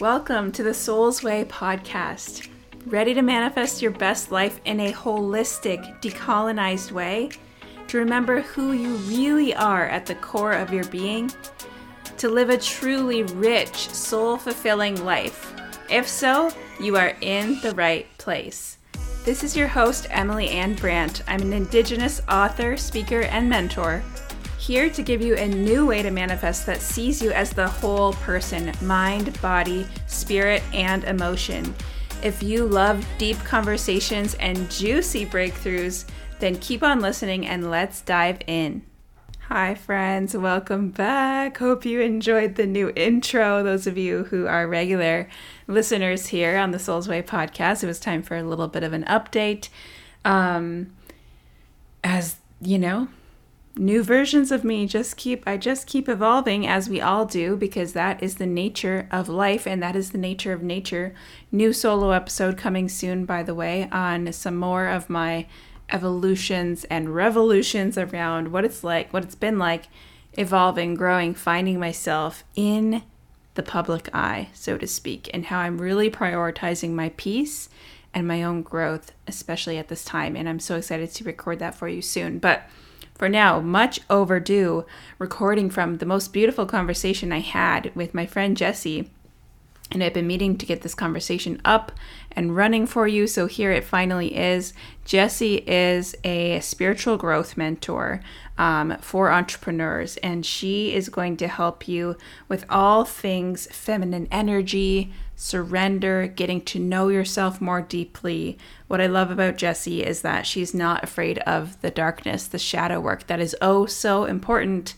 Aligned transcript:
Welcome 0.00 0.50
to 0.52 0.62
the 0.62 0.72
Soul's 0.72 1.22
Way 1.22 1.44
podcast. 1.44 2.48
Ready 2.86 3.12
to 3.12 3.20
manifest 3.20 3.82
your 3.82 3.90
best 3.90 4.32
life 4.32 4.58
in 4.64 4.80
a 4.80 4.94
holistic, 4.94 6.00
decolonized 6.00 6.90
way? 6.90 7.28
To 7.88 7.98
remember 7.98 8.40
who 8.40 8.72
you 8.72 8.94
really 8.94 9.54
are 9.54 9.86
at 9.88 10.06
the 10.06 10.14
core 10.14 10.54
of 10.54 10.72
your 10.72 10.84
being? 10.84 11.30
To 12.16 12.30
live 12.30 12.48
a 12.48 12.56
truly 12.56 13.24
rich, 13.24 13.90
soul 13.90 14.38
fulfilling 14.38 15.04
life? 15.04 15.52
If 15.90 16.08
so, 16.08 16.50
you 16.80 16.96
are 16.96 17.14
in 17.20 17.60
the 17.60 17.74
right 17.74 18.06
place. 18.16 18.78
This 19.26 19.44
is 19.44 19.54
your 19.54 19.68
host, 19.68 20.06
Emily 20.08 20.48
Anne 20.48 20.76
Brant. 20.76 21.22
I'm 21.28 21.42
an 21.42 21.52
Indigenous 21.52 22.22
author, 22.26 22.78
speaker, 22.78 23.20
and 23.20 23.50
mentor 23.50 24.02
here 24.60 24.90
to 24.90 25.02
give 25.02 25.22
you 25.22 25.34
a 25.36 25.48
new 25.48 25.86
way 25.86 26.02
to 26.02 26.10
manifest 26.10 26.66
that 26.66 26.82
sees 26.82 27.22
you 27.22 27.32
as 27.32 27.50
the 27.50 27.66
whole 27.66 28.12
person 28.12 28.70
mind, 28.82 29.40
body, 29.40 29.86
spirit, 30.06 30.62
and 30.74 31.02
emotion. 31.04 31.74
If 32.22 32.42
you 32.42 32.66
love 32.66 33.06
deep 33.16 33.38
conversations 33.38 34.34
and 34.34 34.70
juicy 34.70 35.24
breakthroughs, 35.24 36.04
then 36.40 36.56
keep 36.56 36.82
on 36.82 37.00
listening 37.00 37.46
and 37.46 37.70
let's 37.70 38.02
dive 38.02 38.40
in. 38.46 38.82
Hi, 39.48 39.74
friends, 39.74 40.36
welcome 40.36 40.90
back. 40.90 41.56
Hope 41.56 41.86
you 41.86 42.02
enjoyed 42.02 42.56
the 42.56 42.66
new 42.66 42.92
intro. 42.94 43.64
Those 43.64 43.86
of 43.86 43.96
you 43.96 44.24
who 44.24 44.46
are 44.46 44.68
regular 44.68 45.26
listeners 45.68 46.26
here 46.26 46.58
on 46.58 46.72
the 46.72 46.78
Soul's 46.78 47.08
Way 47.08 47.22
podcast, 47.22 47.82
it 47.82 47.86
was 47.86 47.98
time 47.98 48.22
for 48.22 48.36
a 48.36 48.42
little 48.42 48.68
bit 48.68 48.82
of 48.82 48.92
an 48.92 49.04
update. 49.04 49.70
Um, 50.22 50.92
as 52.04 52.36
you 52.60 52.78
know, 52.78 53.08
new 53.76 54.02
versions 54.02 54.50
of 54.50 54.64
me 54.64 54.84
just 54.84 55.16
keep 55.16 55.44
i 55.46 55.56
just 55.56 55.86
keep 55.86 56.08
evolving 56.08 56.66
as 56.66 56.88
we 56.88 57.00
all 57.00 57.24
do 57.24 57.56
because 57.56 57.92
that 57.92 58.20
is 58.22 58.34
the 58.34 58.46
nature 58.46 59.08
of 59.10 59.28
life 59.28 59.66
and 59.66 59.82
that 59.82 59.94
is 59.94 60.10
the 60.10 60.18
nature 60.18 60.52
of 60.52 60.62
nature. 60.62 61.14
New 61.52 61.72
solo 61.72 62.10
episode 62.10 62.56
coming 62.56 62.88
soon 62.88 63.24
by 63.24 63.42
the 63.42 63.54
way 63.54 63.88
on 63.92 64.32
some 64.32 64.56
more 64.56 64.86
of 64.86 65.08
my 65.08 65.46
evolutions 65.88 66.84
and 66.84 67.14
revolutions 67.14 67.96
around 67.96 68.48
what 68.52 68.64
it's 68.64 68.82
like 68.84 69.12
what 69.12 69.24
it's 69.24 69.34
been 69.34 69.58
like 69.58 69.88
evolving 70.34 70.94
growing 70.94 71.34
finding 71.34 71.78
myself 71.78 72.44
in 72.54 73.02
the 73.54 73.62
public 73.62 74.08
eye 74.14 74.48
so 74.52 74.78
to 74.78 74.86
speak 74.86 75.28
and 75.34 75.46
how 75.46 75.58
i'm 75.58 75.80
really 75.80 76.10
prioritizing 76.10 76.90
my 76.90 77.08
peace 77.16 77.68
and 78.14 78.26
my 78.26 78.42
own 78.42 78.62
growth 78.62 79.12
especially 79.26 79.78
at 79.78 79.88
this 79.88 80.04
time. 80.04 80.36
And 80.36 80.48
i'm 80.48 80.60
so 80.60 80.76
excited 80.76 81.10
to 81.12 81.24
record 81.24 81.58
that 81.60 81.74
for 81.74 81.88
you 81.88 82.02
soon. 82.02 82.38
But 82.38 82.68
for 83.20 83.28
now, 83.28 83.60
much 83.60 84.00
overdue, 84.08 84.86
recording 85.18 85.68
from 85.68 85.98
the 85.98 86.06
most 86.06 86.32
beautiful 86.32 86.64
conversation 86.64 87.32
I 87.32 87.40
had 87.40 87.94
with 87.94 88.14
my 88.14 88.24
friend 88.24 88.56
Jessi. 88.56 89.10
And 89.90 90.02
I've 90.02 90.14
been 90.14 90.26
meaning 90.26 90.56
to 90.56 90.64
get 90.64 90.80
this 90.80 90.94
conversation 90.94 91.60
up 91.62 91.92
and 92.32 92.56
running 92.56 92.86
for 92.86 93.06
you. 93.06 93.26
So 93.26 93.46
here 93.46 93.72
it 93.72 93.84
finally 93.84 94.34
is. 94.34 94.72
Jessi 95.04 95.62
is 95.66 96.16
a 96.24 96.60
spiritual 96.60 97.18
growth 97.18 97.58
mentor 97.58 98.22
um, 98.56 98.96
for 99.02 99.30
entrepreneurs, 99.30 100.16
and 100.22 100.46
she 100.46 100.94
is 100.94 101.10
going 101.10 101.36
to 101.36 101.48
help 101.48 101.86
you 101.86 102.16
with 102.48 102.64
all 102.70 103.04
things 103.04 103.66
feminine 103.70 104.28
energy, 104.30 105.12
surrender, 105.40 106.26
getting 106.26 106.60
to 106.60 106.78
know 106.78 107.08
yourself 107.08 107.62
more 107.62 107.80
deeply. 107.80 108.58
What 108.88 109.00
I 109.00 109.06
love 109.06 109.30
about 109.30 109.56
Jessi 109.56 110.02
is 110.02 110.20
that 110.20 110.46
she's 110.46 110.74
not 110.74 111.02
afraid 111.02 111.38
of 111.40 111.80
the 111.80 111.90
darkness, 111.90 112.46
the 112.46 112.58
shadow 112.58 113.00
work 113.00 113.26
that 113.26 113.40
is 113.40 113.56
oh 113.62 113.86
so 113.86 114.26
important 114.26 114.94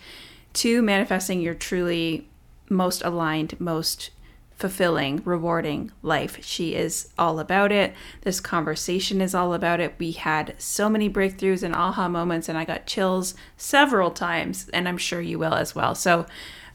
to 0.54 0.82
manifesting 0.82 1.40
your 1.40 1.54
truly 1.54 2.28
most 2.68 3.04
aligned, 3.04 3.60
most 3.60 4.10
fulfilling, 4.56 5.22
rewarding 5.24 5.92
life. 6.02 6.44
She 6.44 6.74
is 6.74 7.10
all 7.16 7.38
about 7.38 7.70
it. 7.70 7.94
This 8.22 8.40
conversation 8.40 9.20
is 9.20 9.36
all 9.36 9.54
about 9.54 9.78
it. 9.78 9.94
We 9.96 10.10
had 10.10 10.56
so 10.58 10.88
many 10.88 11.08
breakthroughs 11.08 11.62
and 11.62 11.74
aha 11.74 12.08
moments, 12.08 12.48
and 12.48 12.58
I 12.58 12.64
got 12.64 12.86
chills 12.86 13.36
several 13.56 14.10
times, 14.10 14.68
and 14.72 14.88
I'm 14.88 14.98
sure 14.98 15.20
you 15.20 15.38
will 15.38 15.54
as 15.54 15.76
well. 15.76 15.94
So, 15.94 16.26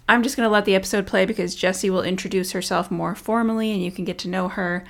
I'm 0.09 0.23
just 0.23 0.37
going 0.37 0.47
to 0.47 0.51
let 0.51 0.65
the 0.65 0.75
episode 0.75 1.05
play 1.05 1.25
because 1.25 1.55
Jessi 1.55 1.89
will 1.89 2.01
introduce 2.01 2.53
herself 2.53 2.89
more 2.89 3.13
formally 3.13 3.71
and 3.71 3.83
you 3.83 3.91
can 3.91 4.05
get 4.05 4.17
to 4.19 4.29
know 4.29 4.47
her. 4.47 4.85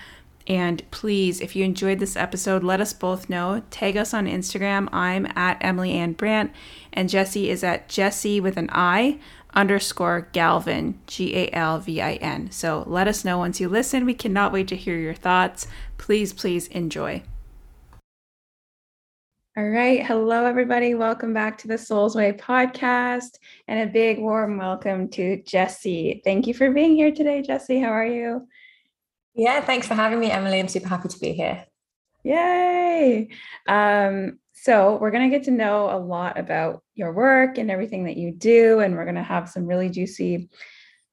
And 0.45 0.89
please, 0.91 1.41
if 1.41 1.55
you 1.55 1.65
enjoyed 1.65 1.99
this 1.99 2.15
episode, 2.15 2.63
let 2.63 2.79
us 2.79 2.93
both 2.93 3.29
know. 3.29 3.63
Tag 3.69 3.97
us 3.97 4.13
on 4.13 4.27
Instagram. 4.27 4.87
I'm 4.93 5.27
at 5.35 5.57
Emily 5.59 5.91
Anne 5.91 6.13
Brant, 6.13 6.53
and 6.93 7.09
Jessi 7.09 7.47
is 7.47 7.65
at 7.65 7.89
Jessi 7.89 8.41
with 8.41 8.55
an 8.55 8.69
I 8.71 9.19
underscore 9.53 10.29
Galvin, 10.31 10.99
G 11.05 11.35
A 11.35 11.49
L 11.51 11.79
V 11.79 11.99
I 11.99 12.13
N. 12.13 12.49
So 12.51 12.85
let 12.87 13.09
us 13.09 13.25
know 13.25 13.39
once 13.39 13.59
you 13.59 13.67
listen. 13.67 14.05
We 14.05 14.13
cannot 14.13 14.53
wait 14.53 14.69
to 14.69 14.77
hear 14.77 14.97
your 14.97 15.15
thoughts. 15.15 15.67
Please, 15.97 16.31
please 16.31 16.67
enjoy. 16.67 17.23
All 19.57 19.67
right. 19.67 20.05
Hello, 20.05 20.45
everybody. 20.45 20.93
Welcome 20.93 21.33
back 21.33 21.57
to 21.57 21.67
the 21.67 21.79
Soul's 21.79 22.15
Way 22.15 22.31
podcast 22.31 23.39
and 23.67 23.79
a 23.79 23.91
big 23.91 24.19
warm 24.19 24.59
welcome 24.59 25.09
to 25.09 25.41
Jessi. 25.41 26.23
Thank 26.23 26.45
you 26.45 26.53
for 26.53 26.69
being 26.69 26.95
here 26.95 27.11
today, 27.11 27.41
Jessi. 27.41 27.81
How 27.81 27.89
are 27.89 28.05
you? 28.05 28.47
Yeah, 29.33 29.59
thanks 29.61 29.87
for 29.87 29.95
having 29.95 30.19
me, 30.19 30.29
Emily. 30.29 30.59
I'm 30.59 30.67
super 30.67 30.87
happy 30.87 31.07
to 31.07 31.19
be 31.19 31.33
here. 31.33 31.65
Yay. 32.23 33.29
Um, 33.67 34.37
so, 34.53 34.97
we're 34.97 35.09
going 35.09 35.27
to 35.27 35.35
get 35.35 35.45
to 35.45 35.51
know 35.51 35.89
a 35.89 35.97
lot 35.97 36.37
about 36.37 36.83
your 36.93 37.11
work 37.11 37.57
and 37.57 37.71
everything 37.71 38.03
that 38.03 38.17
you 38.17 38.33
do. 38.33 38.81
And 38.81 38.95
we're 38.95 39.05
going 39.05 39.15
to 39.15 39.23
have 39.23 39.49
some 39.49 39.65
really 39.65 39.89
juicy 39.89 40.51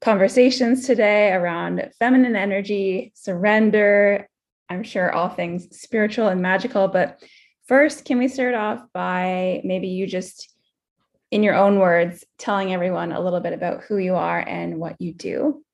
conversations 0.03 0.87
today 0.87 1.33
around 1.33 1.91
feminine 1.99 2.37
energy, 2.37 3.10
surrender. 3.15 4.28
I'm 4.69 4.83
sure 4.83 5.10
all 5.10 5.31
things 5.31 5.66
spiritual 5.75 6.28
and 6.28 6.43
magical, 6.43 6.88
but 6.88 7.22
First, 7.66 8.04
can 8.04 8.19
we 8.19 8.28
start 8.28 8.54
off 8.54 8.84
by 8.92 9.62
maybe 9.64 9.88
you 9.88 10.06
just, 10.06 10.50
in 11.30 11.42
your 11.42 11.54
own 11.54 11.78
words, 11.78 12.22
telling 12.38 12.75
everyone 12.75 13.10
a 13.10 13.20
little 13.20 13.41
bit 13.41 13.54
about 13.54 13.84
who 13.84 13.97
you 13.97 14.16
are 14.16 14.38
and 14.38 14.78
what 14.78 15.00
you 15.00 15.14
do? 15.14 15.64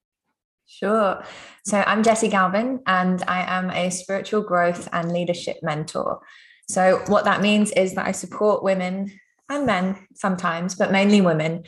Sure. 0.66 1.24
So 1.64 1.82
I'm 1.84 2.04
Jessi 2.04 2.30
Galvin, 2.30 2.78
and 2.86 3.24
I 3.26 3.42
am 3.58 3.70
a 3.70 3.90
spiritual 3.90 4.42
growth 4.42 4.88
and 4.92 5.10
leadership 5.10 5.56
mentor. 5.62 6.20
So, 6.68 7.02
what 7.08 7.24
that 7.24 7.42
means 7.42 7.72
is 7.72 7.94
that 7.96 8.06
I 8.06 8.12
support 8.12 8.62
women 8.62 9.10
and 9.48 9.66
men 9.66 10.06
sometimes, 10.14 10.76
but 10.76 10.92
mainly 10.92 11.20
women, 11.20 11.64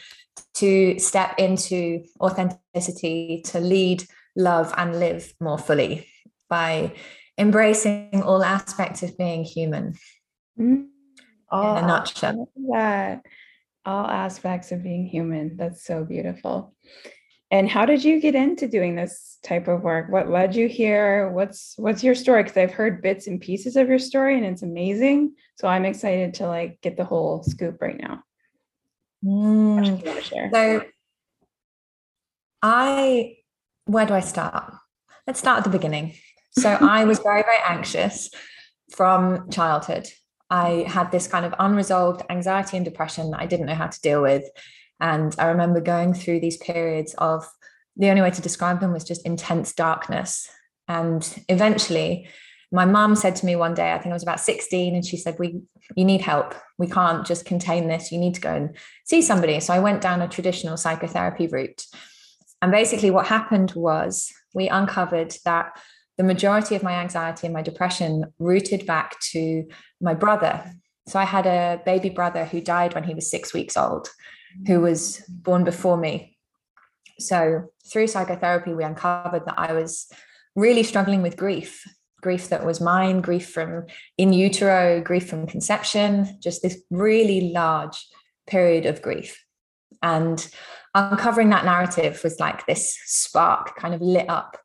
to 0.55 1.01
step 1.01 1.35
into 1.39 2.05
authenticity, 2.21 3.43
to 3.47 3.59
lead, 3.59 4.05
love, 4.37 4.73
and 4.77 5.01
live 5.01 5.35
more 5.41 5.59
fully 5.59 6.07
by 6.49 6.93
embracing 7.39 8.23
all 8.23 8.43
aspects 8.43 9.03
of 9.03 9.17
being 9.17 9.45
human. 9.45 9.95
Mm. 10.59 10.89
All 11.51 11.77
in 11.77 11.85
a 11.85 11.87
nutshell. 11.87 12.49
That 12.71 13.23
all 13.85 14.07
aspects 14.07 14.73
of 14.73 14.83
being 14.83 15.07
human. 15.07 15.57
That's 15.57 15.85
so 15.85 16.05
beautiful. 16.05 16.75
And 17.51 17.69
how 17.69 17.85
did 17.85 18.03
you 18.03 18.21
get 18.21 18.35
into 18.35 18.67
doing 18.67 18.97
this 18.97 19.39
type 19.43 19.69
of 19.69 19.83
work? 19.83 20.11
What 20.11 20.31
led 20.31 20.57
you 20.57 20.69
here? 20.69 21.31
What's 21.31 21.75
what's 21.77 22.03
your 22.03 22.15
story? 22.15 22.43
Because 22.43 22.57
I've 22.57 22.73
heard 22.73 23.03
bits 23.03 23.27
and 23.27 23.41
pieces 23.41 23.77
of 23.77 23.89
your 23.89 23.99
story, 23.99 24.37
and 24.37 24.47
it's 24.47 24.63
amazing. 24.63 25.35
So 25.57 25.69
I'm 25.69 25.85
excited 25.85 26.35
to 26.35 26.47
like 26.47 26.81
get 26.81 26.97
the 26.97 27.05
whole 27.05 27.43
scoop 27.43 27.83
right 27.83 28.01
now. 28.01 28.23
Mm. 29.23 30.51
So 30.53 30.85
I, 32.63 33.37
where 33.85 34.07
do 34.07 34.15
I 34.15 34.21
start? 34.21 34.73
Let's 35.27 35.41
start 35.41 35.59
at 35.59 35.65
the 35.65 35.71
beginning. 35.71 36.15
So 36.59 36.71
I 36.81 37.05
was 37.05 37.19
very, 37.19 37.43
very 37.43 37.59
anxious 37.67 38.31
from 38.95 39.51
childhood. 39.51 40.09
I 40.51 40.85
had 40.87 41.11
this 41.11 41.27
kind 41.27 41.47
of 41.47 41.55
unresolved 41.59 42.23
anxiety 42.29 42.77
and 42.77 42.85
depression 42.85 43.31
that 43.31 43.41
I 43.41 43.47
didn't 43.47 43.67
know 43.67 43.75
how 43.75 43.87
to 43.87 44.01
deal 44.01 44.21
with. 44.21 44.45
And 45.01 45.35
I 45.39 45.47
remember 45.47 45.81
going 45.81 46.15
through 46.15 46.41
these 46.41 46.59
periods 46.59 47.15
of 47.15 47.49
the 47.97 48.11
only 48.11 48.23
way 48.23 48.31
to 48.31 48.43
describe 48.43 48.81
them 48.81 48.93
was 48.93 49.05
just 49.05 49.27
intense 49.27 49.73
darkness. 49.73 50.49
And 50.89 51.27
eventually, 51.49 52.29
my 52.71 52.85
mom 52.85 53.15
said 53.17 53.37
to 53.37 53.47
me 53.47 53.57
one 53.57 53.75
day, 53.75 53.93
I 53.93 53.99
think 53.99 54.13
I 54.13 54.15
was 54.15 54.23
about 54.23 54.41
16, 54.41 54.95
and 54.95 55.05
she 55.05 55.17
said, 55.17 55.37
We 55.39 55.63
you 55.97 56.05
need 56.05 56.23
help. 56.23 56.55
We 56.79 56.87
can't 56.87 57.27
just 57.27 57.45
contain 57.45 57.89
this. 57.89 58.11
You 58.11 58.19
need 58.19 58.35
to 58.35 58.41
go 58.41 58.55
and 58.55 58.77
see 59.05 59.21
somebody. 59.21 59.61
So 59.61 59.75
I 59.75 59.79
went 59.79 60.01
down 60.01 60.23
a 60.23 60.29
traditional 60.29 60.77
psychotherapy 60.77 61.49
route. 61.49 61.85
And 62.63 62.73
basically, 62.73 63.11
what 63.11 63.27
happened 63.27 63.73
was 63.73 64.33
we 64.55 64.69
uncovered 64.69 65.35
that 65.45 65.79
the 66.19 66.25
majority 66.25 66.75
of 66.75 66.83
my 66.83 66.93
anxiety 66.93 67.47
and 67.47 67.55
my 67.55 67.63
depression 67.63 68.27
rooted 68.39 68.87
back 68.87 69.19
to 69.33 69.65
my 70.01 70.15
brother. 70.15 70.73
So 71.09 71.19
I 71.19 71.25
had 71.25 71.47
a 71.47 71.83
baby 71.85 72.11
brother 72.11 72.45
who 72.45 72.61
died 72.61 72.95
when 72.95 73.05
he 73.05 73.15
was 73.15 73.31
six 73.31 73.53
weeks 73.53 73.77
old, 73.77 74.09
who 74.67 74.81
was 74.81 75.23
born 75.29 75.65
before 75.65 75.97
me. 75.97 76.37
So 77.19 77.71
through 77.91 78.09
psychotherapy, 78.09 78.75
we 78.75 78.85
uncovered 78.85 79.47
that 79.47 79.59
I 79.59 79.73
was 79.73 80.11
really 80.55 80.83
struggling 80.83 81.23
with 81.23 81.37
grief 81.37 81.85
grief 82.23 82.49
that 82.49 82.65
was 82.65 82.81
mine, 82.81 83.21
grief 83.21 83.51
from 83.51 83.85
in 84.17 84.33
utero, 84.33 85.03
grief 85.03 85.29
from 85.29 85.47
conception, 85.47 86.39
just 86.41 86.63
this 86.63 86.81
really 86.91 87.53
large 87.53 88.07
period 88.47 88.87
of 88.87 89.03
grief. 89.03 89.45
And 90.03 90.49
uncovering 90.95 91.51
that 91.51 91.65
narrative 91.65 92.21
was 92.25 92.41
like 92.41 92.65
this 92.67 92.97
spark 93.05 93.77
kind 93.77 93.93
of 93.93 94.01
lit 94.01 94.31
up 94.31 94.57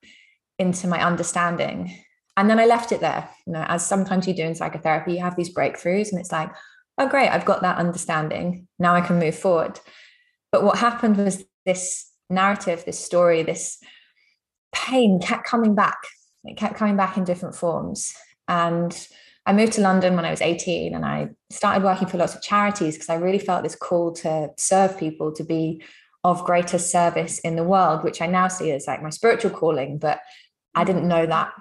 into 0.59 0.87
my 0.87 1.03
understanding. 1.03 1.97
And 2.35 2.49
then 2.49 2.59
I 2.59 2.65
left 2.65 2.91
it 2.91 3.01
there. 3.01 3.29
You 3.45 3.53
know, 3.53 3.65
as 3.67 3.85
sometimes 3.85 4.27
you 4.27 4.33
do 4.33 4.43
in 4.43 4.55
psychotherapy, 4.55 5.13
you 5.13 5.21
have 5.21 5.35
these 5.35 5.53
breakthroughs, 5.53 6.11
and 6.11 6.19
it's 6.19 6.31
like, 6.31 6.51
oh, 6.97 7.07
great, 7.07 7.29
I've 7.29 7.45
got 7.45 7.61
that 7.61 7.77
understanding. 7.77 8.67
Now 8.79 8.95
I 8.95 9.01
can 9.01 9.19
move 9.19 9.35
forward. 9.35 9.79
But 10.51 10.63
what 10.63 10.77
happened 10.77 11.17
was 11.17 11.43
this 11.65 12.09
narrative, 12.29 12.83
this 12.85 12.99
story, 12.99 13.43
this 13.43 13.77
pain 14.73 15.19
kept 15.19 15.45
coming 15.45 15.75
back. 15.75 15.97
It 16.43 16.57
kept 16.57 16.75
coming 16.75 16.95
back 16.95 17.17
in 17.17 17.23
different 17.23 17.55
forms. 17.55 18.13
And 18.47 19.07
I 19.45 19.53
moved 19.53 19.73
to 19.73 19.81
London 19.81 20.15
when 20.15 20.25
I 20.25 20.31
was 20.31 20.41
18 20.41 20.93
and 20.93 21.05
I 21.05 21.29
started 21.49 21.83
working 21.83 22.07
for 22.07 22.17
lots 22.17 22.35
of 22.35 22.41
charities 22.41 22.95
because 22.95 23.09
I 23.09 23.15
really 23.15 23.39
felt 23.39 23.63
this 23.63 23.75
call 23.75 24.13
to 24.13 24.49
serve 24.57 24.97
people, 24.97 25.31
to 25.33 25.43
be 25.43 25.83
of 26.23 26.43
greater 26.43 26.77
service 26.77 27.39
in 27.39 27.55
the 27.55 27.63
world, 27.63 28.03
which 28.03 28.21
I 28.21 28.27
now 28.27 28.47
see 28.49 28.71
as 28.71 28.87
like 28.87 29.01
my 29.01 29.09
spiritual 29.09 29.51
calling, 29.51 29.97
but 29.97 30.19
I 30.77 30.83
didn't 30.83 31.07
know 31.07 31.25
that. 31.25 31.51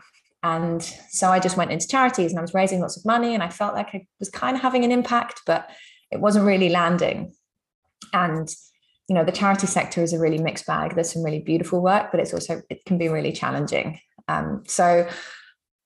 And 0.43 0.83
so 1.09 1.31
I 1.31 1.41
just 1.41 1.57
went 1.57 1.73
into 1.73 1.89
charities 1.89 2.31
and 2.31 2.39
I 2.39 2.43
was 2.43 2.55
raising 2.55 2.81
lots 2.81 2.97
of 2.97 3.05
money 3.05 3.35
and 3.35 3.43
I 3.43 3.49
felt 3.49 3.75
like 3.75 3.95
I 3.95 4.07
was 4.21 4.31
kind 4.31 4.57
of 4.57 4.63
having 4.63 4.85
an 4.85 4.93
impact, 4.93 5.41
but 5.47 5.69
it 6.11 6.21
wasn't 6.21 6.47
really 6.47 6.69
landing. 6.69 7.33
And 8.13 8.49
you 9.09 9.15
know, 9.15 9.25
the 9.25 9.33
charity 9.33 9.67
sector 9.67 10.03
is 10.03 10.13
a 10.13 10.19
really 10.19 10.39
mixed 10.39 10.67
bag. 10.67 10.95
There's 10.95 11.13
some 11.13 11.23
really 11.23 11.41
beautiful 11.41 11.81
work, 11.81 12.11
but 12.11 12.21
it's 12.21 12.35
also 12.35 12.63
it 12.69 12.85
can 12.85 12.99
be 12.99 13.09
really 13.09 13.33
challenging. 13.33 14.01
Um, 14.29 14.65
so 14.67 15.09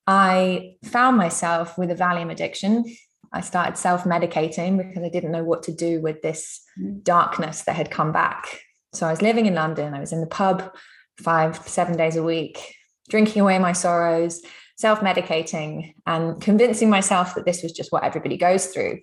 I 0.07 0.77
found 0.85 1.17
myself 1.17 1.77
with 1.77 1.91
a 1.91 1.95
Valium 1.95 2.33
addiction. 2.33 2.85
I 3.33 3.43
started 3.43 3.77
self 3.77 4.05
medicating 4.05 4.79
because 4.79 5.05
I 5.05 5.09
didn't 5.09 5.33
know 5.33 5.45
what 5.45 5.63
to 5.65 5.73
do 5.73 6.01
with 6.01 6.23
this 6.23 6.63
mm. 6.81 7.03
darkness 7.05 7.63
that 7.63 7.77
had 7.77 7.91
come 7.91 8.11
back. 8.11 8.61
So 8.93 9.07
I 9.07 9.11
was 9.11 9.23
living 9.23 9.47
in 9.47 9.55
London. 9.55 9.95
I 9.95 10.01
was 10.01 10.13
in 10.13 10.21
the 10.21 10.27
pub 10.27 10.75
five, 11.19 11.57
seven 11.69 11.97
days 11.97 12.17
a 12.17 12.23
week, 12.23 12.75
drinking 13.11 13.43
away 13.43 13.59
my 13.59 13.73
sorrows, 13.73 14.41
self 14.77 15.01
medicating, 15.01 15.95
and 16.07 16.41
convincing 16.41 16.89
myself 16.89 17.35
that 17.35 17.45
this 17.45 17.63
was 17.63 17.73
just 17.73 17.93
what 17.93 18.05
everybody 18.05 18.37
goes 18.37 18.67
through. 18.67 19.01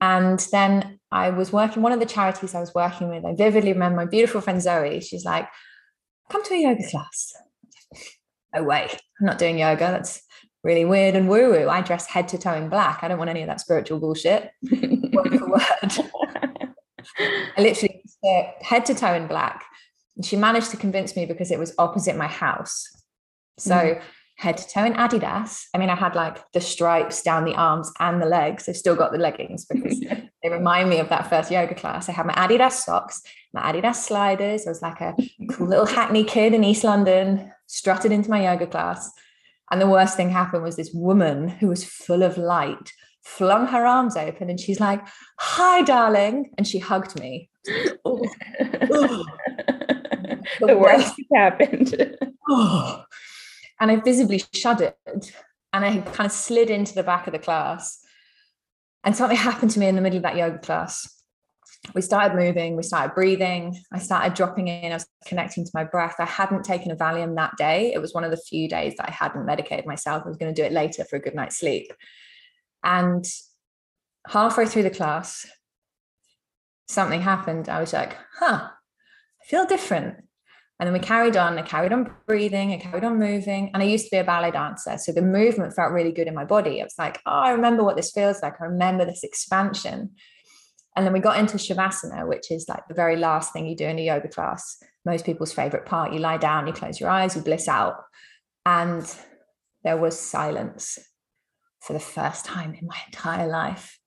And 0.00 0.38
then 0.50 0.98
I 1.10 1.30
was 1.30 1.52
working, 1.52 1.82
one 1.82 1.92
of 1.92 2.00
the 2.00 2.06
charities 2.06 2.54
I 2.54 2.60
was 2.60 2.74
working 2.74 3.10
with, 3.10 3.24
I 3.26 3.34
vividly 3.34 3.74
remember 3.74 3.96
my 3.96 4.06
beautiful 4.06 4.40
friend 4.40 4.62
Zoe. 4.62 5.00
She's 5.00 5.26
like, 5.26 5.46
come 6.30 6.42
to 6.44 6.54
a 6.54 6.62
yoga 6.62 6.88
class. 6.88 7.34
No 8.52 8.64
way. 8.64 8.88
I'm 9.20 9.26
not 9.26 9.38
doing 9.38 9.60
yoga. 9.60 9.92
That's 9.92 10.22
really 10.64 10.84
weird 10.84 11.14
and 11.14 11.28
woo 11.28 11.50
woo. 11.50 11.68
I 11.68 11.82
dress 11.82 12.06
head 12.06 12.26
to 12.30 12.38
toe 12.38 12.54
in 12.54 12.68
black. 12.68 13.04
I 13.04 13.06
don't 13.06 13.16
want 13.16 13.30
any 13.30 13.42
of 13.42 13.46
that 13.46 13.60
spiritual 13.60 14.00
bullshit. 14.00 14.50
word 15.12 15.38
for 15.38 15.48
word. 15.48 16.10
I 17.56 17.60
literally 17.60 18.02
head 18.60 18.86
to 18.86 18.94
toe 18.96 19.14
in 19.14 19.28
black. 19.28 19.64
And 20.16 20.24
she 20.26 20.34
managed 20.34 20.72
to 20.72 20.76
convince 20.76 21.14
me 21.14 21.26
because 21.26 21.52
it 21.52 21.60
was 21.60 21.74
opposite 21.78 22.16
my 22.16 22.26
house. 22.26 22.88
So 23.60 23.74
mm. 23.74 24.02
head 24.36 24.56
to 24.56 24.68
toe 24.68 24.84
in 24.84 24.94
Adidas. 24.94 25.64
I 25.74 25.78
mean, 25.78 25.90
I 25.90 25.94
had 25.94 26.14
like 26.14 26.38
the 26.52 26.60
stripes 26.60 27.22
down 27.22 27.44
the 27.44 27.54
arms 27.54 27.92
and 28.00 28.20
the 28.20 28.26
legs. 28.26 28.68
I've 28.68 28.76
still 28.76 28.96
got 28.96 29.12
the 29.12 29.18
leggings 29.18 29.64
because 29.64 30.00
they 30.42 30.48
remind 30.48 30.90
me 30.90 30.98
of 30.98 31.08
that 31.08 31.28
first 31.28 31.50
yoga 31.50 31.74
class. 31.74 32.08
I 32.08 32.12
had 32.12 32.26
my 32.26 32.34
Adidas 32.34 32.72
socks, 32.72 33.22
my 33.52 33.72
Adidas 33.72 33.96
sliders. 33.96 34.66
I 34.66 34.70
was 34.70 34.82
like 34.82 35.00
a 35.00 35.14
cool 35.50 35.68
little 35.68 35.86
hackney 35.86 36.24
kid 36.24 36.54
in 36.54 36.64
East 36.64 36.84
London, 36.84 37.52
strutted 37.66 38.12
into 38.12 38.30
my 38.30 38.44
yoga 38.44 38.66
class. 38.66 39.10
And 39.70 39.80
the 39.80 39.86
worst 39.86 40.16
thing 40.16 40.30
happened 40.30 40.64
was 40.64 40.76
this 40.76 40.90
woman 40.92 41.48
who 41.48 41.68
was 41.68 41.84
full 41.84 42.22
of 42.22 42.36
light 42.36 42.92
flung 43.22 43.66
her 43.66 43.86
arms 43.86 44.16
open 44.16 44.50
and 44.50 44.58
she's 44.58 44.80
like, 44.80 45.00
Hi, 45.38 45.82
darling. 45.82 46.50
And 46.58 46.66
she 46.66 46.78
hugged 46.78 47.18
me. 47.20 47.50
oh. 48.04 48.26
the, 48.58 49.24
the 50.60 50.78
worst 50.78 51.14
happened. 51.34 52.16
oh. 52.48 53.04
And 53.80 53.90
I 53.90 53.96
visibly 53.96 54.42
shuddered 54.52 54.94
and 55.72 55.84
I 55.84 55.98
kind 56.00 56.26
of 56.26 56.32
slid 56.32 56.70
into 56.70 56.94
the 56.94 57.02
back 57.02 57.26
of 57.26 57.32
the 57.32 57.38
class. 57.38 57.98
And 59.04 59.16
something 59.16 59.36
happened 59.36 59.70
to 59.72 59.80
me 59.80 59.86
in 59.86 59.94
the 59.94 60.02
middle 60.02 60.18
of 60.18 60.22
that 60.24 60.36
yoga 60.36 60.58
class. 60.58 61.16
We 61.94 62.02
started 62.02 62.36
moving, 62.36 62.76
we 62.76 62.82
started 62.82 63.14
breathing. 63.14 63.78
I 63.90 63.98
started 63.98 64.34
dropping 64.34 64.68
in, 64.68 64.92
I 64.92 64.96
was 64.96 65.06
connecting 65.24 65.64
to 65.64 65.70
my 65.72 65.84
breath. 65.84 66.16
I 66.18 66.26
hadn't 66.26 66.64
taken 66.64 66.90
a 66.90 66.96
Valium 66.96 67.36
that 67.36 67.56
day. 67.56 67.92
It 67.94 68.00
was 68.00 68.12
one 68.12 68.22
of 68.22 68.30
the 68.30 68.36
few 68.36 68.68
days 68.68 68.94
that 68.96 69.08
I 69.08 69.12
hadn't 69.12 69.46
medicated 69.46 69.86
myself. 69.86 70.24
I 70.24 70.28
was 70.28 70.36
going 70.36 70.54
to 70.54 70.62
do 70.62 70.66
it 70.66 70.72
later 70.72 71.04
for 71.04 71.16
a 71.16 71.20
good 71.20 71.34
night's 71.34 71.58
sleep. 71.58 71.90
And 72.84 73.24
halfway 74.26 74.66
through 74.66 74.82
the 74.82 74.90
class, 74.90 75.46
something 76.86 77.22
happened. 77.22 77.68
I 77.68 77.80
was 77.80 77.94
like, 77.94 78.16
huh, 78.38 78.68
I 78.68 79.46
feel 79.46 79.64
different. 79.64 80.24
And 80.80 80.86
then 80.86 80.94
we 80.94 80.98
carried 80.98 81.36
on. 81.36 81.58
I 81.58 81.62
carried 81.62 81.92
on 81.92 82.10
breathing. 82.26 82.72
I 82.72 82.78
carried 82.78 83.04
on 83.04 83.18
moving. 83.18 83.70
And 83.74 83.82
I 83.82 83.86
used 83.86 84.06
to 84.06 84.10
be 84.10 84.16
a 84.16 84.24
ballet 84.24 84.50
dancer. 84.50 84.96
So 84.96 85.12
the 85.12 85.20
movement 85.20 85.74
felt 85.74 85.92
really 85.92 86.10
good 86.10 86.26
in 86.26 86.34
my 86.34 86.46
body. 86.46 86.80
I 86.80 86.84
was 86.84 86.94
like, 86.98 87.20
oh, 87.26 87.32
I 87.32 87.50
remember 87.50 87.84
what 87.84 87.96
this 87.96 88.12
feels 88.12 88.40
like. 88.42 88.54
I 88.62 88.64
remember 88.64 89.04
this 89.04 89.22
expansion. 89.22 90.12
And 90.96 91.04
then 91.04 91.12
we 91.12 91.20
got 91.20 91.38
into 91.38 91.58
Shavasana, 91.58 92.26
which 92.26 92.50
is 92.50 92.66
like 92.66 92.88
the 92.88 92.94
very 92.94 93.16
last 93.16 93.52
thing 93.52 93.66
you 93.66 93.76
do 93.76 93.84
in 93.84 93.98
a 93.98 94.02
yoga 94.02 94.28
class. 94.28 94.82
Most 95.04 95.26
people's 95.26 95.52
favorite 95.52 95.84
part. 95.84 96.14
You 96.14 96.18
lie 96.18 96.38
down, 96.38 96.66
you 96.66 96.72
close 96.72 96.98
your 96.98 97.10
eyes, 97.10 97.36
you 97.36 97.42
bliss 97.42 97.68
out. 97.68 97.96
And 98.64 99.04
there 99.84 99.98
was 99.98 100.18
silence 100.18 100.98
for 101.82 101.92
the 101.92 102.00
first 102.00 102.46
time 102.46 102.72
in 102.72 102.86
my 102.86 102.96
entire 103.06 103.46
life. 103.46 103.98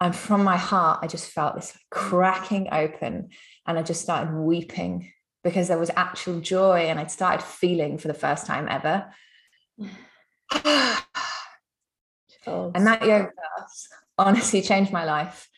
And 0.00 0.14
from 0.14 0.44
my 0.44 0.56
heart, 0.56 1.00
I 1.02 1.08
just 1.08 1.28
felt 1.32 1.56
this 1.56 1.76
cracking 1.90 2.68
open 2.70 3.30
and 3.66 3.76
I 3.76 3.82
just 3.82 4.00
started 4.00 4.32
weeping 4.32 5.10
because 5.44 5.68
there 5.68 5.78
was 5.78 5.90
actual 5.96 6.40
joy 6.40 6.86
and 6.86 6.98
I'd 6.98 7.10
started 7.10 7.44
feeling 7.44 7.98
for 7.98 8.08
the 8.08 8.14
first 8.14 8.46
time 8.46 8.68
ever. 8.68 9.06
and 12.46 12.86
that 12.86 13.02
yoga 13.02 13.30
class 13.32 13.88
honestly 14.16 14.62
changed 14.62 14.92
my 14.92 15.04
life. 15.04 15.48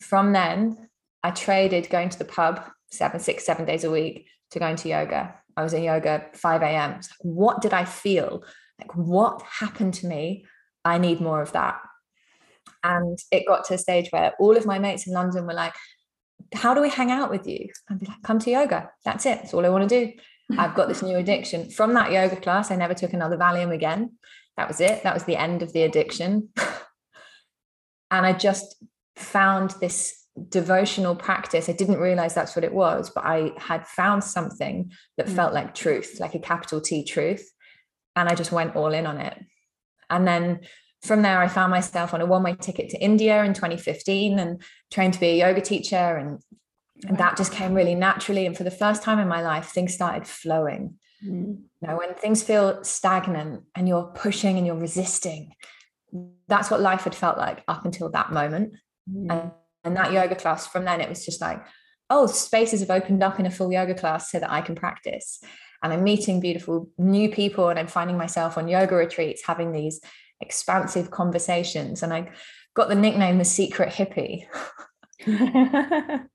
From 0.00 0.32
then, 0.32 0.88
I 1.22 1.30
traded 1.30 1.90
going 1.90 2.08
to 2.10 2.18
the 2.18 2.24
pub 2.24 2.62
seven, 2.90 3.20
six, 3.20 3.44
seven 3.44 3.64
days 3.64 3.84
a 3.84 3.90
week 3.90 4.28
to 4.50 4.58
going 4.58 4.76
to 4.76 4.88
yoga. 4.88 5.34
I 5.56 5.62
was 5.62 5.74
in 5.74 5.82
yoga 5.82 6.26
5 6.34 6.62
a.m. 6.62 7.00
What 7.20 7.60
did 7.60 7.72
I 7.72 7.84
feel? 7.84 8.44
Like, 8.78 8.94
what 8.96 9.42
happened 9.42 9.94
to 9.94 10.06
me? 10.06 10.46
I 10.84 10.98
need 10.98 11.20
more 11.20 11.42
of 11.42 11.52
that. 11.52 11.80
And 12.82 13.18
it 13.30 13.46
got 13.46 13.64
to 13.66 13.74
a 13.74 13.78
stage 13.78 14.08
where 14.10 14.32
all 14.40 14.56
of 14.56 14.64
my 14.64 14.78
mates 14.78 15.06
in 15.06 15.12
London 15.12 15.46
were 15.46 15.54
like, 15.54 15.74
How 16.54 16.74
do 16.74 16.82
we 16.82 16.88
hang 16.88 17.10
out 17.10 17.30
with 17.30 17.46
you? 17.46 17.68
I'd 17.88 17.98
be 17.98 18.06
like, 18.06 18.22
Come 18.22 18.38
to 18.40 18.50
yoga. 18.50 18.90
That's 19.04 19.26
it. 19.26 19.38
That's 19.38 19.54
all 19.54 19.64
I 19.64 19.68
want 19.68 19.88
to 19.88 20.06
do. 20.06 20.12
I've 20.58 20.74
got 20.74 20.88
this 20.88 21.02
new 21.02 21.16
addiction. 21.16 21.70
From 21.70 21.94
that 21.94 22.12
yoga 22.12 22.36
class, 22.36 22.70
I 22.70 22.76
never 22.76 22.94
took 22.94 23.12
another 23.12 23.36
Valium 23.36 23.72
again. 23.72 24.12
That 24.56 24.68
was 24.68 24.80
it. 24.80 25.02
That 25.02 25.14
was 25.14 25.24
the 25.24 25.36
end 25.36 25.62
of 25.62 25.72
the 25.72 25.82
addiction. 25.82 26.48
and 28.10 28.26
I 28.26 28.32
just 28.32 28.82
found 29.16 29.74
this 29.80 30.26
devotional 30.48 31.14
practice. 31.14 31.68
I 31.68 31.72
didn't 31.72 31.98
realize 31.98 32.34
that's 32.34 32.56
what 32.56 32.64
it 32.64 32.74
was, 32.74 33.10
but 33.10 33.24
I 33.24 33.52
had 33.58 33.86
found 33.86 34.24
something 34.24 34.90
that 35.16 35.26
mm. 35.26 35.34
felt 35.34 35.54
like 35.54 35.74
truth, 35.74 36.18
like 36.20 36.34
a 36.34 36.38
capital 36.38 36.80
T 36.80 37.04
truth. 37.04 37.48
And 38.16 38.28
I 38.28 38.34
just 38.34 38.52
went 38.52 38.76
all 38.76 38.92
in 38.92 39.06
on 39.06 39.18
it. 39.18 39.38
And 40.08 40.26
then 40.26 40.60
from 41.02 41.22
there, 41.22 41.40
I 41.40 41.48
found 41.48 41.70
myself 41.70 42.12
on 42.12 42.20
a 42.20 42.26
one 42.26 42.42
way 42.42 42.54
ticket 42.54 42.90
to 42.90 42.98
India 42.98 43.42
in 43.42 43.54
2015 43.54 44.38
and 44.38 44.62
trained 44.90 45.14
to 45.14 45.20
be 45.20 45.28
a 45.28 45.46
yoga 45.48 45.60
teacher. 45.60 45.96
And, 45.96 46.40
and 47.06 47.16
that 47.18 47.36
just 47.36 47.52
came 47.52 47.72
really 47.72 47.94
naturally. 47.94 48.46
And 48.46 48.56
for 48.56 48.64
the 48.64 48.70
first 48.70 49.02
time 49.02 49.18
in 49.18 49.28
my 49.28 49.40
life, 49.40 49.68
things 49.68 49.94
started 49.94 50.26
flowing. 50.26 50.96
Mm. 51.24 51.62
You 51.80 51.88
know, 51.88 51.96
when 51.96 52.14
things 52.14 52.42
feel 52.42 52.84
stagnant 52.84 53.62
and 53.74 53.88
you're 53.88 54.12
pushing 54.14 54.58
and 54.58 54.66
you're 54.66 54.76
resisting, 54.76 55.54
that's 56.48 56.70
what 56.70 56.80
life 56.80 57.04
had 57.04 57.14
felt 57.14 57.38
like 57.38 57.62
up 57.66 57.84
until 57.86 58.10
that 58.10 58.32
moment. 58.32 58.74
Mm. 59.10 59.30
And, 59.30 59.50
and 59.84 59.96
that 59.96 60.12
yoga 60.12 60.34
class, 60.34 60.66
from 60.66 60.84
then, 60.84 61.00
it 61.00 61.08
was 61.08 61.24
just 61.24 61.40
like, 61.40 61.64
oh, 62.10 62.26
spaces 62.26 62.80
have 62.80 62.90
opened 62.90 63.22
up 63.22 63.40
in 63.40 63.46
a 63.46 63.50
full 63.50 63.72
yoga 63.72 63.94
class 63.94 64.30
so 64.30 64.38
that 64.38 64.50
I 64.50 64.60
can 64.60 64.74
practice. 64.74 65.40
And 65.82 65.94
I'm 65.94 66.04
meeting 66.04 66.40
beautiful 66.40 66.90
new 66.98 67.30
people 67.30 67.70
and 67.70 67.78
I'm 67.78 67.86
finding 67.86 68.18
myself 68.18 68.58
on 68.58 68.68
yoga 68.68 68.96
retreats 68.96 69.42
having 69.46 69.72
these 69.72 70.00
expansive 70.40 71.10
conversations. 71.10 72.02
And 72.02 72.12
I 72.12 72.30
got 72.74 72.88
the 72.88 72.94
nickname 72.94 73.38
the 73.38 73.44
secret 73.44 73.92
hippie. 73.92 74.46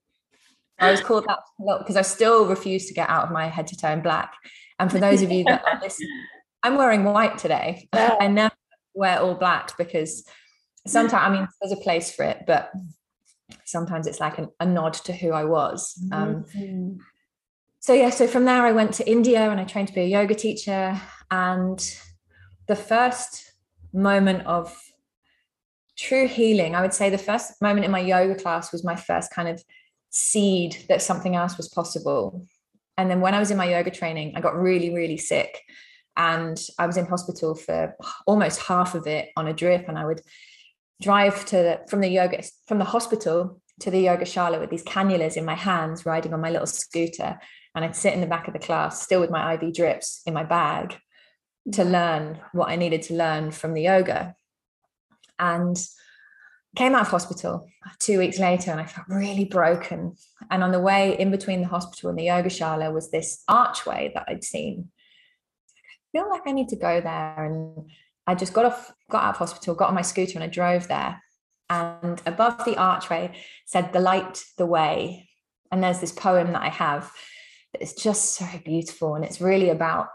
I 0.78 0.90
was 0.90 1.00
called 1.00 1.24
that 1.26 1.38
because 1.78 1.96
I 1.96 2.02
still 2.02 2.46
refuse 2.46 2.86
to 2.86 2.94
get 2.94 3.08
out 3.08 3.24
of 3.24 3.32
my 3.32 3.48
head 3.48 3.66
to 3.68 3.76
toe 3.76 3.92
in 3.92 4.02
black. 4.02 4.34
And 4.78 4.90
for 4.90 4.98
those 4.98 5.22
of 5.22 5.32
you 5.32 5.44
that 5.44 5.62
are 5.66 5.80
listening, 5.82 6.10
I'm 6.62 6.76
wearing 6.76 7.04
white 7.04 7.38
today. 7.38 7.88
Yeah. 7.94 8.16
I 8.20 8.26
never 8.28 8.54
wear 8.94 9.20
all 9.20 9.34
black 9.34 9.76
because 9.78 10.24
sometimes, 10.86 11.22
I 11.22 11.30
mean, 11.30 11.48
there's 11.60 11.72
a 11.72 11.82
place 11.82 12.14
for 12.14 12.24
it, 12.24 12.44
but 12.46 12.70
sometimes 13.64 14.06
it's 14.06 14.20
like 14.20 14.38
an, 14.38 14.48
a 14.60 14.66
nod 14.66 14.94
to 14.94 15.12
who 15.12 15.32
I 15.32 15.44
was. 15.44 15.98
Um, 16.12 16.44
mm-hmm. 16.44 16.98
So, 17.80 17.92
yeah, 17.92 18.10
so 18.10 18.26
from 18.26 18.44
there, 18.44 18.66
I 18.66 18.72
went 18.72 18.94
to 18.94 19.08
India 19.08 19.48
and 19.48 19.60
I 19.60 19.64
trained 19.64 19.88
to 19.88 19.94
be 19.94 20.00
a 20.02 20.06
yoga 20.06 20.34
teacher. 20.34 21.00
And 21.30 21.78
the 22.66 22.76
first 22.76 23.52
moment 23.96 24.46
of 24.46 24.76
true 25.96 26.28
healing. 26.28 26.74
I 26.74 26.82
would 26.82 26.94
say 26.94 27.10
the 27.10 27.18
first 27.18 27.60
moment 27.62 27.84
in 27.84 27.90
my 27.90 28.00
yoga 28.00 28.34
class 28.34 28.70
was 28.70 28.84
my 28.84 28.96
first 28.96 29.32
kind 29.32 29.48
of 29.48 29.62
seed 30.10 30.84
that 30.88 31.02
something 31.02 31.34
else 31.34 31.56
was 31.56 31.68
possible. 31.68 32.46
And 32.98 33.10
then 33.10 33.20
when 33.20 33.34
I 33.34 33.38
was 33.38 33.50
in 33.50 33.56
my 33.56 33.68
yoga 33.68 33.90
training, 33.90 34.32
I 34.36 34.40
got 34.40 34.56
really, 34.56 34.94
really 34.94 35.16
sick. 35.16 35.62
And 36.16 36.58
I 36.78 36.86
was 36.86 36.96
in 36.96 37.06
hospital 37.06 37.54
for 37.54 37.94
almost 38.26 38.60
half 38.60 38.94
of 38.94 39.06
it 39.06 39.30
on 39.36 39.48
a 39.48 39.52
drip. 39.52 39.86
And 39.88 39.98
I 39.98 40.06
would 40.06 40.22
drive 41.02 41.44
to 41.46 41.56
the, 41.56 41.80
from 41.88 42.00
the 42.00 42.08
yoga 42.08 42.42
from 42.66 42.78
the 42.78 42.84
hospital 42.84 43.60
to 43.80 43.90
the 43.90 44.00
yoga 44.00 44.24
shala 44.24 44.58
with 44.58 44.70
these 44.70 44.84
cannulas 44.84 45.36
in 45.36 45.44
my 45.44 45.54
hands, 45.54 46.06
riding 46.06 46.32
on 46.32 46.40
my 46.40 46.50
little 46.50 46.66
scooter. 46.66 47.38
And 47.74 47.84
I'd 47.84 47.96
sit 47.96 48.14
in 48.14 48.22
the 48.22 48.26
back 48.26 48.48
of 48.48 48.54
the 48.54 48.58
class, 48.58 49.02
still 49.02 49.20
with 49.20 49.30
my 49.30 49.54
IV 49.54 49.74
drips 49.74 50.22
in 50.24 50.32
my 50.32 50.44
bag, 50.44 50.96
to 51.72 51.84
learn 51.84 52.40
what 52.52 52.68
I 52.68 52.76
needed 52.76 53.02
to 53.02 53.14
learn 53.14 53.50
from 53.50 53.74
the 53.74 53.82
yoga. 53.82 54.34
And 55.38 55.76
came 56.76 56.94
out 56.94 57.02
of 57.02 57.08
hospital 57.08 57.66
two 57.98 58.18
weeks 58.18 58.38
later 58.38 58.70
and 58.70 58.80
I 58.80 58.84
felt 58.84 59.08
really 59.08 59.46
broken. 59.46 60.14
And 60.50 60.62
on 60.62 60.72
the 60.72 60.80
way 60.80 61.18
in 61.18 61.30
between 61.30 61.62
the 61.62 61.68
hospital 61.68 62.10
and 62.10 62.18
the 62.18 62.24
yoga 62.24 62.50
shala 62.50 62.92
was 62.92 63.10
this 63.10 63.42
archway 63.48 64.12
that 64.14 64.26
I'd 64.28 64.44
seen. 64.44 64.88
I 66.14 66.18
feel 66.18 66.28
like 66.28 66.42
I 66.46 66.52
need 66.52 66.68
to 66.68 66.76
go 66.76 67.00
there. 67.00 67.44
And 67.44 67.90
I 68.26 68.34
just 68.34 68.52
got 68.52 68.66
off, 68.66 68.92
got 69.10 69.24
out 69.24 69.30
of 69.30 69.36
hospital, 69.36 69.74
got 69.74 69.88
on 69.88 69.94
my 69.94 70.02
scooter 70.02 70.34
and 70.34 70.44
I 70.44 70.48
drove 70.48 70.88
there. 70.88 71.22
And 71.68 72.20
above 72.26 72.64
the 72.64 72.76
archway 72.76 73.36
said, 73.64 73.92
The 73.92 74.00
light, 74.00 74.44
the 74.58 74.66
way. 74.66 75.28
And 75.72 75.82
there's 75.82 76.00
this 76.00 76.12
poem 76.12 76.52
that 76.52 76.62
I 76.62 76.68
have 76.68 77.10
that 77.72 77.82
is 77.82 77.94
just 77.94 78.34
so 78.34 78.46
beautiful. 78.64 79.14
And 79.14 79.24
it's 79.24 79.40
really 79.40 79.70
about 79.70 80.08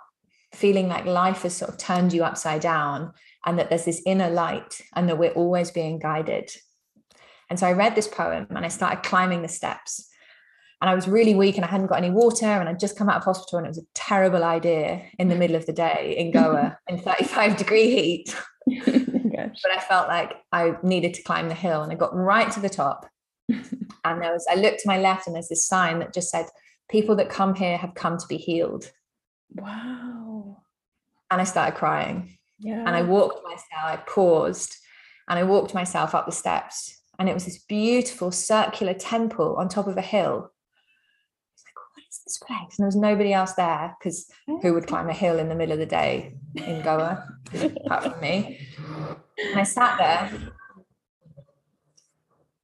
feeling 0.53 0.88
like 0.88 1.05
life 1.05 1.43
has 1.43 1.55
sort 1.55 1.72
of 1.72 1.77
turned 1.77 2.13
you 2.13 2.24
upside 2.24 2.62
down 2.62 3.13
and 3.46 3.58
that 3.58 3.70
there's 3.70 3.86
this 3.86 4.01
inner 4.05 4.29
light 4.29 4.81
and 4.96 5.08
that 5.10 5.17
we're 5.17 5.31
always 5.31 5.72
being 5.72 6.00
guided. 6.00 6.51
And 7.50 7.60
so 7.60 7.67
I 7.67 7.74
read 7.74 7.96
this 7.96 8.08
poem 8.08 8.48
and 8.50 8.65
I 8.65 8.70
started 8.70 9.03
climbing 9.03 9.41
the 9.41 9.48
steps. 9.48 10.08
And 10.81 10.89
I 10.89 10.96
was 10.96 11.08
really 11.08 11.36
weak 11.36 11.58
and 11.58 11.65
I 11.65 11.67
hadn't 11.67 11.88
got 11.88 12.00
any 12.00 12.10
water 12.10 12.46
and 12.46 12.67
I'd 12.67 12.79
just 12.79 12.98
come 12.98 13.08
out 13.08 13.17
of 13.17 13.24
hospital 13.24 13.60
and 13.60 13.67
it 13.67 13.70
was 13.70 13.77
a 13.77 13.88
terrible 13.93 14.43
idea 14.43 15.03
in 15.20 15.29
the 15.29 15.36
middle 15.36 15.55
of 15.55 15.65
the 15.65 15.74
day 15.74 16.15
in 16.17 16.31
Goa 16.39 16.77
in 16.88 17.00
35 17.00 17.58
degree 17.58 17.91
heat. 17.91 18.36
but 18.86 19.72
I 19.72 19.79
felt 19.79 20.08
like 20.08 20.34
I 20.51 20.75
needed 20.81 21.13
to 21.15 21.24
climb 21.24 21.50
the 21.50 21.55
hill 21.55 21.84
and 21.84 21.91
I 21.91 21.96
got 21.96 22.15
right 22.15 22.51
to 22.51 22.60
the 22.60 22.70
top. 22.70 23.08
and 23.50 24.22
there 24.22 24.31
was, 24.31 24.46
I 24.50 24.55
looked 24.55 24.79
to 24.79 24.88
my 24.88 24.98
left 24.98 25.27
and 25.27 25.36
there's 25.36 25.50
this 25.50 25.67
sign 25.67 26.00
that 26.00 26.13
just 26.13 26.31
said, 26.31 26.48
people 26.89 27.15
that 27.15 27.29
come 27.29 27.55
here 27.55 27.77
have 27.77 27.93
come 27.93 28.17
to 28.17 28.27
be 28.27 28.38
healed. 28.38 28.91
Wow. 29.55 30.63
And 31.29 31.41
I 31.41 31.43
started 31.43 31.77
crying. 31.77 32.38
Yeah. 32.60 32.79
And 32.79 32.89
I 32.89 33.01
walked 33.01 33.43
myself, 33.43 33.84
I 33.84 33.98
paused 33.98 34.77
and 35.27 35.39
I 35.39 35.43
walked 35.43 35.74
myself 35.74 36.13
up 36.13 36.25
the 36.25 36.31
steps. 36.31 37.00
And 37.20 37.29
it 37.29 37.34
was 37.34 37.46
this 37.46 37.60
beautiful 37.60 38.31
circular 38.31 38.93
temple 38.93 39.55
on 39.58 39.70
top 39.70 39.88
of 39.88 39.98
a 39.98 40.01
hill. 40.01 40.29
I 40.29 41.53
was 41.53 41.63
like, 41.65 41.75
what 41.96 42.03
is 42.10 42.22
this 42.25 42.38
place? 42.38 42.77
And 42.77 42.84
there 42.84 42.88
was 42.88 42.96
nobody 42.96 43.34
else 43.34 43.53
there 43.53 43.96
because 44.00 44.29
who 44.46 44.74
would 44.74 44.88
climb 44.88 45.10
a 45.10 45.13
hill 45.13 45.39
in 45.39 45.50
the 45.50 45.55
middle 45.55 45.74
of 45.74 45.79
the 45.79 45.86
day 45.86 46.34
in 46.55 46.81
Goa 46.81 47.27
apart 47.53 48.03
from 48.03 48.20
me? 48.22 48.67
And 49.38 49.60
I 49.60 49.63
sat 49.63 49.98
there 49.98 50.51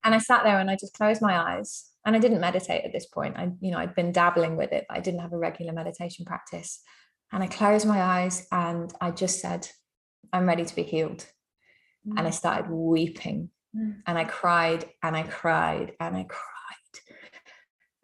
and 0.03 0.15
I 0.15 0.19
sat 0.19 0.43
there 0.43 0.59
and 0.59 0.69
I 0.69 0.75
just 0.75 0.93
closed 0.93 1.21
my 1.21 1.37
eyes 1.37 1.89
and 2.07 2.15
I 2.15 2.19
didn't 2.19 2.39
meditate 2.39 2.85
at 2.85 2.93
this 2.93 3.05
point. 3.05 3.35
I, 3.35 3.51
you 3.59 3.69
know, 3.69 3.79
I'd 3.79 3.93
been 3.93 4.13
dabbling 4.13 4.55
with 4.55 4.71
it, 4.71 4.85
but 4.87 4.97
I 4.97 5.01
didn't 5.01 5.19
have 5.19 5.33
a 5.33 5.37
regular 5.37 5.73
meditation 5.73 6.23
practice. 6.23 6.81
And 7.33 7.43
I 7.43 7.47
closed 7.47 7.85
my 7.85 8.01
eyes 8.01 8.47
and 8.49 8.91
I 9.01 9.11
just 9.11 9.41
said, 9.41 9.67
I'm 10.31 10.47
ready 10.47 10.63
to 10.63 10.75
be 10.75 10.83
healed. 10.83 11.25
Mm. 12.07 12.17
And 12.17 12.19
I 12.21 12.31
mm. 12.31 12.33
started 12.33 12.71
weeping 12.71 13.49
mm. 13.75 13.97
and 14.07 14.17
I 14.17 14.23
cried 14.23 14.85
and 15.03 15.17
I 15.17 15.23
cried 15.23 15.95
and 15.99 16.15
I 16.15 16.23
cried. 16.23 16.43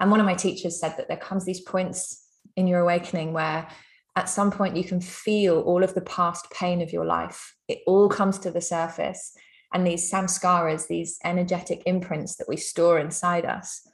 And 0.02 0.12
one 0.12 0.20
of 0.20 0.26
my 0.26 0.36
teachers 0.36 0.82
said 0.82 0.96
that 0.98 1.08
there 1.08 1.16
comes 1.16 1.46
these 1.46 1.62
points 1.62 2.28
in 2.58 2.68
your 2.68 2.82
awakening 2.82 3.32
where 3.32 3.70
at 4.18 4.28
some 4.28 4.52
point 4.52 4.76
you 4.76 4.84
can 4.84 5.00
feel 5.00 5.62
all 5.62 5.82
of 5.82 5.94
the 5.94 6.02
past 6.02 6.52
pain 6.52 6.82
of 6.82 6.92
your 6.92 7.06
life. 7.06 7.56
It 7.70 7.80
all 7.88 8.10
comes 8.10 8.38
to 8.40 8.52
the 8.52 8.60
surface. 8.60 9.34
And 9.74 9.88
these 9.88 10.12
samskaras, 10.12 10.90
these 10.90 11.18
energetic 11.24 11.84
imprints 11.86 12.36
that 12.36 12.50
we 12.50 12.58
store 12.58 13.00
inside 13.00 13.46
us, 13.46 13.88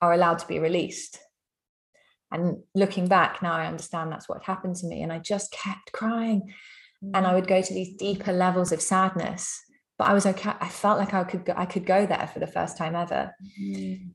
are 0.00 0.12
allowed 0.12 0.38
to 0.40 0.46
be 0.46 0.58
released. 0.58 1.18
And 2.30 2.58
looking 2.74 3.06
back 3.06 3.42
now, 3.42 3.52
I 3.52 3.66
understand 3.66 4.10
that's 4.10 4.28
what 4.28 4.42
happened 4.42 4.76
to 4.76 4.86
me. 4.86 5.02
And 5.02 5.12
I 5.12 5.18
just 5.18 5.52
kept 5.52 5.92
crying. 5.92 6.52
Mm. 7.02 7.10
And 7.14 7.26
I 7.26 7.34
would 7.34 7.46
go 7.46 7.62
to 7.62 7.74
these 7.74 7.96
deeper 7.96 8.32
levels 8.32 8.72
of 8.72 8.80
sadness. 8.80 9.62
But 9.98 10.08
I 10.08 10.12
was 10.12 10.26
okay. 10.26 10.52
I 10.60 10.68
felt 10.68 10.98
like 10.98 11.14
I 11.14 11.24
could 11.24 11.44
go, 11.44 11.54
I 11.56 11.66
could 11.66 11.86
go 11.86 12.04
there 12.04 12.28
for 12.32 12.40
the 12.40 12.46
first 12.46 12.76
time 12.76 12.94
ever. 12.94 13.34
Mm. 13.60 14.10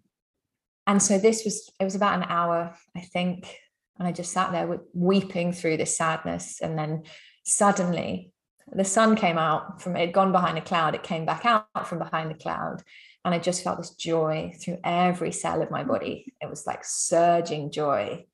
And 0.87 1.01
so 1.01 1.17
this 1.17 1.45
was, 1.45 1.71
it 1.79 1.83
was 1.83 1.95
about 1.95 2.15
an 2.15 2.25
hour, 2.27 2.75
I 2.95 3.01
think. 3.01 3.55
And 3.97 4.07
I 4.07 4.11
just 4.11 4.31
sat 4.31 4.51
there 4.51 4.79
weeping 4.93 5.53
through 5.53 5.77
this 5.77 5.97
sadness. 5.97 6.59
And 6.61 6.77
then 6.77 7.03
suddenly 7.43 8.33
the 8.71 8.83
sun 8.83 9.15
came 9.15 9.37
out 9.37 9.81
from 9.81 9.95
it 9.95 10.01
had 10.01 10.13
gone 10.13 10.31
behind 10.31 10.57
a 10.57 10.61
cloud. 10.61 10.95
It 10.95 11.03
came 11.03 11.25
back 11.25 11.45
out 11.45 11.87
from 11.87 11.99
behind 11.99 12.29
the 12.29 12.35
cloud 12.35 12.83
and 13.23 13.33
I 13.33 13.39
just 13.39 13.63
felt 13.63 13.77
this 13.77 13.91
joy 13.91 14.53
through 14.59 14.79
every 14.83 15.31
cell 15.31 15.61
of 15.61 15.71
my 15.71 15.83
body. 15.83 16.33
It 16.41 16.49
was 16.49 16.65
like 16.65 16.83
surging 16.83 17.71
joy. 17.71 18.25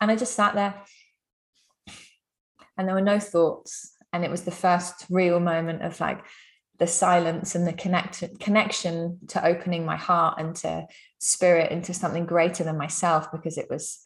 And 0.00 0.10
I 0.10 0.16
just 0.16 0.34
sat 0.34 0.54
there 0.54 0.82
and 2.76 2.86
there 2.86 2.94
were 2.94 3.00
no 3.00 3.18
thoughts. 3.18 3.94
And 4.12 4.24
it 4.24 4.30
was 4.30 4.42
the 4.42 4.50
first 4.50 5.06
real 5.08 5.40
moment 5.40 5.82
of 5.82 5.98
like 6.00 6.22
the 6.78 6.86
silence 6.86 7.54
and 7.54 7.66
the 7.66 7.72
connect 7.72 8.24
connection 8.40 9.20
to 9.28 9.46
opening 9.46 9.86
my 9.86 9.96
heart 9.96 10.34
and 10.38 10.56
to 10.56 10.86
spirit 11.20 11.70
into 11.70 11.94
something 11.94 12.26
greater 12.26 12.64
than 12.64 12.76
myself 12.76 13.30
because 13.30 13.56
it 13.56 13.70
was 13.70 14.00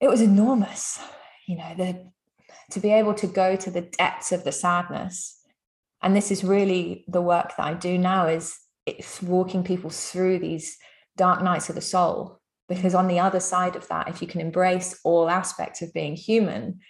it 0.00 0.08
was 0.08 0.20
enormous 0.20 0.98
you 1.46 1.56
know 1.56 1.72
the 1.76 2.10
to 2.72 2.80
be 2.80 2.90
able 2.90 3.14
to 3.14 3.28
go 3.28 3.54
to 3.54 3.70
the 3.70 3.82
depths 3.82 4.32
of 4.32 4.42
the 4.42 4.50
sadness 4.50 5.37
and 6.02 6.14
this 6.14 6.30
is 6.30 6.44
really 6.44 7.04
the 7.08 7.22
work 7.22 7.56
that 7.56 7.66
i 7.66 7.74
do 7.74 7.98
now 7.98 8.26
is 8.26 8.56
it's 8.88 9.22
walking 9.22 9.62
people 9.62 9.90
through 9.90 10.38
these 10.38 10.78
dark 11.16 11.42
nights 11.42 11.68
of 11.68 11.74
the 11.74 11.80
soul. 11.80 12.40
Because 12.68 12.94
on 12.94 13.08
the 13.08 13.18
other 13.18 13.40
side 13.40 13.76
of 13.76 13.88
that 13.88 14.08
if 14.08 14.20
you 14.20 14.28
can 14.28 14.40
embrace 14.42 15.00
all 15.02 15.30
aspects 15.30 15.80
of 15.82 15.92
being 15.94 16.16
human 16.16 16.80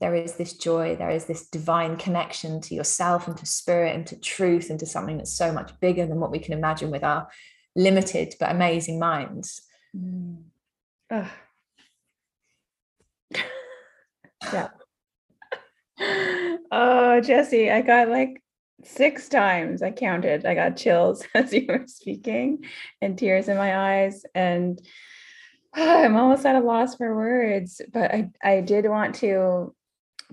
there 0.00 0.14
is 0.14 0.34
this 0.34 0.54
joy 0.54 0.96
there 0.96 1.10
is 1.10 1.26
this 1.26 1.46
divine 1.48 1.96
connection 1.96 2.60
to 2.62 2.74
yourself 2.74 3.28
and 3.28 3.36
to 3.36 3.46
spirit 3.46 3.94
and 3.94 4.06
to 4.06 4.18
truth 4.18 4.70
and 4.70 4.80
to 4.80 4.86
something 4.86 5.18
that's 5.18 5.36
so 5.36 5.52
much 5.52 5.78
bigger 5.78 6.06
than 6.06 6.18
what 6.18 6.32
we 6.32 6.38
can 6.40 6.54
imagine 6.54 6.90
with 6.90 7.04
our 7.04 7.28
limited 7.76 8.34
but 8.40 8.50
amazing 8.50 8.98
minds. 8.98 9.60
Mm. 9.96 10.42
yeah. 14.52 14.68
Oh 16.72 17.20
jessi 17.22 17.70
i 17.70 17.82
got 17.82 18.08
like 18.08 18.42
six 18.84 19.28
times 19.28 19.82
I 19.82 19.90
counted. 19.90 20.46
I 20.46 20.54
got 20.54 20.76
chills 20.76 21.24
as 21.34 21.52
you 21.52 21.66
were 21.68 21.84
speaking 21.86 22.64
and 23.00 23.18
tears 23.18 23.48
in 23.48 23.56
my 23.56 24.02
eyes. 24.02 24.24
And 24.34 24.80
oh, 25.76 26.04
I'm 26.04 26.16
almost 26.16 26.46
at 26.46 26.56
a 26.56 26.60
loss 26.60 26.96
for 26.96 27.14
words. 27.14 27.80
But 27.92 28.12
I, 28.12 28.30
I 28.42 28.60
did 28.60 28.88
want 28.88 29.16
to 29.16 29.74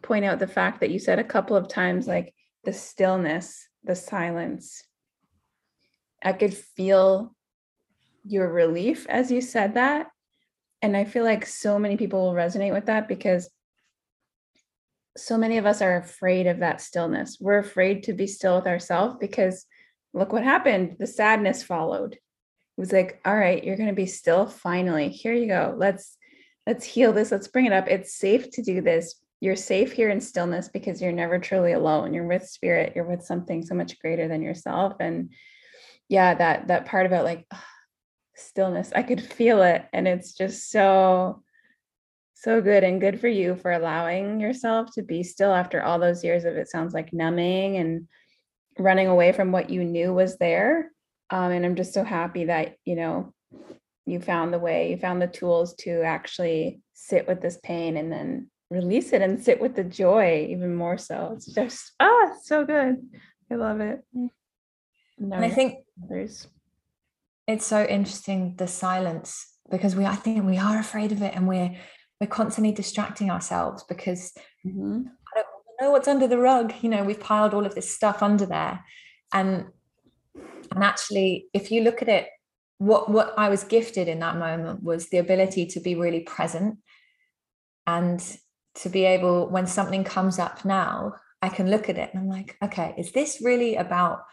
point 0.01 0.25
out 0.25 0.39
the 0.39 0.48
fact 0.48 0.80
that 0.82 0.92
you 0.92 1.00
said 1.00 1.20
a 1.20 1.24
couple 1.24 1.56
of 1.56 1.68
times, 1.68 2.08
like 2.08 2.34
the 2.63 2.74
stillness, 2.74 3.68
the 3.84 3.96
silence. 3.96 4.84
I 6.24 6.34
could 6.34 6.54
feel 6.54 7.36
your 8.25 8.51
relief 8.51 9.06
as 9.08 9.32
you 9.32 9.42
said 9.42 9.75
that. 9.75 10.08
And 10.82 10.96
I 10.96 11.06
feel 11.06 11.24
like 11.24 11.46
so 11.46 11.80
many 11.80 11.98
people 11.98 12.22
will 12.22 12.34
resonate 12.34 12.74
with 12.74 12.86
that 12.86 13.08
because 13.08 13.50
so 15.17 15.38
many 15.38 15.57
of 15.57 15.65
us 15.65 15.81
are 15.81 15.97
afraid 15.97 16.47
of 16.47 16.59
that 16.59 16.81
stillness. 16.81 17.38
We're 17.39 17.57
afraid 17.57 18.03
to 18.03 18.13
be 18.13 18.27
still 18.27 18.55
with 18.55 18.67
ourselves 18.67 19.15
because 19.19 19.65
look 20.13 20.31
what 20.31 20.43
happened. 20.43 20.97
The 21.00 21.07
sadness 21.07 21.63
followed. 21.63 22.13
It 22.13 22.81
was 22.81 22.91
like, 22.91 23.19
all 23.25 23.36
right, 23.36 23.63
you're 23.63 23.77
going 23.77 23.89
to 23.89 23.95
be 23.95 24.05
still 24.05 24.45
finally. 24.45 25.09
Here 25.09 25.33
you 25.33 25.47
go. 25.47 25.74
Let's 25.77 26.17
let's 26.65 26.86
heal 26.86 27.13
this. 27.13 27.31
Let's 27.31 27.47
bring 27.47 27.65
it 27.65 27.74
up. 27.74 27.88
It's 27.88 28.13
safe 28.13 28.51
to 28.51 28.62
do 28.62 28.81
this. 28.81 29.15
You're 29.39 29.55
safe 29.55 29.91
here 29.91 30.09
in 30.09 30.21
stillness 30.21 30.69
because 30.69 31.01
you're 31.01 31.12
never 31.12 31.39
truly 31.39 31.71
alone. 31.71 32.13
You're 32.13 32.27
with 32.27 32.47
spirit. 32.47 32.93
You're 32.95 33.09
with 33.09 33.24
something 33.24 33.63
so 33.63 33.75
much 33.75 34.00
greater 34.00 34.27
than 34.27 34.41
yourself 34.41 34.93
and 35.00 35.31
yeah, 36.09 36.36
that 36.36 36.67
that 36.67 36.86
part 36.86 37.05
about 37.05 37.25
like 37.25 37.45
stillness. 38.36 38.91
I 38.95 39.03
could 39.03 39.21
feel 39.21 39.62
it 39.63 39.86
and 39.93 40.07
it's 40.07 40.33
just 40.33 40.69
so 40.69 41.43
so 42.39 42.62
good 42.62 42.84
and 42.84 43.01
good 43.01 43.20
for 43.20 43.27
you 43.27 43.56
for 43.56 43.72
allowing 43.72 44.39
yourself 44.39 44.91
to 44.94 45.01
be 45.01 45.24
still 45.24 45.53
after 45.53 45.82
all 45.82 45.98
those 45.98 46.24
years 46.24 46.46
of 46.46 46.56
it 46.56 46.70
sounds 46.70 46.94
like 46.94 47.12
numbing 47.12 47.77
and 47.77 48.08
running 48.77 49.08
away 49.08 49.32
from 49.32 49.51
what 49.51 49.72
you 49.72 49.84
knew 49.84 50.13
was 50.13 50.38
there. 50.38 50.91
Um, 51.32 51.51
and 51.51 51.65
I'm 51.65 51.75
just 51.75 51.94
so 51.94 52.03
happy 52.03 52.46
that, 52.46 52.75
you 52.86 52.96
know, 52.96 53.34
you 54.06 54.22
found 54.22 54.53
the 54.53 54.60
way, 54.60 54.91
you 54.91 54.98
found 54.98 55.22
the 55.22 55.27
tools 55.27 55.74
to 55.79 56.03
actually 56.03 56.79
sit 56.94 57.27
with 57.27 57.41
this 57.41 57.58
pain 57.63 57.98
and 57.98 58.12
then 58.12 58.50
release 58.70 59.13
it 59.13 59.22
and 59.22 59.44
sit 59.44 59.60
with 59.60 59.75
the 59.75 59.84
joy 59.84 60.48
even 60.51 60.75
more 60.75 60.98
so. 60.98 61.34
It's 61.36 61.48
just, 61.48 61.91
ah, 62.00 62.34
so 62.44 62.65
good. 62.65 62.98
I 63.51 63.56
love 63.56 63.82
it. 63.82 64.00
No, 64.13 65.36
and 65.36 65.46
I 65.46 65.50
think 65.50 65.79
there's 65.98 66.48
it's 67.48 67.65
so 67.65 67.84
interesting 67.86 68.56
the 68.58 68.67
silence 68.67 69.53
because 69.72 69.96
we 69.96 70.06
I 70.06 70.15
think 70.15 70.46
we 70.46 70.58
are 70.58 70.77
afraid 70.77 71.12
of 71.12 71.22
it 71.22 71.34
and 71.34 71.48
we're 71.48 71.75
we're 72.19 72.27
constantly 72.27 72.71
distracting 72.71 73.29
ourselves 73.29 73.83
because 73.88 74.33
mm-hmm. 74.65 75.03
I 75.36 75.43
don't 75.43 75.45
know 75.81 75.91
what's 75.91 76.07
under 76.07 76.27
the 76.27 76.39
rug. 76.39 76.74
You 76.81 76.89
know, 76.89 77.03
we've 77.03 77.19
piled 77.19 77.53
all 77.53 77.65
of 77.65 77.75
this 77.75 77.93
stuff 77.93 78.24
under 78.24 78.45
there. 78.45 78.83
And 79.33 79.67
and 80.71 80.83
actually, 80.83 81.47
if 81.53 81.71
you 81.71 81.81
look 81.81 82.01
at 82.01 82.09
it, 82.09 82.27
what 82.79 83.09
what 83.09 83.33
I 83.38 83.50
was 83.50 83.63
gifted 83.63 84.07
in 84.07 84.19
that 84.19 84.38
moment 84.38 84.83
was 84.83 85.09
the 85.09 85.17
ability 85.17 85.67
to 85.67 85.79
be 85.79 85.95
really 85.95 86.21
present 86.21 86.79
and 87.86 88.21
to 88.75 88.89
be 88.89 89.05
able, 89.05 89.50
when 89.50 89.65
something 89.65 90.03
comes 90.03 90.38
up 90.38 90.63
now, 90.63 91.13
I 91.41 91.50
can 91.50 91.69
look 91.69 91.89
at 91.89 91.97
it 91.97 92.12
and 92.13 92.19
I'm 92.21 92.29
like, 92.29 92.57
okay, 92.63 92.93
is 92.97 93.12
this 93.12 93.41
really 93.41 93.75
about 93.75 94.24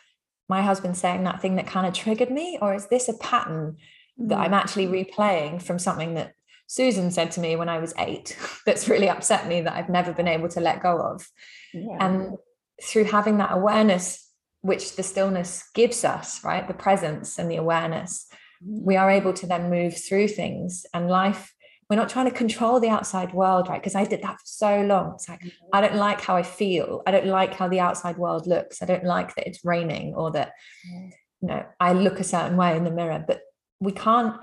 my 0.48 0.60
husband 0.60 0.96
saying 0.96 1.24
that 1.24 1.40
thing 1.40 1.56
that 1.56 1.66
kind 1.66 1.86
of 1.86 1.94
triggered 1.94 2.30
me? 2.30 2.58
Or 2.60 2.74
is 2.74 2.86
this 2.88 3.08
a 3.08 3.14
pattern 3.14 3.76
that 4.18 4.38
I'm 4.38 4.52
mm. 4.52 4.56
actually 4.56 4.86
replaying 4.86 5.62
from 5.62 5.78
something 5.78 6.14
that 6.14 6.34
Susan 6.66 7.10
said 7.10 7.30
to 7.32 7.40
me 7.40 7.56
when 7.56 7.68
I 7.68 7.78
was 7.78 7.94
eight 7.98 8.36
that's 8.66 8.88
really 8.88 9.08
upset 9.08 9.46
me 9.46 9.60
that 9.62 9.74
I've 9.74 9.88
never 9.88 10.12
been 10.12 10.28
able 10.28 10.48
to 10.50 10.60
let 10.60 10.82
go 10.82 10.98
of? 10.98 11.26
Yeah. 11.72 11.96
And 12.00 12.36
through 12.82 13.04
having 13.04 13.38
that 13.38 13.52
awareness, 13.52 14.28
which 14.62 14.96
the 14.96 15.02
stillness 15.02 15.68
gives 15.74 16.04
us, 16.04 16.42
right? 16.42 16.66
The 16.66 16.74
presence 16.74 17.38
and 17.38 17.50
the 17.50 17.56
awareness, 17.56 18.26
mm. 18.64 18.82
we 18.82 18.96
are 18.96 19.10
able 19.10 19.32
to 19.34 19.46
then 19.46 19.70
move 19.70 19.96
through 19.96 20.28
things 20.28 20.86
and 20.94 21.08
life 21.08 21.54
we're 21.88 21.96
not 21.96 22.08
trying 22.08 22.26
to 22.26 22.36
control 22.36 22.80
the 22.80 22.88
outside 22.88 23.34
world, 23.34 23.68
right? 23.68 23.80
Because 23.80 23.94
I 23.94 24.04
did 24.04 24.22
that 24.22 24.40
for 24.40 24.46
so 24.46 24.80
long. 24.82 25.14
It's 25.14 25.28
like, 25.28 25.40
mm-hmm. 25.40 25.66
I 25.72 25.80
don't 25.80 25.96
like 25.96 26.20
how 26.20 26.36
I 26.36 26.42
feel. 26.42 27.02
I 27.06 27.10
don't 27.10 27.26
like 27.26 27.54
how 27.54 27.68
the 27.68 27.80
outside 27.80 28.16
world 28.16 28.46
looks. 28.46 28.82
I 28.82 28.86
don't 28.86 29.04
like 29.04 29.34
that 29.34 29.46
it's 29.46 29.64
raining 29.64 30.14
or 30.14 30.30
that, 30.32 30.52
you 30.90 31.48
know, 31.48 31.64
I 31.78 31.92
look 31.92 32.20
a 32.20 32.24
certain 32.24 32.56
way 32.56 32.76
in 32.76 32.84
the 32.84 32.90
mirror. 32.90 33.22
But 33.26 33.42
we 33.80 33.92
can't, 33.92 34.36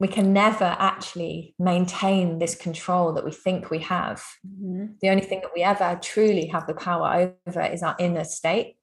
we 0.00 0.08
can 0.08 0.32
never 0.32 0.76
actually 0.78 1.54
maintain 1.58 2.38
this 2.38 2.54
control 2.54 3.12
that 3.12 3.24
we 3.24 3.30
think 3.30 3.70
we 3.70 3.78
have. 3.78 4.24
Mm-hmm. 4.46 4.86
The 5.00 5.08
only 5.08 5.22
thing 5.22 5.40
that 5.42 5.52
we 5.54 5.62
ever 5.62 5.98
truly 6.02 6.46
have 6.46 6.66
the 6.66 6.74
power 6.74 7.36
over 7.46 7.62
is 7.62 7.82
our 7.82 7.96
inner 7.98 8.24
state. 8.24 8.76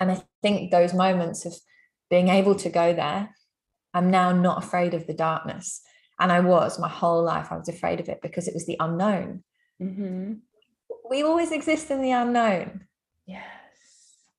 And 0.00 0.10
I 0.10 0.22
think 0.42 0.70
those 0.70 0.92
moments 0.92 1.46
of 1.46 1.54
being 2.10 2.28
able 2.28 2.56
to 2.56 2.68
go 2.68 2.92
there, 2.92 3.30
I'm 3.94 4.10
now 4.10 4.32
not 4.32 4.62
afraid 4.62 4.92
of 4.92 5.06
the 5.06 5.14
darkness 5.14 5.82
and 6.18 6.30
I 6.30 6.40
was 6.40 6.78
my 6.78 6.88
whole 6.88 7.22
life, 7.22 7.48
I 7.50 7.56
was 7.56 7.68
afraid 7.68 8.00
of 8.00 8.08
it 8.08 8.20
because 8.22 8.46
it 8.46 8.54
was 8.54 8.66
the 8.66 8.76
unknown. 8.78 9.42
Mm-hmm. 9.82 10.34
We 11.10 11.22
always 11.22 11.52
exist 11.52 11.90
in 11.90 12.02
the 12.02 12.12
unknown. 12.12 12.86
Yes. 13.26 13.42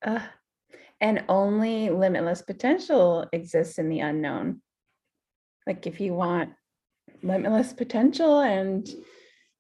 Uh, 0.06 0.20
and 1.02 1.26
only 1.28 1.90
limitless 1.90 2.42
potential 2.42 3.28
exists 3.34 3.78
in 3.78 3.90
the 3.90 4.00
unknown. 4.00 4.62
Like 5.68 5.88
if 5.88 6.00
you 6.00 6.14
want 6.14 6.52
limitless 7.24 7.74
potential 7.74 8.40
and 8.40 8.88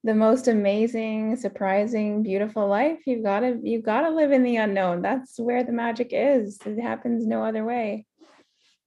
the 0.03 0.13
most 0.13 0.47
amazing, 0.47 1.35
surprising, 1.35 2.21
beautiful 2.21 2.67
life, 2.67 2.99
you've 3.07 3.23
got 3.23 3.39
to 3.39 3.59
you've 3.63 3.83
got 3.83 4.01
to 4.01 4.11
live 4.11 4.31
in 4.31 4.43
the 4.43 4.57
unknown. 4.57 5.01
That's 5.01 5.39
where 5.39 5.63
the 5.63 5.71
magic 5.71 6.09
is. 6.11 6.59
It 6.65 6.79
happens 6.79 7.25
no 7.25 7.43
other 7.43 7.65
way. 7.65 8.05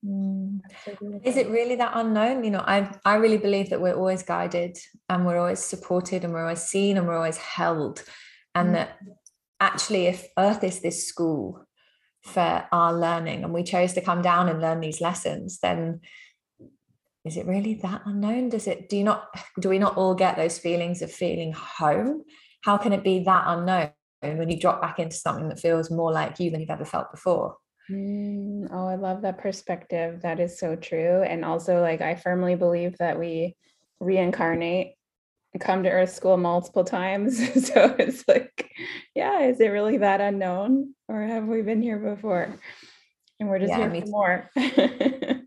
Mm. 0.05 0.61
Is 1.25 1.37
it 1.37 1.49
really 1.49 1.75
that 1.75 1.93
unknown? 1.95 2.45
You 2.45 2.53
know, 2.53 2.65
I 2.65 2.89
I 3.05 3.17
really 3.17 3.39
believe 3.39 3.71
that 3.71 3.81
we're 3.81 3.97
always 3.97 4.23
guided 4.23 4.79
and 5.09 5.27
we're 5.27 5.39
always 5.39 5.59
supported 5.59 6.23
and 6.23 6.33
we're 6.33 6.45
always 6.45 6.63
seen 6.63 6.97
and 6.97 7.07
we're 7.07 7.17
always 7.17 7.39
held. 7.39 8.05
And 8.55 8.69
mm. 8.69 8.73
that 8.75 8.99
actually, 9.59 10.07
if 10.07 10.25
Earth 10.39 10.63
is 10.63 10.81
this 10.81 11.09
school 11.09 11.67
for 12.23 12.67
our 12.71 12.93
learning 12.93 13.43
and 13.43 13.53
we 13.53 13.65
chose 13.65 13.93
to 13.95 14.01
come 14.01 14.23
down 14.23 14.49
and 14.49 14.61
learn 14.61 14.81
these 14.81 15.01
lessons, 15.01 15.59
then 15.61 16.01
is 17.29 17.37
it 17.37 17.47
really 17.47 17.75
that 17.83 18.03
unknown? 18.07 18.49
Does 18.49 18.67
it 18.67 18.89
do 18.89 18.97
you 18.97 19.05
not 19.05 19.29
do 19.61 19.69
we 19.69 19.79
not 19.79 19.97
all 19.97 20.15
get 20.15 20.37
those 20.37 20.59
feelings 20.59 21.03
of 21.03 21.13
feeling 21.13 21.53
home? 21.53 22.25
How 22.65 22.77
can 22.77 22.93
it 22.93 23.05
be 23.05 23.23
that 23.25 23.45
unknown 23.47 23.91
when 24.21 24.49
you 24.49 24.59
drop 24.59 24.83
back 24.83 24.99
into 24.99 25.15
something 25.15 25.49
that 25.49 25.61
feels 25.61 25.91
more 25.91 26.11
like 26.11 26.41
you 26.41 26.51
than 26.51 26.61
you've 26.61 26.71
ever 26.71 26.85
felt 26.85 27.13
before? 27.13 27.57
Mm, 27.91 28.69
oh, 28.73 28.89
I 28.89 28.97
love 28.97 29.23
that 29.23 29.39
perspective. 29.39 30.23
That 30.23 30.41
is 30.41 30.59
so 30.59 30.75
true. 30.75 31.23
And 31.23 31.45
also, 31.45 31.81
like, 31.81 32.01
I 32.01 32.17
firmly 32.17 32.55
believe 32.55 32.99
that 32.99 33.19
we 33.19 33.57
reincarnate 34.01 34.95
come 35.61 35.83
to 35.83 35.91
earth 35.91 36.15
school 36.15 36.37
multiple 36.37 36.85
times 36.85 37.39
so 37.67 37.95
it's 37.99 38.23
like 38.29 38.71
yeah 39.15 39.41
is 39.41 39.61
it 39.61 39.69
really 39.69 39.99
that 39.99 40.21
unknown 40.21 40.95
or 41.09 41.23
have 41.23 41.47
we 41.47 41.63
been 41.63 41.83
here 41.83 41.99
before 41.99 42.55
and 43.41 43.49
we're 43.49 43.59
just 43.59 43.71
yeah, 43.71 43.91
here 43.91 44.03
for 44.03 44.09
more 44.09 44.51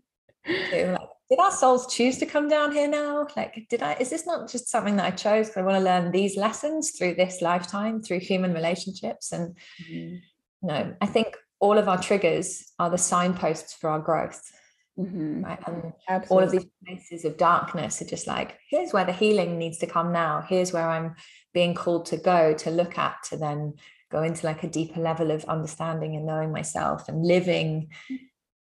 did 1.32 1.40
our 1.40 1.50
souls 1.50 1.92
choose 1.92 2.18
to 2.18 2.26
come 2.26 2.46
down 2.46 2.72
here 2.72 2.88
now 2.88 3.26
like 3.36 3.66
did 3.70 3.82
i 3.82 3.94
is 3.94 4.10
this 4.10 4.26
not 4.26 4.50
just 4.50 4.68
something 4.68 4.96
that 4.96 5.06
i 5.06 5.10
chose 5.10 5.48
because 5.48 5.62
i 5.62 5.64
want 5.64 5.78
to 5.78 5.84
learn 5.84 6.10
these 6.10 6.36
lessons 6.36 6.90
through 6.90 7.14
this 7.14 7.40
lifetime 7.40 8.02
through 8.02 8.20
human 8.20 8.52
relationships 8.52 9.32
and 9.32 9.56
mm-hmm. 9.82 10.16
no 10.62 10.94
i 11.00 11.06
think 11.06 11.36
all 11.62 11.78
of 11.78 11.88
our 11.88 11.96
triggers 12.02 12.72
are 12.80 12.90
the 12.90 12.98
signposts 12.98 13.72
for 13.72 13.88
our 13.88 14.00
growth. 14.00 14.50
Mm-hmm. 14.98 15.44
Right. 15.44 15.58
And 15.64 15.92
Absolutely. 16.08 16.36
all 16.36 16.42
of 16.42 16.50
these 16.50 16.66
places 16.84 17.24
of 17.24 17.38
darkness 17.38 18.02
are 18.02 18.06
just 18.06 18.26
like, 18.26 18.58
here's 18.68 18.92
where 18.92 19.04
the 19.04 19.12
healing 19.12 19.58
needs 19.58 19.78
to 19.78 19.86
come 19.86 20.12
now. 20.12 20.44
Here's 20.46 20.72
where 20.72 20.88
I'm 20.88 21.14
being 21.54 21.74
called 21.74 22.06
to 22.06 22.16
go 22.16 22.52
to 22.52 22.70
look 22.70 22.98
at, 22.98 23.14
to 23.30 23.36
then 23.36 23.74
go 24.10 24.24
into 24.24 24.44
like 24.44 24.64
a 24.64 24.68
deeper 24.68 25.00
level 25.00 25.30
of 25.30 25.44
understanding 25.44 26.16
and 26.16 26.26
knowing 26.26 26.50
myself 26.50 27.08
and 27.08 27.24
living 27.24 27.90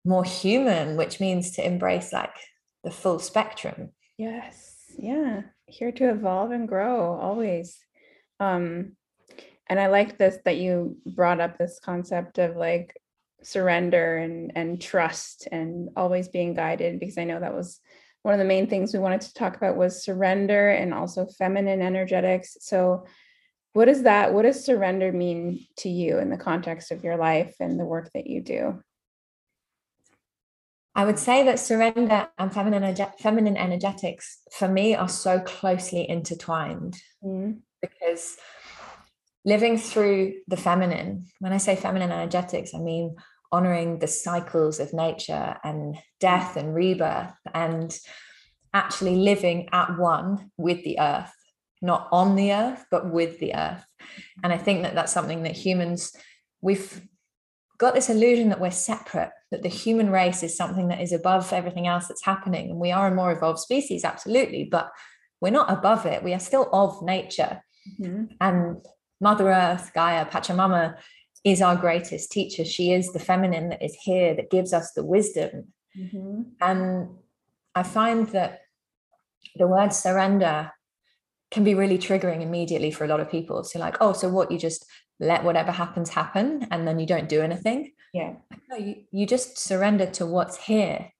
more 0.06 0.24
human, 0.24 0.98
which 0.98 1.20
means 1.20 1.52
to 1.52 1.66
embrace 1.66 2.12
like 2.12 2.36
the 2.84 2.92
full 2.92 3.20
spectrum. 3.20 3.92
Yes. 4.18 4.76
Yeah. 4.98 5.42
Here 5.66 5.92
to 5.92 6.10
evolve 6.10 6.52
and 6.52 6.68
grow 6.68 7.18
always. 7.20 7.78
Um, 8.40 8.98
and 9.68 9.80
i 9.80 9.88
like 9.88 10.18
this 10.18 10.38
that 10.46 10.58
you 10.58 10.98
brought 11.06 11.40
up 11.40 11.58
this 11.58 11.80
concept 11.84 12.38
of 12.38 12.56
like 12.56 12.96
surrender 13.42 14.18
and 14.18 14.52
and 14.56 14.82
trust 14.82 15.48
and 15.52 15.90
always 15.96 16.28
being 16.28 16.54
guided 16.54 17.00
because 17.00 17.18
i 17.18 17.24
know 17.24 17.40
that 17.40 17.56
was 17.56 17.80
one 18.22 18.34
of 18.34 18.40
the 18.40 18.46
main 18.46 18.68
things 18.68 18.94
we 18.94 19.00
wanted 19.00 19.20
to 19.20 19.34
talk 19.34 19.58
about 19.58 19.76
was 19.76 20.04
surrender 20.04 20.70
and 20.70 20.94
also 20.94 21.26
feminine 21.26 21.82
energetics 21.82 22.58
so 22.62 23.06
what 23.74 23.86
does 23.86 24.04
that 24.04 24.34
what 24.34 24.44
does 24.44 24.64
surrender 24.64 25.12
mean 25.12 25.66
to 25.78 25.90
you 25.90 26.20
in 26.20 26.30
the 26.30 26.38
context 26.38 26.92
of 26.92 27.04
your 27.04 27.18
life 27.18 27.56
and 27.60 27.80
the 27.80 27.86
work 27.86 28.10
that 28.14 28.28
you 28.28 28.42
do 28.42 28.82
I 30.96 31.06
would 31.06 31.18
say 31.18 31.44
that 31.46 31.60
surrender 31.60 32.28
and 32.38 32.54
feminine, 32.54 32.96
feminine 33.20 33.58
energetics 33.58 34.40
for 34.52 34.68
me 34.68 34.96
are 34.96 35.10
so 35.10 35.40
closely 35.40 36.08
intertwined 36.08 36.98
mm. 37.24 37.60
because 37.82 38.38
living 39.46 39.78
through 39.78 40.34
the 40.48 40.58
feminine. 40.58 41.26
When 41.40 41.52
I 41.52 41.58
say 41.58 41.76
feminine 41.76 42.12
energetics, 42.12 42.74
I 42.74 42.80
mean 42.80 43.16
honoring 43.52 44.00
the 44.00 44.08
cycles 44.08 44.80
of 44.80 44.94
nature 44.94 45.58
and 45.64 45.98
death 46.20 46.58
and 46.58 46.74
rebirth 46.74 47.36
and 47.54 47.96
actually 48.74 49.16
living 49.16 49.70
at 49.72 49.98
one 49.98 50.52
with 50.58 50.84
the 50.84 51.00
earth, 51.00 51.34
not 51.82 52.08
on 52.12 52.36
the 52.36 52.54
earth, 52.54 52.86
but 52.90 53.12
with 53.12 53.40
the 53.40 53.56
earth. 53.56 53.86
And 54.44 54.52
I 54.52 54.58
think 54.58 54.84
that 54.84 54.96
that's 54.96 55.14
something 55.14 55.44
that 55.44 55.56
humans, 55.56 56.16
we've 56.62 57.02
got 57.78 57.94
this 57.94 58.10
illusion 58.10 58.50
that 58.50 58.60
we're 58.60 58.72
separate, 58.72 59.32
that 59.52 59.64
the 59.64 59.70
human 59.70 60.10
race 60.10 60.44
is 60.44 60.56
something 60.56 60.88
that 60.90 61.02
is 61.02 61.12
above 61.12 61.52
everything 61.52 61.88
else 61.88 62.08
that's 62.08 62.24
happening. 62.24 62.70
And 62.70 62.80
we 62.80 62.92
are 62.92 63.08
a 63.08 63.16
more 63.16 63.32
evolved 63.32 63.60
species, 63.60 64.06
absolutely, 64.06 64.66
but 64.66 64.92
we're 65.42 65.52
not 65.52 65.72
above 65.72 66.06
it. 66.06 66.24
We 66.24 66.34
are 66.34 66.40
still 66.40 66.70
of 66.72 67.02
nature. 67.02 67.64
Mm-hmm. 68.00 68.26
And 68.40 68.78
Mother 69.20 69.50
Earth, 69.52 69.92
Gaia, 69.94 70.26
Pachamama 70.26 70.96
is 71.44 71.62
our 71.62 71.76
greatest 71.76 72.32
teacher. 72.32 72.64
She 72.64 72.94
is 72.94 73.12
the 73.12 73.20
feminine 73.20 73.70
that 73.70 73.84
is 73.84 73.96
here, 73.96 74.34
that 74.36 74.50
gives 74.50 74.72
us 74.72 74.92
the 74.94 75.04
wisdom. 75.04 75.74
Mm-hmm. 75.98 76.42
And 76.62 77.10
I 77.76 77.84
find 77.84 78.28
that 78.30 78.62
the 79.56 79.68
word 79.68 79.94
surrender 79.94 80.72
can 81.52 81.64
be 81.64 81.76
really 81.76 81.98
triggering 81.98 82.42
immediately 82.42 82.92
for 82.92 83.04
a 83.04 83.08
lot 83.08 83.20
of 83.20 83.30
people. 83.30 83.64
So, 83.64 83.80
like, 83.80 83.98
oh, 84.02 84.14
so 84.14 84.30
what? 84.30 84.52
You 84.52 84.58
just 84.58 84.86
let 85.20 85.44
whatever 85.44 85.72
happens 85.72 86.10
happen 86.10 86.68
and 86.72 86.88
then 86.88 87.00
you 87.00 87.06
don't 87.06 87.30
do 87.30 87.42
anything? 87.42 87.92
Yeah. 88.14 88.34
no, 88.70 88.78
you, 88.78 89.04
you 89.12 89.26
just 89.26 89.58
surrender 89.58 90.06
to 90.12 90.26
what's 90.26 90.58
here 90.58 91.12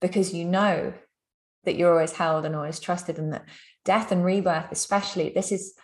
because 0.00 0.34
you 0.34 0.44
know 0.44 0.92
that 1.64 1.76
you're 1.76 1.92
always 1.92 2.12
held 2.12 2.44
and 2.44 2.56
always 2.56 2.80
trusted, 2.80 3.18
and 3.18 3.32
that 3.32 3.44
death 3.84 4.10
and 4.10 4.24
rebirth, 4.24 4.66
especially, 4.72 5.30
this 5.30 5.52
is 5.52 5.74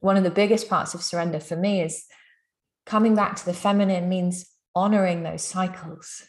one 0.00 0.16
of 0.16 0.24
the 0.24 0.30
biggest 0.30 0.68
parts 0.68 0.94
of 0.94 1.02
surrender 1.02 1.40
for 1.40 1.56
me 1.56 1.80
is 1.80 2.04
coming 2.86 3.14
back 3.14 3.36
to 3.36 3.44
the 3.44 3.54
feminine 3.54 4.08
means 4.08 4.46
honoring 4.74 5.22
those 5.22 5.42
cycles 5.42 6.24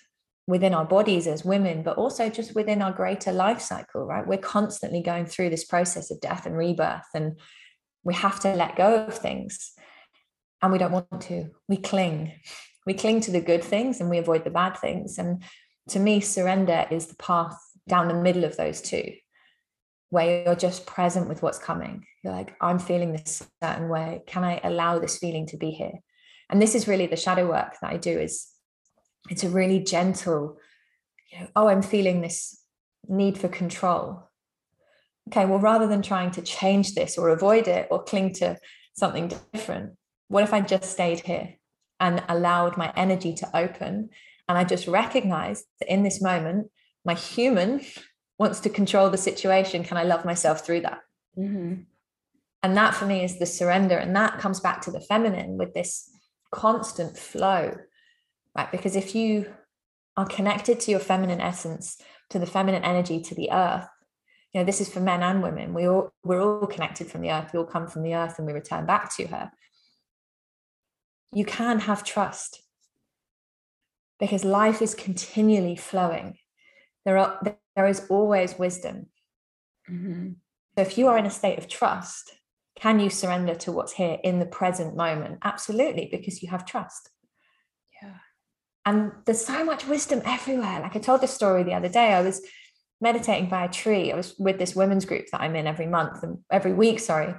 within 0.48 0.74
our 0.74 0.86
bodies 0.86 1.28
as 1.28 1.46
women, 1.46 1.84
but 1.84 1.98
also 1.98 2.30
just 2.30 2.56
within 2.56 2.82
our 2.82 2.92
greater 2.92 3.32
life 3.32 3.62
cycle, 3.62 4.06
right? 4.06 4.26
We're 4.26 4.38
constantly 4.38 5.02
going 5.02 5.28
through 5.28 5.52
this 5.52 5.66
process 5.66 6.10
of 6.10 6.20
death 6.22 6.46
and 6.46 6.58
rebirth, 6.58 7.08
and 7.14 7.40
we 8.04 8.14
have 8.16 8.40
to 8.42 8.54
let 8.56 8.76
go 8.76 9.06
of 9.06 9.18
things. 9.18 9.74
And 10.62 10.72
we 10.72 10.78
don't 10.78 10.92
want 10.92 11.22
to. 11.22 11.52
We 11.68 11.78
cling. 11.78 12.34
We 12.86 12.94
cling 12.94 13.22
to 13.22 13.32
the 13.32 13.42
good 13.42 13.64
things 13.64 14.02
and 14.02 14.10
we 14.10 14.18
avoid 14.18 14.44
the 14.44 14.50
bad 14.50 14.78
things. 14.78 15.18
And 15.18 15.44
to 15.90 16.00
me, 16.00 16.20
surrender 16.20 16.86
is 16.92 17.08
the 17.08 17.16
path 17.16 17.58
down 17.88 18.08
the 18.08 18.14
middle 18.14 18.44
of 18.44 18.58
those 18.58 18.82
two, 18.82 19.14
where 20.10 20.44
you're 20.44 20.56
just 20.56 20.86
present 20.86 21.30
with 21.30 21.42
what's 21.42 21.60
coming. 21.60 22.06
You're 22.24 22.34
like, 22.34 22.56
I'm 22.62 22.80
feeling 22.80 23.12
this 23.12 23.44
certain 23.64 23.90
way. 23.90 24.22
Can 24.28 24.44
I 24.44 24.60
allow 24.64 25.00
this 25.00 25.18
feeling 25.18 25.46
to 25.48 25.58
be 25.58 25.72
here? 25.72 25.94
And 26.50 26.62
this 26.62 26.76
is 26.76 26.88
really 26.88 27.08
the 27.08 27.16
shadow 27.16 27.48
work 27.48 27.76
that 27.82 27.92
I 27.92 27.98
do 27.98 28.18
is 28.20 28.48
it's 29.30 29.44
a 29.44 29.50
really 29.50 29.80
gentle, 29.80 30.58
you 31.32 31.40
know, 31.40 31.48
oh, 31.56 31.68
I'm 31.68 31.82
feeling 31.82 32.22
this 32.22 32.60
need 33.08 33.38
for 33.38 33.48
control. 33.48 34.30
Okay, 35.30 35.46
well, 35.46 35.60
rather 35.60 35.88
than 35.88 36.02
trying 36.02 36.32
to 36.32 36.42
change 36.42 36.96
this 36.96 37.18
or 37.18 37.30
avoid 37.30 37.68
it 37.68 37.88
or 37.92 38.04
cling 38.04 38.34
to 38.36 38.58
something 38.96 39.32
different, 39.54 39.94
what 40.30 40.44
if 40.44 40.54
I 40.54 40.62
just 40.62 40.92
stayed 40.92 41.20
here 41.20 41.56
and 42.00 42.24
allowed 42.30 42.78
my 42.78 42.94
energy 42.96 43.34
to 43.36 43.58
open? 43.58 44.10
And 44.48 44.58
I 44.58 44.64
just 44.64 44.88
recognized 44.88 45.66
that 45.80 45.92
in 45.92 46.04
this 46.04 46.22
moment, 46.22 46.72
my 47.04 47.14
human 47.14 47.82
wants 48.38 48.62
to 48.62 48.70
control 48.70 49.10
the 49.10 49.18
situation. 49.18 49.84
Can 49.84 49.98
I 49.98 50.04
love 50.04 50.24
myself 50.26 50.66
through 50.66 50.82
that? 50.82 51.02
Mm-hmm. 51.38 51.82
And 52.64 52.78
that 52.78 52.94
for 52.94 53.06
me 53.06 53.24
is 53.24 53.40
the 53.40 53.46
surrender. 53.46 53.98
And 53.98 54.16
that 54.16 54.40
comes 54.40 54.60
back 54.60 54.82
to 54.82 54.92
the 54.92 55.02
feminine 55.02 55.58
with 55.58 55.74
this 55.74 56.10
constant 56.52 57.18
flow, 57.18 57.76
right? 58.56 58.72
Because 58.72 58.96
if 58.96 59.16
you 59.16 59.54
are 60.18 60.26
connected 60.26 60.80
to 60.82 60.92
your 60.92 61.00
feminine 61.00 61.42
essence, 61.42 62.02
to 62.30 62.40
the 62.40 62.46
feminine 62.46 62.84
energy, 62.84 63.22
to 63.22 63.36
the 63.36 63.52
earth, 63.52 63.88
you 64.54 64.60
know, 64.60 64.66
this 64.66 64.82
is 64.82 64.90
for 64.90 65.00
men 65.00 65.22
and 65.22 65.44
women. 65.44 65.74
We 65.74 65.88
all 65.88 66.12
we're 66.24 66.42
all 66.42 66.66
connected 66.66 67.08
from 67.08 67.22
the 67.22 67.32
earth. 67.32 67.52
We 67.54 67.60
all 67.60 67.66
come 67.66 67.88
from 67.88 68.04
the 68.04 68.16
earth 68.16 68.40
and 68.40 68.48
we 68.48 68.54
return 68.54 68.86
back 68.86 69.16
to 69.16 69.28
her. 69.28 69.52
You 71.32 71.46
can 71.46 71.80
have 71.80 72.04
trust 72.04 72.64
because 74.20 74.44
life 74.44 74.82
is 74.82 74.96
continually 74.96 75.76
flowing. 75.76 76.38
There 77.06 77.18
are 77.18 77.40
there 77.76 77.88
is 77.88 78.06
always 78.10 78.58
wisdom. 78.58 79.08
Mm-hmm. 79.90 80.32
So 80.76 80.82
if 80.82 80.98
you 80.98 81.08
are 81.08 81.18
in 81.18 81.26
a 81.26 81.32
state 81.32 81.58
of 81.58 81.68
trust, 81.68 82.32
can 82.76 83.00
you 83.00 83.10
surrender 83.10 83.56
to 83.56 83.72
what's 83.72 83.94
here 83.94 84.18
in 84.24 84.40
the 84.40 84.46
present 84.46 84.96
moment? 84.96 85.40
Absolutely, 85.44 86.10
because 86.12 86.42
you 86.42 86.50
have 86.50 86.66
trust. 86.66 87.10
Yeah. 88.02 88.16
And 88.86 89.12
there's 89.26 89.46
so 89.46 89.64
much 89.64 89.86
wisdom 89.86 90.22
everywhere. 90.26 90.82
Like 90.82 90.96
I 90.96 91.00
told 91.00 91.22
this 91.22 91.34
story 91.34 91.64
the 91.64 91.74
other 91.74 91.90
day. 91.90 92.14
I 92.14 92.22
was 92.22 92.42
meditating 93.02 93.50
by 93.50 93.66
a 93.66 93.70
tree. 93.70 94.12
I 94.12 94.16
was 94.16 94.36
with 94.38 94.58
this 94.60 94.76
women's 94.76 95.06
group 95.06 95.28
that 95.32 95.42
I'm 95.42 95.56
in 95.56 95.68
every 95.68 95.88
month 95.88 96.24
and 96.24 96.40
every 96.52 96.74
week, 96.74 97.00
sorry. 97.00 97.34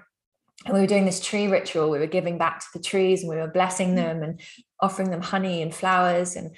And 0.64 0.74
we 0.74 0.80
were 0.80 0.86
doing 0.86 1.06
this 1.06 1.20
tree 1.20 1.46
ritual. 1.46 1.90
We 1.90 1.98
were 1.98 2.06
giving 2.06 2.36
back 2.36 2.60
to 2.60 2.66
the 2.74 2.82
trees 2.82 3.22
and 3.22 3.30
we 3.30 3.36
were 3.36 3.48
blessing 3.48 3.92
mm. 3.92 3.96
them 3.96 4.22
and 4.22 4.40
offering 4.80 5.10
them 5.10 5.22
honey 5.22 5.62
and 5.62 5.74
flowers. 5.74 6.36
And 6.36 6.54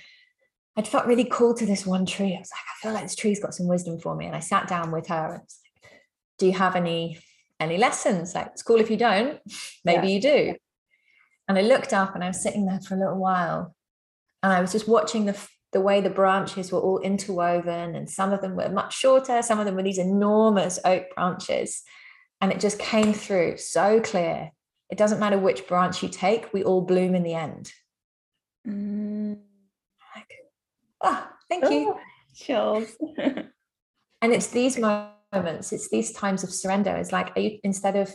I'd 0.76 0.88
felt 0.88 1.06
really 1.06 1.24
called 1.24 1.58
to 1.58 1.66
this 1.66 1.86
one 1.86 2.06
tree. 2.06 2.34
I 2.34 2.38
was 2.38 2.50
like, 2.50 2.60
I 2.60 2.82
feel 2.82 2.92
like 2.92 3.04
this 3.04 3.14
tree's 3.14 3.40
got 3.40 3.54
some 3.54 3.68
wisdom 3.68 3.98
for 4.00 4.16
me. 4.16 4.26
And 4.26 4.34
I 4.34 4.40
sat 4.40 4.66
down 4.66 4.90
with 4.90 5.06
her 5.08 5.34
and 5.34 5.42
was 5.42 5.60
like, 5.82 5.92
Do 6.38 6.46
you 6.46 6.52
have 6.52 6.76
any 6.76 7.20
any 7.60 7.78
lessons? 7.78 8.34
Like, 8.34 8.48
it's 8.48 8.62
cool 8.62 8.80
if 8.80 8.90
you 8.90 8.96
don't, 8.96 9.38
maybe 9.84 10.08
yeah. 10.08 10.14
you 10.14 10.20
do. 10.20 10.54
And 11.48 11.58
I 11.58 11.62
looked 11.62 11.92
up 11.92 12.14
and 12.14 12.24
I 12.24 12.28
was 12.28 12.42
sitting 12.42 12.66
there 12.66 12.80
for 12.80 12.94
a 12.94 12.98
little 12.98 13.18
while 13.18 13.74
and 14.42 14.52
I 14.52 14.60
was 14.60 14.72
just 14.72 14.88
watching 14.88 15.26
the 15.26 15.38
the 15.72 15.80
way 15.80 16.00
the 16.00 16.10
branches 16.10 16.70
were 16.70 16.80
all 16.80 16.98
interwoven 16.98 17.94
and 17.94 18.08
some 18.08 18.32
of 18.32 18.42
them 18.42 18.56
were 18.56 18.68
much 18.68 18.94
shorter, 18.94 19.40
some 19.40 19.58
of 19.58 19.64
them 19.64 19.74
were 19.74 19.82
these 19.82 19.98
enormous 19.98 20.78
oak 20.84 21.04
branches. 21.14 21.82
And 22.42 22.52
it 22.52 22.60
just 22.60 22.78
came 22.78 23.14
through 23.14 23.56
so 23.56 24.00
clear. 24.00 24.50
It 24.90 24.98
doesn't 24.98 25.20
matter 25.20 25.38
which 25.38 25.66
branch 25.66 26.02
you 26.02 26.08
take, 26.10 26.52
we 26.52 26.64
all 26.64 26.82
bloom 26.82 27.14
in 27.14 27.22
the 27.22 27.34
end. 27.34 27.72
Mm. 28.68 29.38
Like, 30.14 30.30
oh, 31.00 31.26
thank 31.48 31.64
you. 31.70 31.94
Oh, 31.96 32.00
chills. 32.34 32.96
and 33.18 34.32
it's 34.32 34.48
these 34.48 34.78
moments, 34.78 35.72
it's 35.72 35.88
these 35.88 36.12
times 36.12 36.42
of 36.42 36.52
surrender. 36.52 36.94
It's 36.96 37.12
like, 37.12 37.32
you, 37.36 37.58
instead 37.62 37.96
of 37.96 38.12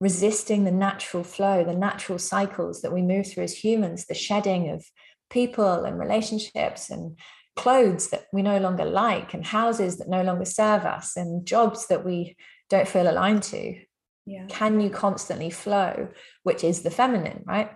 resisting 0.00 0.64
the 0.64 0.72
natural 0.72 1.22
flow, 1.24 1.64
the 1.64 1.74
natural 1.74 2.18
cycles 2.18 2.82
that 2.82 2.92
we 2.92 3.00
move 3.00 3.26
through 3.30 3.44
as 3.44 3.56
humans, 3.56 4.06
the 4.06 4.14
shedding 4.14 4.70
of 4.70 4.84
people 5.30 5.84
and 5.84 5.98
relationships 5.98 6.90
and 6.90 7.16
clothes 7.56 8.10
that 8.10 8.26
we 8.32 8.42
no 8.42 8.58
longer 8.58 8.84
like 8.84 9.34
and 9.34 9.46
houses 9.46 9.98
that 9.98 10.08
no 10.08 10.22
longer 10.22 10.44
serve 10.44 10.84
us 10.84 11.16
and 11.16 11.46
jobs 11.46 11.88
that 11.88 12.04
we 12.04 12.36
don't 12.70 12.88
feel 12.88 13.10
aligned 13.10 13.42
to 13.42 13.78
yeah. 14.26 14.46
can 14.48 14.80
you 14.80 14.90
constantly 14.90 15.50
flow 15.50 16.08
which 16.42 16.64
is 16.64 16.82
the 16.82 16.90
feminine 16.90 17.42
right? 17.46 17.70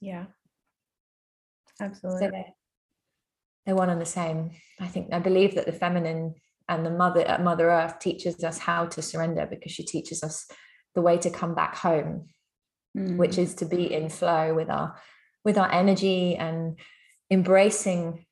Yeah. 0.00 0.24
Absolutely. 1.80 2.26
so 2.26 2.30
they're, 2.30 2.44
they're 3.66 3.76
one 3.76 3.90
and 3.90 4.00
the 4.00 4.06
same. 4.06 4.50
I 4.80 4.86
think 4.86 5.12
i 5.12 5.18
believe 5.18 5.54
that 5.54 5.66
the 5.66 5.72
feminine 5.72 6.34
and 6.68 6.86
the 6.86 6.90
mother 6.90 7.28
uh, 7.28 7.38
mother 7.38 7.70
earth 7.70 7.98
teaches 7.98 8.42
us 8.42 8.58
how 8.58 8.86
to 8.86 9.02
surrender 9.02 9.46
because 9.48 9.72
she 9.72 9.84
teaches 9.84 10.22
us 10.22 10.46
the 10.94 11.02
way 11.02 11.18
to 11.18 11.30
come 11.30 11.54
back 11.54 11.76
home 11.76 12.28
mm. 12.96 13.16
which 13.16 13.38
is 13.38 13.54
to 13.56 13.64
be 13.64 13.92
in 13.92 14.08
flow 14.08 14.54
with 14.54 14.70
our 14.70 14.96
with 15.44 15.58
our 15.58 15.70
energy 15.72 16.36
and 16.36 16.78
embracing 17.30 18.24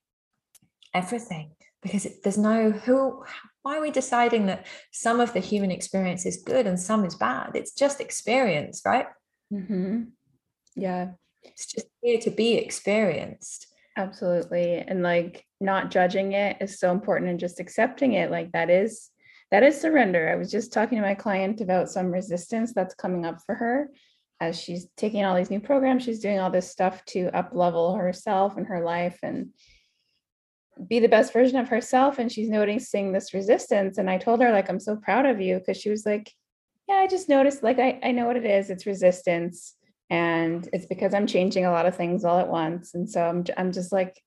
everything 0.94 1.52
because 1.82 2.06
it, 2.06 2.22
there's 2.22 2.38
no 2.38 2.70
who 2.70 3.24
why 3.62 3.76
are 3.76 3.82
we 3.82 3.90
deciding 3.90 4.46
that 4.46 4.66
some 4.92 5.20
of 5.20 5.32
the 5.32 5.40
human 5.40 5.70
experience 5.70 6.24
is 6.26 6.42
good 6.44 6.66
and 6.66 6.78
some 6.78 7.04
is 7.04 7.14
bad? 7.14 7.52
It's 7.54 7.72
just 7.72 8.00
experience 8.00 8.82
right? 8.84 9.06
Mm-hmm. 9.52 10.02
yeah. 10.76 11.10
It's 11.42 11.66
just 11.66 11.86
here 12.02 12.18
to 12.20 12.30
be 12.30 12.54
experienced. 12.54 13.66
Absolutely. 13.96 14.74
And 14.76 15.02
like 15.02 15.44
not 15.60 15.90
judging 15.90 16.32
it 16.32 16.58
is 16.60 16.78
so 16.78 16.92
important 16.92 17.30
and 17.30 17.40
just 17.40 17.60
accepting 17.60 18.12
it. 18.12 18.30
Like 18.30 18.52
that 18.52 18.70
is 18.70 19.10
that 19.50 19.62
is 19.62 19.80
surrender. 19.80 20.28
I 20.28 20.36
was 20.36 20.50
just 20.50 20.72
talking 20.72 20.96
to 20.96 21.02
my 21.02 21.14
client 21.14 21.60
about 21.60 21.90
some 21.90 22.12
resistance 22.12 22.72
that's 22.72 22.94
coming 22.94 23.26
up 23.26 23.38
for 23.44 23.54
her 23.56 23.90
as 24.40 24.58
she's 24.58 24.86
taking 24.96 25.24
all 25.24 25.36
these 25.36 25.50
new 25.50 25.60
programs, 25.60 26.02
she's 26.02 26.20
doing 26.20 26.38
all 26.38 26.50
this 26.50 26.70
stuff 26.70 27.04
to 27.04 27.28
up 27.36 27.50
level 27.52 27.94
herself 27.94 28.56
and 28.56 28.66
her 28.66 28.82
life 28.82 29.18
and 29.22 29.50
be 30.86 30.98
the 30.98 31.08
best 31.08 31.32
version 31.32 31.58
of 31.58 31.68
herself. 31.68 32.18
And 32.18 32.30
she's 32.30 32.48
noticing 32.48 33.12
this 33.12 33.34
resistance. 33.34 33.98
And 33.98 34.08
I 34.08 34.18
told 34.18 34.42
her, 34.42 34.52
like, 34.52 34.68
I'm 34.68 34.80
so 34.80 34.96
proud 34.96 35.26
of 35.26 35.40
you 35.40 35.58
because 35.58 35.80
she 35.80 35.90
was 35.90 36.06
like, 36.06 36.32
Yeah, 36.88 36.96
I 36.96 37.06
just 37.06 37.28
noticed, 37.28 37.62
like, 37.62 37.78
I, 37.78 38.00
I 38.02 38.12
know 38.12 38.26
what 38.26 38.36
it 38.36 38.46
is. 38.46 38.70
It's 38.70 38.86
resistance. 38.86 39.74
And 40.08 40.68
it's 40.72 40.86
because 40.86 41.14
I'm 41.14 41.26
changing 41.26 41.64
a 41.64 41.70
lot 41.70 41.86
of 41.86 41.96
things 41.96 42.24
all 42.24 42.38
at 42.38 42.48
once. 42.48 42.94
And 42.94 43.08
so 43.08 43.22
I'm, 43.22 43.44
I'm 43.56 43.70
just 43.70 43.92
like 43.92 44.20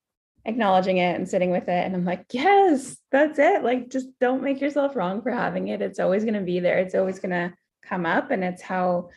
acknowledging 0.46 0.98
it 0.98 1.16
and 1.16 1.28
sitting 1.28 1.52
with 1.52 1.64
it. 1.64 1.86
And 1.86 1.96
I'm 1.96 2.06
like, 2.06 2.26
Yes, 2.32 2.98
that's 3.12 3.40
it. 3.40 3.64
Like, 3.64 3.90
just 3.90 4.08
don't 4.20 4.44
make 4.44 4.62
yourself 4.62 4.96
wrong 4.96 5.22
for 5.22 5.32
having 5.32 5.68
it. 5.68 5.82
It's 5.82 6.00
always 6.00 6.24
going 6.24 6.36
to 6.36 6.42
be 6.42 6.60
there. 6.60 6.80
It's 6.80 6.96
always 6.96 7.20
going 7.20 7.32
to 7.32 7.54
come 7.84 8.06
up. 8.06 8.32
And 8.32 8.44
it's 8.44 8.62
how 8.62 9.10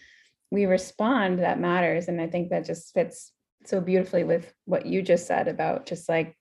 we 0.50 0.66
respond 0.66 1.40
that 1.40 1.60
matters 1.60 2.08
and 2.08 2.20
i 2.20 2.26
think 2.26 2.50
that 2.50 2.64
just 2.64 2.92
fits 2.94 3.32
so 3.64 3.80
beautifully 3.80 4.24
with 4.24 4.52
what 4.64 4.86
you 4.86 5.02
just 5.02 5.26
said 5.26 5.48
about 5.48 5.86
just 5.86 6.08
like 6.08 6.36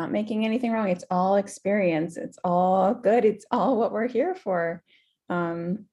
not 0.00 0.10
making 0.10 0.46
anything 0.46 0.72
wrong. 0.72 0.88
It's 0.88 1.04
all 1.10 1.36
experience. 1.36 2.16
It's 2.16 2.38
all 2.42 2.94
good. 2.94 3.26
It's 3.26 3.44
all 3.50 3.76
what 3.76 3.92
we're 3.92 4.08
here 4.08 4.34
for. 4.34 4.82
Um 5.28 5.86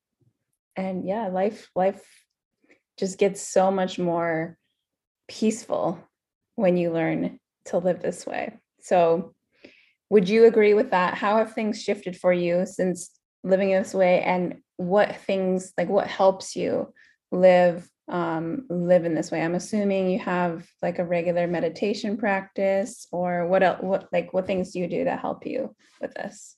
and 0.75 1.05
yeah 1.07 1.27
life 1.27 1.69
life 1.75 2.03
just 2.97 3.17
gets 3.17 3.41
so 3.41 3.71
much 3.71 3.99
more 3.99 4.57
peaceful 5.27 5.99
when 6.55 6.77
you 6.77 6.91
learn 6.91 7.39
to 7.65 7.79
live 7.79 8.01
this 8.01 8.25
way. 8.25 8.57
So 8.79 9.33
would 10.09 10.29
you 10.29 10.45
agree 10.45 10.73
with 10.73 10.91
that? 10.91 11.15
How 11.15 11.37
have 11.37 11.53
things 11.53 11.81
shifted 11.81 12.15
for 12.15 12.31
you 12.31 12.65
since 12.65 13.11
living 13.43 13.71
this 13.71 13.93
way? 13.93 14.21
And 14.21 14.61
what 14.77 15.17
things 15.17 15.73
like 15.77 15.89
what 15.89 16.07
helps 16.07 16.55
you 16.55 16.93
live 17.31 17.87
um, 18.09 18.65
live 18.69 19.05
in 19.05 19.15
this 19.15 19.31
way. 19.31 19.41
I'm 19.41 19.55
assuming 19.55 20.09
you 20.09 20.19
have 20.19 20.65
like 20.81 20.99
a 20.99 21.05
regular 21.05 21.47
meditation 21.47 22.17
practice 22.17 23.07
or 23.11 23.47
what 23.47 23.63
else 23.63 23.81
what 23.81 24.07
like 24.11 24.33
what 24.33 24.47
things 24.47 24.71
do 24.71 24.79
you 24.79 24.87
do 24.87 25.03
that 25.03 25.19
help 25.19 25.45
you 25.45 25.75
with 26.01 26.13
this? 26.13 26.55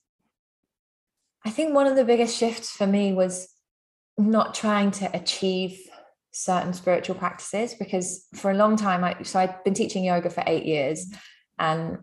I 1.45 1.49
think 1.49 1.73
one 1.73 1.87
of 1.87 1.95
the 1.95 2.05
biggest 2.05 2.37
shifts 2.37 2.71
for 2.71 2.85
me 2.85 3.13
was 3.13 3.47
not 4.17 4.53
trying 4.53 4.91
to 4.91 5.09
achieve 5.15 5.79
certain 6.31 6.73
spiritual 6.73 7.15
practices 7.15 7.73
because 7.73 8.27
for 8.35 8.51
a 8.51 8.53
long 8.53 8.75
time 8.75 9.03
i 9.03 9.15
so 9.23 9.39
i'd 9.39 9.63
been 9.63 9.73
teaching 9.73 10.03
yoga 10.03 10.29
for 10.29 10.43
eight 10.45 10.63
years 10.63 11.11
and 11.57 11.97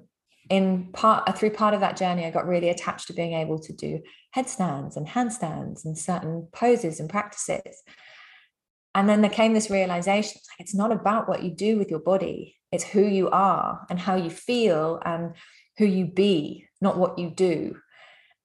in 0.51 0.91
part 0.93 1.39
through 1.39 1.51
part 1.51 1.75
of 1.75 1.81
that 1.81 1.97
journey 1.97 2.25
i 2.25 2.31
got 2.31 2.47
really 2.47 2.69
attached 2.69 3.07
to 3.07 3.13
being 3.13 3.35
able 3.35 3.59
to 3.59 3.73
do 3.73 4.01
headstands 4.33 4.97
and 4.97 5.07
handstands 5.07 5.85
and 5.85 5.97
certain 5.97 6.49
poses 6.53 6.99
and 6.99 7.09
practices 7.09 7.83
and 8.97 9.09
then 9.09 9.21
there 9.21 9.31
came 9.31 9.53
this 9.53 9.71
realization 9.71 10.39
it's 10.39 10.49
like 10.49 10.61
it's 10.61 10.75
not 10.75 10.91
about 10.91 11.29
what 11.29 11.43
you 11.43 11.51
do 11.51 11.79
with 11.79 11.91
your 11.91 12.01
body. 12.01 12.57
It's 12.73 12.83
who 12.83 13.03
you 13.03 13.29
are 13.31 13.87
and 13.89 13.99
how 13.99 14.17
you 14.17 14.31
feel 14.31 15.01
and 15.05 15.35
who 15.79 15.85
you 15.85 16.07
be 16.07 16.67
not 16.81 16.99
what 16.99 17.19
you 17.19 17.31
do. 17.31 17.77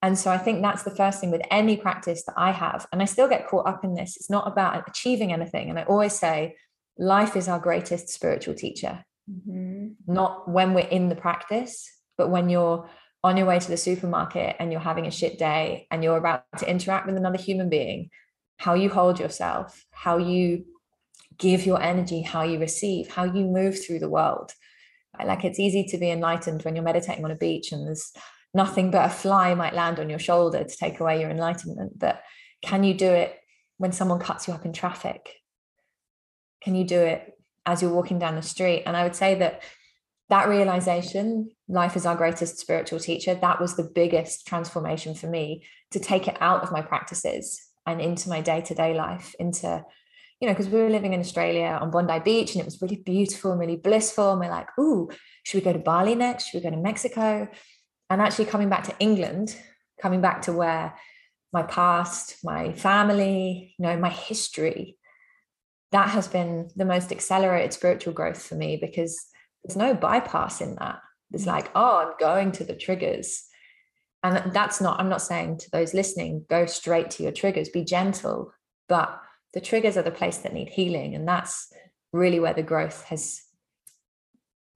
And 0.03 0.17
so 0.17 0.29
i 0.29 0.37
think 0.37 0.61
that's 0.61 0.83
the 0.83 0.95
first 0.95 1.19
thing 1.19 1.31
with 1.31 1.41
any 1.49 1.77
practice 1.77 2.23
that 2.25 2.35
i 2.37 2.51
have. 2.51 2.85
And 2.91 3.01
i 3.01 3.05
still 3.05 3.29
get 3.29 3.47
caught 3.47 3.67
up 3.67 3.83
in 3.83 3.95
this. 3.95 4.17
It's 4.17 4.29
not 4.29 4.47
about 4.47 4.87
achieving 4.87 5.33
anything. 5.33 5.69
And 5.69 5.79
i 5.79 5.83
always 5.83 6.13
say 6.13 6.55
life 6.97 7.35
is 7.35 7.47
our 7.47 7.59
greatest 7.59 8.09
spiritual 8.09 8.53
teacher. 8.53 9.05
Mm-hmm. 9.29 10.13
not 10.13 10.49
when 10.49 10.73
we're 10.73 10.87
in 10.97 11.07
the 11.07 11.15
practice, 11.15 11.89
but 12.17 12.29
when 12.29 12.49
you're 12.49 12.89
on 13.23 13.37
your 13.37 13.45
way 13.45 13.59
to 13.59 13.69
the 13.69 13.77
supermarket 13.77 14.55
and 14.59 14.71
you're 14.71 14.81
having 14.81 15.05
a 15.05 15.11
shit 15.11 15.37
day 15.37 15.87
and 15.91 16.03
you're 16.03 16.17
about 16.17 16.43
to 16.57 16.69
interact 16.69 17.05
with 17.05 17.15
another 17.15 17.37
human 17.37 17.69
being, 17.69 18.09
how 18.61 18.75
you 18.75 18.89
hold 18.91 19.19
yourself, 19.19 19.87
how 19.89 20.19
you 20.19 20.63
give 21.39 21.65
your 21.65 21.81
energy, 21.81 22.21
how 22.21 22.43
you 22.43 22.59
receive, 22.59 23.07
how 23.07 23.23
you 23.23 23.43
move 23.43 23.83
through 23.83 23.97
the 23.97 24.09
world. 24.09 24.51
Like 25.25 25.43
it's 25.43 25.59
easy 25.59 25.83
to 25.85 25.97
be 25.97 26.11
enlightened 26.11 26.61
when 26.61 26.75
you're 26.75 26.83
meditating 26.83 27.25
on 27.25 27.31
a 27.31 27.35
beach 27.35 27.71
and 27.71 27.87
there's 27.87 28.13
nothing 28.53 28.91
but 28.91 29.07
a 29.07 29.09
fly 29.09 29.55
might 29.55 29.73
land 29.73 29.99
on 29.99 30.11
your 30.11 30.19
shoulder 30.19 30.63
to 30.63 30.77
take 30.77 30.99
away 30.99 31.19
your 31.19 31.31
enlightenment. 31.31 31.97
But 31.97 32.21
can 32.61 32.83
you 32.83 32.93
do 32.93 33.09
it 33.09 33.35
when 33.77 33.91
someone 33.91 34.19
cuts 34.19 34.47
you 34.47 34.53
up 34.53 34.63
in 34.63 34.73
traffic? 34.73 35.37
Can 36.63 36.75
you 36.75 36.83
do 36.83 36.99
it 36.99 37.33
as 37.65 37.81
you're 37.81 37.91
walking 37.91 38.19
down 38.19 38.35
the 38.35 38.43
street? 38.43 38.83
And 38.85 38.95
I 38.95 39.01
would 39.01 39.15
say 39.15 39.33
that 39.39 39.63
that 40.29 40.47
realization, 40.47 41.49
life 41.67 41.95
is 41.95 42.05
our 42.05 42.15
greatest 42.15 42.59
spiritual 42.59 42.99
teacher, 42.99 43.33
that 43.33 43.59
was 43.59 43.75
the 43.75 43.91
biggest 43.95 44.45
transformation 44.45 45.15
for 45.15 45.25
me 45.25 45.63
to 45.89 45.99
take 45.99 46.27
it 46.27 46.37
out 46.39 46.61
of 46.61 46.71
my 46.71 46.83
practices 46.83 47.70
and 47.85 48.01
into 48.01 48.29
my 48.29 48.41
day 48.41 48.61
to 48.61 48.75
day 48.75 48.93
life, 48.93 49.35
into 49.39 49.83
you 50.39 50.47
know, 50.47 50.53
because 50.53 50.69
we 50.69 50.81
were 50.81 50.89
living 50.89 51.13
in 51.13 51.19
Australia 51.19 51.77
on 51.79 51.91
Bondi 51.91 52.19
Beach 52.19 52.53
and 52.53 52.61
it 52.61 52.65
was 52.65 52.81
really 52.81 52.95
beautiful 52.95 53.51
and 53.51 53.59
really 53.59 53.75
blissful. 53.75 54.31
And 54.31 54.39
we're 54.39 54.49
like, 54.49 54.67
ooh, 54.79 55.11
should 55.43 55.59
we 55.59 55.63
go 55.63 55.71
to 55.71 55.77
Bali 55.77 56.15
next? 56.15 56.45
Should 56.45 56.63
we 56.63 56.69
go 56.69 56.75
to 56.75 56.81
Mexico? 56.81 57.47
And 58.09 58.21
actually 58.21 58.45
coming 58.45 58.67
back 58.67 58.85
to 58.85 58.95
England, 58.99 59.55
coming 60.01 60.19
back 60.19 60.41
to 60.43 60.51
where 60.51 60.95
my 61.53 61.61
past, 61.61 62.37
my 62.43 62.73
family, 62.73 63.75
you 63.77 63.83
know, 63.83 63.95
my 63.97 64.09
history, 64.09 64.97
that 65.91 66.09
has 66.09 66.27
been 66.27 66.69
the 66.75 66.85
most 66.85 67.11
accelerated 67.11 67.73
spiritual 67.73 68.13
growth 68.13 68.41
for 68.41 68.55
me 68.55 68.77
because 68.77 69.23
there's 69.63 69.77
no 69.77 69.93
bypass 69.93 70.59
in 70.59 70.75
that. 70.75 70.99
It's 71.31 71.43
mm. 71.43 71.47
like, 71.47 71.69
oh, 71.75 72.07
I'm 72.07 72.13
going 72.19 72.51
to 72.53 72.63
the 72.63 72.75
triggers. 72.75 73.43
And 74.23 74.53
that's 74.53 74.79
not, 74.79 74.99
I'm 74.99 75.09
not 75.09 75.21
saying 75.21 75.57
to 75.59 75.71
those 75.71 75.93
listening, 75.93 76.45
go 76.49 76.65
straight 76.65 77.09
to 77.11 77.23
your 77.23 77.31
triggers, 77.31 77.69
be 77.69 77.83
gentle, 77.83 78.53
but 78.87 79.19
the 79.53 79.61
triggers 79.61 79.97
are 79.97 80.03
the 80.03 80.11
place 80.11 80.37
that 80.39 80.53
need 80.53 80.69
healing. 80.69 81.15
And 81.15 81.27
that's 81.27 81.73
really 82.13 82.39
where 82.39 82.53
the 82.53 82.63
growth 82.63 83.03
has 83.05 83.41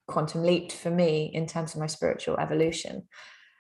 quantum 0.08 0.44
leaped 0.44 0.72
for 0.72 0.90
me 0.90 1.32
in 1.34 1.46
terms 1.46 1.74
of 1.74 1.80
my 1.80 1.88
spiritual 1.88 2.40
evolution. 2.40 3.04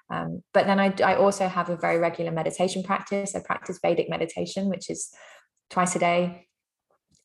Um, 0.10 0.43
but 0.54 0.65
then 0.65 0.80
I, 0.80 0.93
I 1.04 1.15
also 1.15 1.48
have 1.48 1.69
a 1.69 1.78
very 1.78 1.98
regular 1.98 2.32
meditation 2.32 2.84
practice. 2.84 3.36
I 3.36 3.39
practice 3.39 3.80
vedic 3.82 4.10
meditation 4.10 4.69
which 4.69 4.89
is 4.89 5.12
twice 5.69 5.95
a 5.95 6.00
day 6.00 6.48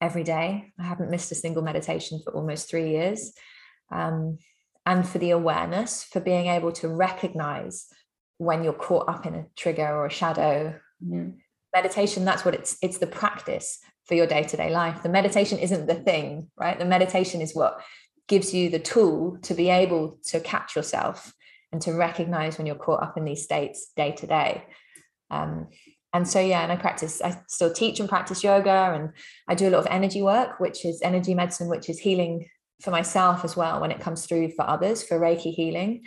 every 0.01 0.25
day. 0.25 0.73
I 0.79 0.83
haven't 0.85 1.11
missed 1.11 1.33
a 1.33 1.35
single 1.35 1.63
meditation 1.63 2.21
for 2.25 2.33
almost 2.35 2.71
three 2.71 2.91
years. 2.91 3.33
Um, 3.93 4.39
and 4.87 5.07
for 5.07 5.19
the 5.19 5.31
awareness 5.31 6.05
for 6.05 6.21
being 6.21 6.47
able 6.47 6.73
to 6.73 6.89
recognize 6.89 7.87
when 8.41 8.65
you're 8.65 8.73
caught 8.73 9.09
up 9.09 9.27
in 9.27 9.35
a 9.35 9.47
trigger 9.57 9.87
or 9.87 10.07
a 10.07 10.11
shadow. 10.11 10.79
Mm 11.05 11.35
meditation 11.75 12.25
that's 12.25 12.45
what 12.45 12.55
it's 12.55 12.77
it's 12.83 12.99
the 12.99 13.07
practice 13.07 13.79
for 14.07 14.15
your 14.15 14.27
day-to-day 14.27 14.71
life. 14.71 15.03
The 15.03 15.09
meditation 15.09 15.59
isn't 15.59 15.87
the 15.87 15.95
thing 15.95 16.49
right? 16.59 16.79
The 16.79 16.85
meditation 16.85 17.41
is 17.41 17.55
what 17.55 17.81
gives 18.29 18.53
you 18.55 18.71
the 18.71 18.79
tool 18.79 19.39
to 19.43 19.55
be 19.55 19.71
able 19.71 20.19
to 20.25 20.41
catch 20.41 20.77
yourself 20.77 21.33
and 21.73 21.81
to 21.83 21.93
recognize 21.93 22.59
when 22.59 22.67
you're 22.67 22.77
caught 22.77 23.03
up 23.03 23.17
in 23.17 23.25
these 23.25 23.43
states 23.43 23.93
day 23.97 24.13
to 24.13 24.27
day 24.27 24.65
um, 25.31 25.69
and 26.13 26.27
so 26.27 26.41
yeah 26.41 26.63
and 26.63 26.73
i 26.73 26.77
practice 26.77 27.21
i 27.23 27.37
still 27.49 27.73
teach 27.73 28.01
and 28.01 28.09
practice 28.09 28.43
yoga 28.43 28.93
and 28.95 29.11
i 29.49 29.55
do 29.55 29.69
a 29.69 29.71
lot 29.71 29.81
of 29.81 29.87
energy 29.91 30.23
work 30.23 30.59
which 30.61 30.85
is 30.85 31.01
energy 31.03 31.35
medicine 31.35 31.69
which 31.69 31.89
is 31.89 31.99
healing 31.99 32.47
for 32.81 32.91
myself 32.93 33.45
as 33.45 33.57
well 33.57 33.81
when 33.81 33.91
it 33.91 34.01
comes 34.01 34.27
through 34.27 34.49
for 34.51 34.69
others 34.69 35.03
for 35.03 35.19
reiki 35.19 35.53
healing 35.53 36.05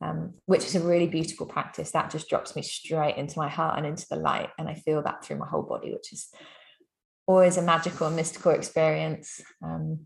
um, 0.00 0.34
which 0.46 0.64
is 0.64 0.74
a 0.74 0.80
really 0.80 1.06
beautiful 1.06 1.46
practice 1.46 1.90
that 1.92 2.10
just 2.10 2.28
drops 2.28 2.54
me 2.56 2.62
straight 2.62 3.16
into 3.16 3.38
my 3.38 3.48
heart 3.48 3.76
and 3.78 3.86
into 3.86 4.06
the 4.10 4.16
light 4.16 4.50
and 4.58 4.68
i 4.68 4.74
feel 4.74 5.02
that 5.02 5.24
through 5.24 5.38
my 5.38 5.46
whole 5.46 5.62
body 5.62 5.92
which 5.92 6.12
is 6.12 6.28
always 7.26 7.56
a 7.56 7.62
magical 7.62 8.06
and 8.06 8.16
mystical 8.16 8.52
experience 8.52 9.40
um, 9.62 10.00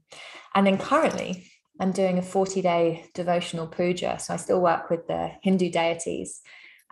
and 0.55 0.67
then 0.67 0.79
currently 0.79 1.51
i'm 1.81 1.93
doing 1.93 2.19
a 2.19 2.23
40 2.23 2.63
day 2.63 3.05
devotional 3.15 3.67
puja 3.67 4.19
so 4.19 4.35
i 4.35 4.37
still 4.37 4.61
work 4.61 4.91
with 4.91 5.07
the 5.07 5.31
hindu 5.43 5.71
deities 5.71 6.41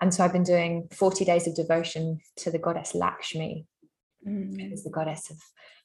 and 0.00 0.12
so 0.12 0.24
i've 0.24 0.32
been 0.32 0.42
doing 0.42 0.88
40 0.92 1.24
days 1.24 1.46
of 1.46 1.54
devotion 1.54 2.20
to 2.36 2.50
the 2.50 2.58
goddess 2.58 2.94
lakshmi 2.94 3.66
mm. 4.26 4.68
who's 4.68 4.82
the 4.82 4.90
goddess 4.90 5.30
of 5.30 5.38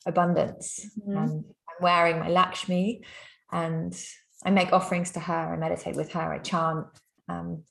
abundance 0.05 0.89
mm. 1.07 1.17
i'm 1.17 1.45
wearing 1.79 2.19
my 2.19 2.29
lakshmi 2.29 3.03
and 3.51 3.93
I 4.43 4.49
make 4.49 4.73
offerings 4.73 5.11
to 5.11 5.19
her, 5.19 5.53
I 5.53 5.57
meditate 5.57 5.95
with 5.95 6.11
her, 6.13 6.33
I 6.33 6.39
chant, 6.39 6.87
um, 7.29 7.63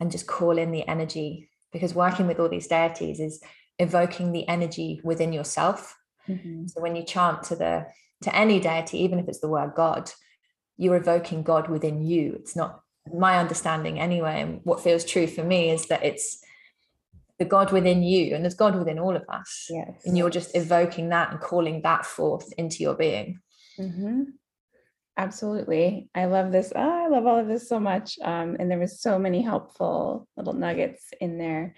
and 0.00 0.10
just 0.10 0.26
call 0.26 0.58
in 0.58 0.70
the 0.70 0.86
energy 0.88 1.48
because 1.72 1.94
working 1.94 2.26
with 2.26 2.38
all 2.40 2.48
these 2.48 2.66
deities 2.66 3.20
is 3.20 3.42
evoking 3.78 4.32
the 4.32 4.46
energy 4.48 5.00
within 5.04 5.32
yourself. 5.32 5.96
Mm-hmm. 6.28 6.66
So 6.68 6.80
when 6.80 6.96
you 6.96 7.04
chant 7.04 7.42
to 7.44 7.56
the 7.56 7.86
to 8.22 8.34
any 8.34 8.58
deity, 8.60 9.02
even 9.02 9.18
if 9.18 9.28
it's 9.28 9.40
the 9.40 9.48
word 9.48 9.72
God, 9.74 10.10
you're 10.78 10.96
evoking 10.96 11.42
God 11.42 11.68
within 11.68 12.02
you. 12.02 12.36
It's 12.38 12.56
not 12.56 12.80
my 13.12 13.38
understanding 13.38 14.00
anyway, 14.00 14.40
and 14.40 14.60
what 14.64 14.82
feels 14.82 15.04
true 15.04 15.26
for 15.26 15.44
me 15.44 15.70
is 15.70 15.86
that 15.88 16.04
it's 16.04 16.42
the 17.38 17.44
God 17.44 17.72
within 17.72 18.02
you, 18.02 18.34
and 18.34 18.44
there's 18.44 18.54
God 18.54 18.76
within 18.76 18.98
all 18.98 19.16
of 19.16 19.24
us. 19.28 19.66
Yes. 19.68 20.02
And 20.04 20.16
you're 20.16 20.30
just 20.30 20.56
evoking 20.56 21.10
that 21.10 21.32
and 21.32 21.40
calling 21.40 21.82
that 21.82 22.06
forth 22.06 22.52
into 22.56 22.82
your 22.82 22.94
being. 22.94 23.40
Mm-hmm. 23.78 24.22
Absolutely. 25.16 26.08
I 26.14 26.24
love 26.24 26.50
this. 26.50 26.72
Oh, 26.74 27.04
I 27.04 27.08
love 27.08 27.26
all 27.26 27.38
of 27.38 27.46
this 27.46 27.68
so 27.68 27.78
much. 27.78 28.18
Um, 28.22 28.56
and 28.58 28.68
there 28.70 28.80
was 28.80 29.00
so 29.00 29.18
many 29.18 29.42
helpful 29.42 30.26
little 30.36 30.54
nuggets 30.54 31.10
in 31.20 31.38
there, 31.38 31.76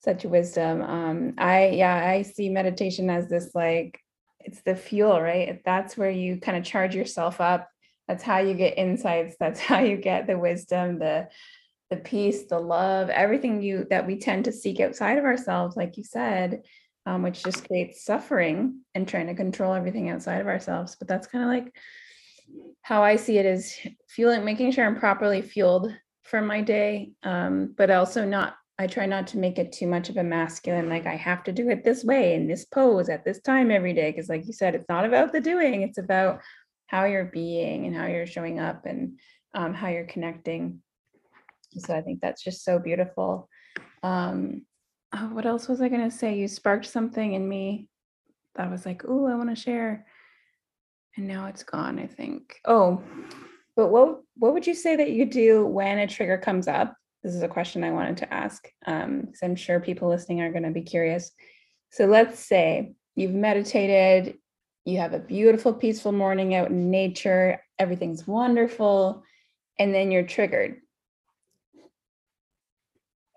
such 0.00 0.24
wisdom. 0.24 0.82
Um, 0.82 1.34
I, 1.38 1.68
yeah, 1.68 1.94
I 1.94 2.22
see 2.22 2.48
meditation 2.48 3.08
as 3.08 3.28
this 3.28 3.54
like, 3.54 4.00
it's 4.40 4.62
the 4.62 4.74
fuel, 4.74 5.20
right? 5.20 5.62
That's 5.64 5.96
where 5.96 6.10
you 6.10 6.40
kind 6.40 6.58
of 6.58 6.64
charge 6.64 6.96
yourself 6.96 7.40
up. 7.40 7.68
That's 8.08 8.24
how 8.24 8.38
you 8.38 8.54
get 8.54 8.78
insights. 8.78 9.36
That's 9.38 9.60
how 9.68 9.78
you 9.80 9.96
get 9.96 10.26
the 10.26 10.38
wisdom, 10.38 10.98
the, 10.98 11.28
the 11.90 11.98
peace, 11.98 12.46
the 12.46 12.58
love, 12.58 13.10
everything 13.10 13.62
you 13.62 13.86
that 13.90 14.08
we 14.08 14.18
tend 14.18 14.46
to 14.46 14.52
seek 14.52 14.80
outside 14.80 15.18
of 15.18 15.24
ourselves, 15.24 15.76
like 15.76 15.96
you 15.96 16.02
said, 16.02 16.62
um, 17.06 17.22
which 17.22 17.44
just 17.44 17.66
creates 17.68 18.04
suffering 18.04 18.80
and 18.94 19.06
trying 19.06 19.28
to 19.28 19.34
control 19.34 19.72
everything 19.72 20.08
outside 20.08 20.40
of 20.40 20.48
ourselves. 20.48 20.96
But 20.96 21.06
that's 21.06 21.28
kind 21.28 21.44
of 21.44 21.50
like 21.50 21.72
how 22.82 23.02
I 23.02 23.16
see 23.16 23.38
it 23.38 23.46
is 23.46 23.74
fueling, 24.08 24.44
making 24.44 24.72
sure 24.72 24.84
I'm 24.84 24.98
properly 24.98 25.40
fueled 25.40 25.92
for 26.22 26.40
my 26.40 26.60
day, 26.60 27.12
um, 27.22 27.74
but 27.76 27.90
also 27.90 28.24
not. 28.24 28.56
I 28.78 28.86
try 28.86 29.06
not 29.06 29.28
to 29.28 29.38
make 29.38 29.58
it 29.58 29.70
too 29.70 29.86
much 29.86 30.08
of 30.08 30.16
a 30.16 30.24
masculine, 30.24 30.88
like 30.88 31.06
I 31.06 31.14
have 31.14 31.44
to 31.44 31.52
do 31.52 31.68
it 31.68 31.84
this 31.84 32.02
way 32.02 32.34
in 32.34 32.48
this 32.48 32.64
pose 32.64 33.08
at 33.08 33.24
this 33.24 33.40
time 33.40 33.70
every 33.70 33.92
day. 33.92 34.10
Because, 34.10 34.28
like 34.28 34.46
you 34.46 34.52
said, 34.52 34.74
it's 34.74 34.88
not 34.88 35.04
about 35.04 35.32
the 35.32 35.40
doing; 35.40 35.82
it's 35.82 35.98
about 35.98 36.40
how 36.86 37.04
you're 37.04 37.26
being 37.26 37.86
and 37.86 37.94
how 37.94 38.06
you're 38.06 38.26
showing 38.26 38.58
up 38.58 38.86
and 38.86 39.18
um, 39.54 39.74
how 39.74 39.88
you're 39.88 40.06
connecting. 40.06 40.82
So 41.78 41.94
I 41.94 42.00
think 42.00 42.20
that's 42.20 42.42
just 42.42 42.64
so 42.64 42.78
beautiful. 42.78 43.48
Um, 44.02 44.62
oh, 45.14 45.28
what 45.32 45.46
else 45.46 45.68
was 45.68 45.80
I 45.80 45.88
going 45.88 46.08
to 46.08 46.16
say? 46.16 46.36
You 46.36 46.48
sparked 46.48 46.86
something 46.86 47.34
in 47.34 47.48
me 47.48 47.88
that 48.56 48.70
was 48.70 48.84
like, 48.84 49.02
"Oh, 49.06 49.26
I 49.26 49.36
want 49.36 49.50
to 49.50 49.56
share." 49.56 50.06
And 51.16 51.28
now 51.28 51.46
it's 51.46 51.62
gone 51.62 51.98
i 51.98 52.06
think. 52.06 52.60
Oh 52.64 53.02
but 53.76 53.88
what 53.88 54.20
what 54.36 54.52
would 54.52 54.66
you 54.66 54.74
say 54.74 54.96
that 54.96 55.10
you 55.10 55.26
do 55.26 55.64
when 55.64 55.98
a 55.98 56.06
trigger 56.06 56.38
comes 56.38 56.68
up? 56.68 56.94
This 57.22 57.34
is 57.34 57.42
a 57.42 57.48
question 57.48 57.84
i 57.84 57.90
wanted 57.90 58.18
to 58.18 58.32
ask 58.32 58.68
um 58.86 59.22
because 59.22 59.42
i'm 59.42 59.56
sure 59.56 59.80
people 59.80 60.08
listening 60.08 60.40
are 60.40 60.50
going 60.52 60.64
to 60.64 60.70
be 60.70 60.82
curious. 60.82 61.32
So 61.90 62.06
let's 62.06 62.38
say 62.38 62.94
you've 63.14 63.32
meditated 63.32 64.38
you 64.84 64.98
have 64.98 65.14
a 65.14 65.18
beautiful 65.18 65.72
peaceful 65.72 66.12
morning 66.12 66.54
out 66.54 66.70
in 66.70 66.90
nature 66.90 67.62
everything's 67.78 68.26
wonderful 68.26 69.22
and 69.78 69.94
then 69.94 70.10
you're 70.10 70.26
triggered. 70.26 70.76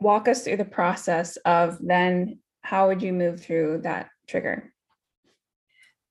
Walk 0.02 0.28
us 0.28 0.44
through 0.44 0.58
the 0.58 0.66
process 0.66 1.38
of 1.38 1.78
then 1.82 2.40
how 2.62 2.88
would 2.88 3.02
you 3.02 3.14
move 3.14 3.42
through 3.42 3.82
that 3.84 4.10
trigger 4.28 4.74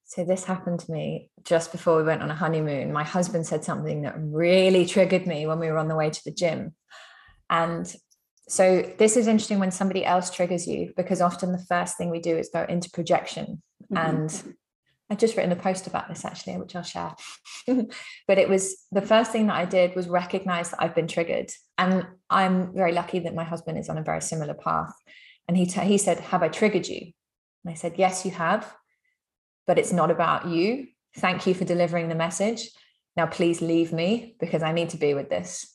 so 0.05 0.25
this 0.25 0.45
happened 0.45 0.81
to 0.81 0.93
me 0.93 1.31
just 1.45 1.73
before 1.73 1.97
we 1.97 2.03
went 2.03 2.23
on 2.23 2.31
a 2.31 2.35
honeymoon. 2.35 2.93
My 2.93 3.05
husband 3.05 3.47
said 3.47 3.65
something 3.65 4.03
that 4.03 4.15
really 4.19 4.87
triggered 4.87 5.27
me 5.27 5.47
when 5.47 5.59
we 5.59 5.69
were 5.69 5.79
on 5.79 5.89
the 5.89 5.97
way 5.97 6.11
to 6.11 6.25
the 6.25 6.31
gym. 6.31 6.75
And 7.49 7.93
so 8.49 8.83
this 8.99 9.17
is 9.17 9.27
interesting 9.27 9.59
when 9.59 9.71
somebody 9.71 10.05
else 10.05 10.31
triggers 10.31 10.67
you 10.67 10.93
because 10.97 11.23
often 11.23 11.53
the 11.53 11.59
first 11.59 11.97
thing 11.97 12.11
we 12.11 12.21
do 12.21 12.37
is 12.37 12.51
go 12.53 12.65
into 12.69 12.91
projection. 12.91 13.63
Mm-hmm. 13.91 13.97
And 13.97 14.55
I 15.11 15.15
just 15.15 15.37
written 15.37 15.53
a 15.53 15.57
post 15.57 15.87
about 15.87 16.09
this 16.09 16.25
actually, 16.25 16.59
which 16.59 16.77
I'll 16.77 16.83
share. 16.83 17.15
but 17.67 18.39
it 18.39 18.49
was 18.49 18.77
the 18.93 19.03
first 19.03 19.33
thing 19.33 19.47
that 19.47 19.57
I 19.57 19.65
did 19.65 19.97
was 19.97 20.09
recognize 20.09 20.71
that 20.71 20.83
I've 20.83 20.95
been 20.95 21.09
triggered. 21.09 21.51
And 21.79 22.07
I'm 22.29 22.75
very 22.75 22.93
lucky 22.93 23.21
that 23.21 23.35
my 23.35 23.45
husband 23.45 23.79
is 23.79 23.89
on 23.89 23.99
a 23.99 24.03
very 24.03 24.21
similar 24.21 24.55
path. 24.55 24.95
And 25.49 25.57
he, 25.57 25.65
t- 25.67 25.81
he 25.81 25.99
said, 25.99 26.21
Have 26.21 26.43
I 26.43 26.49
triggered 26.49 26.89
you? 26.89 27.13
And 27.65 27.73
I 27.73 27.75
said, 27.75 27.95
Yes, 27.97 28.25
you 28.27 28.31
have 28.33 28.75
but 29.67 29.79
it's 29.79 29.93
not 29.93 30.11
about 30.11 30.47
you. 30.49 30.89
Thank 31.17 31.47
you 31.47 31.55
for 31.55 31.65
delivering 31.65 32.09
the 32.09 32.15
message. 32.15 32.71
Now, 33.17 33.27
please 33.27 33.63
leave 33.63 33.93
me 33.93 34.37
because 34.41 34.63
I 34.63 34.73
need 34.73 34.91
to 34.91 34.97
be 34.97 35.15
with 35.15 35.31
this. 35.31 35.71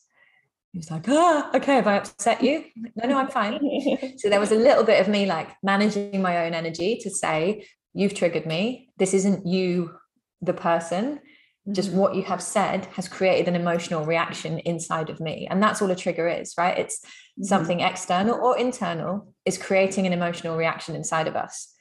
He 0.72 0.78
was 0.78 0.90
like, 0.90 1.08
ah, 1.08 1.50
okay, 1.54 1.74
have 1.76 1.86
I 1.86 1.96
upset 1.96 2.42
you? 2.42 2.64
No, 2.94 3.08
no, 3.08 3.18
I'm 3.18 3.28
fine. 3.28 3.58
so 4.18 4.28
there 4.28 4.38
was 4.38 4.52
a 4.52 4.56
little 4.56 4.84
bit 4.84 5.00
of 5.00 5.08
me 5.08 5.26
like 5.26 5.48
managing 5.62 6.22
my 6.22 6.46
own 6.46 6.54
energy 6.54 6.98
to 7.02 7.10
say, 7.10 7.66
you've 7.92 8.14
triggered 8.14 8.46
me. 8.46 8.88
This 8.96 9.14
isn't 9.14 9.46
you, 9.46 9.92
the 10.40 10.52
person. 10.52 11.20
Just 11.72 11.90
mm-hmm. 11.90 11.98
what 11.98 12.14
you 12.14 12.22
have 12.22 12.42
said 12.42 12.86
has 12.96 13.08
created 13.08 13.48
an 13.48 13.60
emotional 13.60 14.04
reaction 14.04 14.58
inside 14.60 15.10
of 15.10 15.18
me. 15.18 15.48
And 15.50 15.62
that's 15.62 15.82
all 15.82 15.90
a 15.90 15.96
trigger 15.96 16.28
is, 16.28 16.54
right? 16.56 16.78
It's 16.78 17.00
mm-hmm. 17.00 17.44
something 17.44 17.80
external 17.80 18.36
or 18.36 18.56
internal 18.56 19.34
is 19.44 19.58
creating 19.58 20.06
an 20.06 20.12
emotional 20.12 20.56
reaction 20.56 20.94
inside 20.94 21.26
of 21.26 21.34
us. 21.34 21.74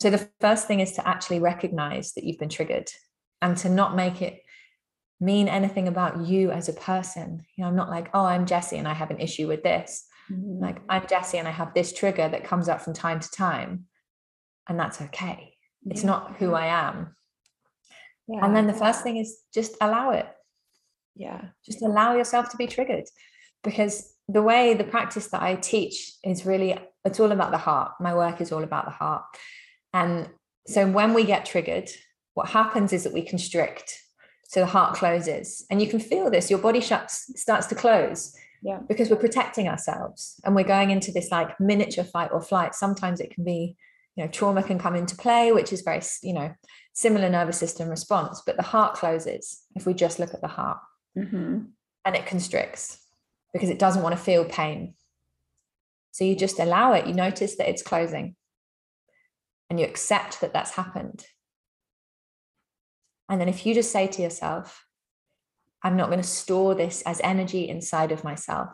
So 0.00 0.10
the 0.10 0.28
first 0.40 0.66
thing 0.66 0.80
is 0.80 0.92
to 0.92 1.08
actually 1.08 1.40
recognize 1.40 2.12
that 2.14 2.24
you've 2.24 2.38
been 2.38 2.48
triggered 2.48 2.90
and 3.40 3.56
to 3.58 3.68
not 3.68 3.96
make 3.96 4.22
it 4.22 4.40
mean 5.20 5.48
anything 5.48 5.88
about 5.88 6.26
you 6.26 6.50
as 6.50 6.68
a 6.68 6.72
person. 6.72 7.44
You 7.56 7.62
know, 7.62 7.68
I'm 7.68 7.76
not 7.76 7.90
like, 7.90 8.10
oh, 8.12 8.24
I'm 8.24 8.46
Jessi 8.46 8.78
and 8.78 8.88
I 8.88 8.94
have 8.94 9.10
an 9.10 9.20
issue 9.20 9.46
with 9.46 9.62
this. 9.62 10.04
Mm-hmm. 10.30 10.62
Like, 10.62 10.82
I'm 10.88 11.02
Jessi 11.02 11.38
and 11.38 11.48
I 11.48 11.52
have 11.52 11.74
this 11.74 11.92
trigger 11.92 12.28
that 12.28 12.44
comes 12.44 12.68
up 12.68 12.82
from 12.82 12.94
time 12.94 13.20
to 13.20 13.30
time. 13.30 13.84
And 14.68 14.78
that's 14.78 15.00
okay. 15.00 15.54
It's 15.86 16.04
not 16.04 16.36
who 16.36 16.54
I 16.54 16.66
am. 16.66 17.14
Yeah. 18.26 18.44
And 18.44 18.56
then 18.56 18.66
the 18.66 18.72
first 18.72 19.02
thing 19.02 19.18
is 19.18 19.40
just 19.52 19.76
allow 19.82 20.10
it. 20.10 20.26
Yeah. 21.14 21.42
Just 21.64 21.82
allow 21.82 22.16
yourself 22.16 22.48
to 22.50 22.56
be 22.56 22.66
triggered. 22.66 23.04
Because 23.62 24.14
the 24.28 24.42
way 24.42 24.72
the 24.74 24.84
practice 24.84 25.28
that 25.28 25.42
I 25.42 25.56
teach 25.56 26.12
is 26.24 26.46
really, 26.46 26.78
it's 27.04 27.20
all 27.20 27.32
about 27.32 27.50
the 27.50 27.58
heart. 27.58 27.92
My 28.00 28.14
work 28.14 28.40
is 28.40 28.50
all 28.50 28.64
about 28.64 28.86
the 28.86 28.90
heart. 28.90 29.24
And 29.94 30.28
so 30.66 30.86
when 30.90 31.14
we 31.14 31.24
get 31.24 31.46
triggered, 31.46 31.88
what 32.34 32.48
happens 32.48 32.92
is 32.92 33.04
that 33.04 33.14
we 33.14 33.22
constrict 33.22 34.00
so 34.48 34.60
the 34.60 34.66
heart 34.66 34.94
closes. 34.94 35.64
And 35.70 35.80
you 35.80 35.88
can 35.88 36.00
feel 36.00 36.30
this 36.30 36.50
your 36.50 36.58
body 36.58 36.80
shuts 36.80 37.30
starts 37.40 37.66
to 37.68 37.74
close 37.74 38.36
yeah. 38.62 38.80
because 38.86 39.08
we're 39.08 39.16
protecting 39.16 39.68
ourselves 39.68 40.40
and 40.44 40.54
we're 40.54 40.64
going 40.64 40.90
into 40.90 41.12
this 41.12 41.30
like 41.30 41.58
miniature 41.58 42.04
fight 42.04 42.30
or 42.32 42.42
flight. 42.42 42.74
Sometimes 42.74 43.20
it 43.20 43.30
can 43.30 43.44
be 43.44 43.76
you 44.16 44.24
know 44.24 44.30
trauma 44.30 44.62
can 44.62 44.78
come 44.78 44.94
into 44.94 45.16
play 45.16 45.50
which 45.50 45.72
is 45.72 45.80
very 45.80 46.00
you 46.22 46.32
know 46.32 46.54
similar 46.92 47.28
nervous 47.28 47.58
system 47.58 47.88
response 47.88 48.42
but 48.46 48.56
the 48.56 48.62
heart 48.62 48.94
closes 48.94 49.62
if 49.74 49.86
we 49.86 49.92
just 49.92 50.20
look 50.20 50.32
at 50.34 50.40
the 50.40 50.48
heart. 50.48 50.78
Mm-hmm. 51.16 51.58
and 52.04 52.16
it 52.16 52.26
constricts 52.26 52.98
because 53.52 53.70
it 53.70 53.78
doesn't 53.78 54.02
want 54.02 54.16
to 54.16 54.20
feel 54.20 54.44
pain. 54.44 54.94
So 56.10 56.24
you 56.24 56.34
just 56.34 56.58
allow 56.58 56.92
it. 56.92 57.06
You 57.06 57.14
notice 57.14 57.56
that 57.56 57.68
it's 57.68 57.82
closing 57.82 58.34
and 59.70 59.80
you 59.80 59.86
accept 59.86 60.40
that 60.40 60.52
that's 60.52 60.72
happened 60.72 61.26
and 63.28 63.40
then 63.40 63.48
if 63.48 63.64
you 63.64 63.74
just 63.74 63.90
say 63.90 64.06
to 64.06 64.22
yourself, 64.22 64.86
I'm 65.82 65.96
not 65.96 66.08
going 66.08 66.20
to 66.20 66.26
store 66.26 66.74
this 66.74 67.02
as 67.02 67.20
energy 67.22 67.68
inside 67.68 68.12
of 68.12 68.24
myself. 68.24 68.70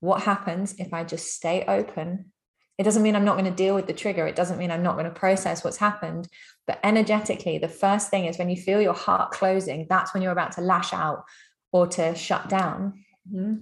What 0.00 0.22
happens 0.22 0.74
if 0.78 0.92
I 0.92 1.04
just 1.04 1.34
stay 1.34 1.64
open? 1.66 2.32
It 2.78 2.84
doesn't 2.84 3.02
mean 3.02 3.14
I'm 3.14 3.24
not 3.24 3.36
going 3.36 3.50
to 3.50 3.50
deal 3.50 3.74
with 3.74 3.86
the 3.86 3.92
trigger. 3.92 4.26
It 4.26 4.36
doesn't 4.36 4.58
mean 4.58 4.70
I'm 4.70 4.82
not 4.82 4.94
going 4.94 5.04
to 5.04 5.10
process 5.10 5.62
what's 5.62 5.76
happened. 5.76 6.28
But 6.66 6.80
energetically, 6.82 7.58
the 7.58 7.68
first 7.68 8.08
thing 8.08 8.24
is 8.24 8.38
when 8.38 8.48
you 8.48 8.56
feel 8.56 8.80
your 8.80 8.94
heart 8.94 9.32
closing, 9.32 9.86
that's 9.90 10.14
when 10.14 10.22
you're 10.22 10.32
about 10.32 10.52
to 10.52 10.62
lash 10.62 10.94
out 10.94 11.24
or 11.72 11.86
to 11.88 12.14
shut 12.14 12.48
down. 12.48 13.04
Mm-hmm. 13.30 13.56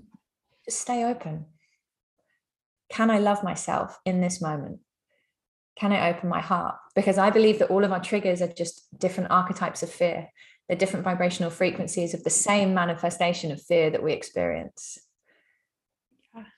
Just 0.64 0.81
stay 0.81 1.04
open. 1.04 1.46
Can 2.90 3.11
I 3.11 3.18
love 3.18 3.42
myself 3.42 3.98
in 4.04 4.20
this 4.20 4.40
moment? 4.40 4.78
Can 5.78 5.92
I 5.92 6.10
open 6.10 6.28
my 6.28 6.40
heart? 6.40 6.76
Because 6.94 7.18
I 7.18 7.30
believe 7.30 7.60
that 7.60 7.70
all 7.70 7.84
of 7.84 7.92
our 7.92 8.00
triggers 8.00 8.42
are 8.42 8.52
just 8.52 8.86
different 8.98 9.30
archetypes 9.30 9.82
of 9.82 9.90
fear. 9.90 10.28
They're 10.66 10.76
different 10.76 11.04
vibrational 11.04 11.50
frequencies 11.50 12.14
of 12.14 12.24
the 12.24 12.30
same 12.30 12.74
manifestation 12.74 13.52
of 13.52 13.62
fear 13.62 13.88
that 13.90 14.02
we 14.02 14.12
experience. 14.12 14.98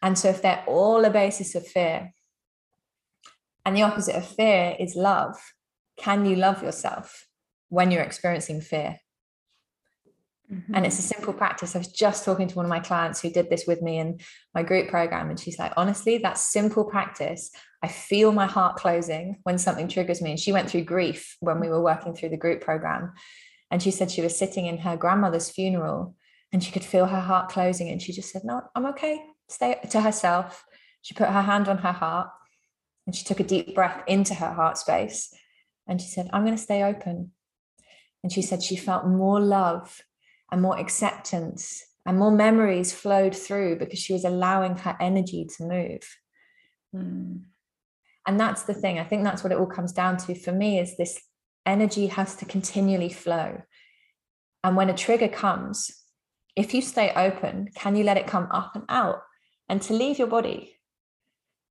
And 0.03 0.19
so, 0.19 0.29
if 0.29 0.43
they're 0.43 0.65
all 0.67 1.05
a 1.05 1.11
basis 1.11 1.55
of 1.55 1.67
fear, 1.67 2.13
and 3.65 3.77
the 3.77 3.83
opposite 3.83 4.17
of 4.17 4.27
fear 4.27 4.75
is 4.79 4.97
love, 4.97 5.37
can 5.97 6.25
you 6.25 6.37
love 6.37 6.63
yourself 6.63 7.27
when 7.69 7.91
you're 7.91 8.03
experiencing 8.03 8.61
fear? 8.61 8.99
Mm-hmm. 10.53 10.75
And 10.75 10.87
it's 10.87 10.99
a 10.99 11.03
simple 11.03 11.33
practice. 11.33 11.75
I 11.75 11.79
was 11.79 11.89
just 11.89 12.25
talking 12.25 12.49
to 12.49 12.57
one 12.57 12.65
of 12.65 12.71
my 12.71 12.81
clients 12.81 13.21
who 13.21 13.31
did 13.31 13.49
this 13.49 13.67
with 13.67 13.83
me 13.83 13.99
in 13.99 14.19
my 14.55 14.63
group 14.63 14.89
program. 14.89 15.31
And 15.31 15.39
she's 15.39 15.59
like, 15.59 15.73
honestly, 15.77 16.19
that 16.19 16.39
simple 16.39 16.85
practice, 16.85 17.51
I 17.83 17.89
feel 17.89 18.33
my 18.33 18.47
heart 18.47 18.77
closing 18.77 19.39
when 19.45 19.59
something 19.59 19.87
triggers 19.87 20.21
me. 20.21 20.31
And 20.31 20.41
she 20.41 20.53
went 20.53 20.69
through 20.69 20.85
grief 20.85 21.37
when 21.41 21.61
we 21.61 21.69
were 21.69 21.83
working 21.83 22.15
through 22.15 22.31
the 22.31 22.37
group 22.37 22.63
program. 22.63 23.13
And 23.71 23.81
she 23.81 23.93
said 23.93 24.11
she 24.11 24.23
was 24.23 24.37
sitting 24.37 24.67
in 24.67 24.79
her 24.79 24.97
grandmother's 24.97 25.51
funeral 25.51 26.17
and 26.53 26.65
she 26.65 26.73
could 26.73 26.85
feel 26.85 27.07
her 27.07 27.21
heart 27.21 27.51
closing. 27.51 27.89
And 27.89 28.03
she 28.03 28.13
just 28.13 28.33
said, 28.33 28.43
No, 28.45 28.63
I'm 28.75 28.87
okay. 28.87 29.23
Stay 29.49 29.79
to 29.91 30.01
herself. 30.01 30.65
She 31.03 31.15
put 31.15 31.29
her 31.29 31.43
hand 31.43 31.69
on 31.69 31.79
her 31.79 31.93
heart 31.93 32.29
and 33.07 33.15
she 33.15 33.25
took 33.25 33.41
a 33.41 33.45
deep 33.45 33.75
breath 33.75 34.03
into 34.09 34.35
her 34.35 34.53
heart 34.53 34.79
space. 34.79 35.33
And 35.87 36.01
she 36.01 36.09
said, 36.09 36.29
I'm 36.33 36.45
going 36.45 36.57
to 36.57 36.63
stay 36.63 36.83
open. 36.83 37.31
And 38.23 38.33
she 38.33 38.43
said 38.43 38.63
she 38.63 38.77
felt 38.77 39.07
more 39.07 39.41
love 39.41 40.03
and 40.53 40.63
more 40.63 40.79
acceptance 40.79 41.85
and 42.07 42.19
more 42.19 42.31
memories 42.31 42.93
flowed 42.93 43.37
through 43.37 43.79
because 43.79 43.99
she 43.99 44.13
was 44.13 44.25
allowing 44.25 44.77
her 44.79 44.97
energy 45.01 45.47
to 45.57 45.65
move. 45.65 46.17
Mm. 46.95 47.43
And 48.27 48.41
that's 48.41 48.63
the 48.63 48.75
thing. 48.75 48.99
I 48.99 49.05
think 49.05 49.25
that's 49.25 49.43
what 49.43 49.53
it 49.53 49.59
all 49.59 49.67
comes 49.67 49.93
down 49.93 50.17
to 50.19 50.35
for 50.35 50.53
me 50.53 50.79
is 50.79 50.97
this 50.97 51.21
energy 51.67 52.07
has 52.07 52.37
to 52.37 52.45
continually 52.45 53.11
flow. 53.11 53.63
And 54.63 54.77
when 54.77 54.91
a 54.91 54.97
trigger 54.97 55.29
comes, 55.29 55.91
if 56.57 56.75
you 56.75 56.83
stay 56.83 57.13
open, 57.15 57.69
can 57.75 57.97
you 57.97 58.05
let 58.05 58.17
it 58.17 58.27
come 58.27 58.49
up 58.51 58.73
and 58.75 58.85
out 58.89 59.23
and 59.69 59.81
to 59.83 59.95
leave 59.95 60.19
your 60.19 60.29
body? 60.29 60.77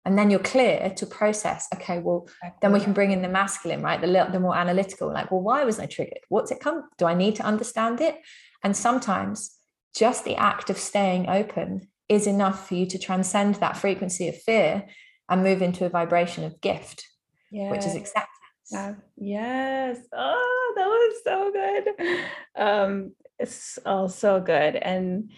And 0.05 0.17
then 0.17 0.31
you're 0.31 0.39
clear 0.39 0.91
to 0.95 1.05
process. 1.05 1.67
Okay, 1.75 1.99
well, 1.99 2.27
then 2.61 2.71
we 2.71 2.79
can 2.79 2.93
bring 2.93 3.11
in 3.11 3.21
the 3.21 3.27
masculine, 3.27 3.81
right? 3.83 3.99
The 3.99 4.29
the 4.31 4.39
more 4.39 4.55
analytical. 4.55 5.13
Like, 5.13 5.29
well, 5.29 5.41
why 5.41 5.65
was 5.65 5.79
I 5.79 5.85
triggered? 5.85 6.21
What's 6.29 6.51
it 6.51 6.61
come? 6.61 6.89
Do 6.97 7.05
I 7.05 7.13
need 7.13 7.35
to 7.35 7.43
understand 7.43 7.99
it? 8.01 8.15
And 8.63 8.75
sometimes 8.75 9.55
just 9.95 10.25
the 10.25 10.35
act 10.35 10.69
of 10.69 10.77
staying 10.77 11.29
open 11.29 11.87
is 12.07 12.27
enough 12.27 12.67
for 12.67 12.75
you 12.75 12.85
to 12.87 12.97
transcend 12.97 13.55
that 13.55 13.77
frequency 13.77 14.27
of 14.27 14.41
fear 14.41 14.85
and 15.29 15.43
move 15.43 15.61
into 15.61 15.85
a 15.85 15.89
vibration 15.89 16.43
of 16.43 16.59
gift, 16.59 17.07
yes. 17.51 17.71
which 17.71 17.85
is 17.85 17.95
acceptance. 17.95 18.29
Yeah. 18.71 18.95
Yes. 19.17 19.97
Oh, 20.11 20.73
that 20.75 20.85
was 20.85 21.23
so 21.23 21.51
good. 21.51 22.25
Um, 22.55 23.13
it's 23.37 23.79
all 23.85 24.09
so 24.09 24.39
good. 24.39 24.75
And 24.75 25.31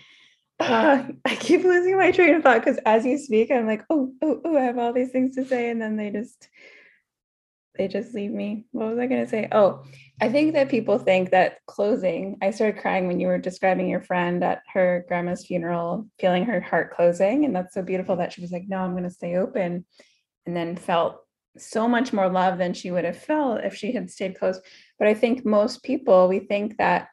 uh, 0.60 1.04
I 1.26 1.36
keep 1.36 1.64
losing 1.64 1.98
my 1.98 2.12
train 2.12 2.36
of 2.36 2.44
thought 2.44 2.64
because 2.64 2.80
as 2.86 3.06
you 3.06 3.18
speak, 3.18 3.52
I'm 3.52 3.68
like, 3.68 3.84
oh, 3.90 4.14
oh, 4.22 4.42
oh, 4.44 4.58
I 4.58 4.62
have 4.62 4.78
all 4.78 4.94
these 4.94 5.12
things 5.12 5.36
to 5.36 5.46
say. 5.46 5.70
And 5.70 5.82
then 5.82 5.98
they 5.98 6.10
just 6.10 6.50
they 7.78 7.88
just 7.88 8.14
leave 8.14 8.32
me. 8.32 8.66
What 8.72 8.90
was 8.90 9.00
I 9.00 9.08
going 9.08 9.24
to 9.24 9.30
say? 9.30 9.48
Oh, 9.52 9.84
I 10.20 10.30
think 10.30 10.54
that 10.54 10.70
people 10.70 10.98
think 10.98 11.32
that 11.32 11.60
closing, 11.68 12.38
I 12.42 12.52
started 12.52 12.82
crying 12.82 13.08
when 13.08 13.20
you 13.20 13.28
were 13.28 13.38
describing 13.38 13.88
your 13.88 14.02
friend 14.02 14.44
at 14.44 14.62
her 14.74 15.06
grandma's 15.08 15.46
funeral, 15.46 16.08
feeling 16.20 16.46
her 16.46 16.60
heart 16.60 16.94
closing. 16.94 17.46
And 17.46 17.56
that's 17.56 17.74
so 17.74 17.82
beautiful 17.82 18.18
that 18.18 18.34
she 18.34 18.42
was 18.42 18.52
like, 18.52 18.66
no, 18.68 18.78
I'm 18.78 18.92
going 18.92 19.04
to 19.04 19.10
stay 19.10 19.38
open. 19.38 19.86
And 20.46 20.56
then 20.56 20.76
felt 20.76 21.22
so 21.58 21.88
much 21.88 22.14
more 22.14 22.30
love 22.30 22.58
than 22.58 22.74
she 22.74 22.92
would 22.92 23.06
have 23.06 23.18
felt 23.18 23.64
if 23.64 23.76
she 23.76 23.92
had 23.92 24.10
stayed 24.10 24.38
closed. 24.38 24.62
But 25.00 25.08
I 25.08 25.14
think 25.14 25.46
most 25.46 25.84
people, 25.84 26.28
we 26.28 26.40
think 26.40 26.78
that 26.78 27.10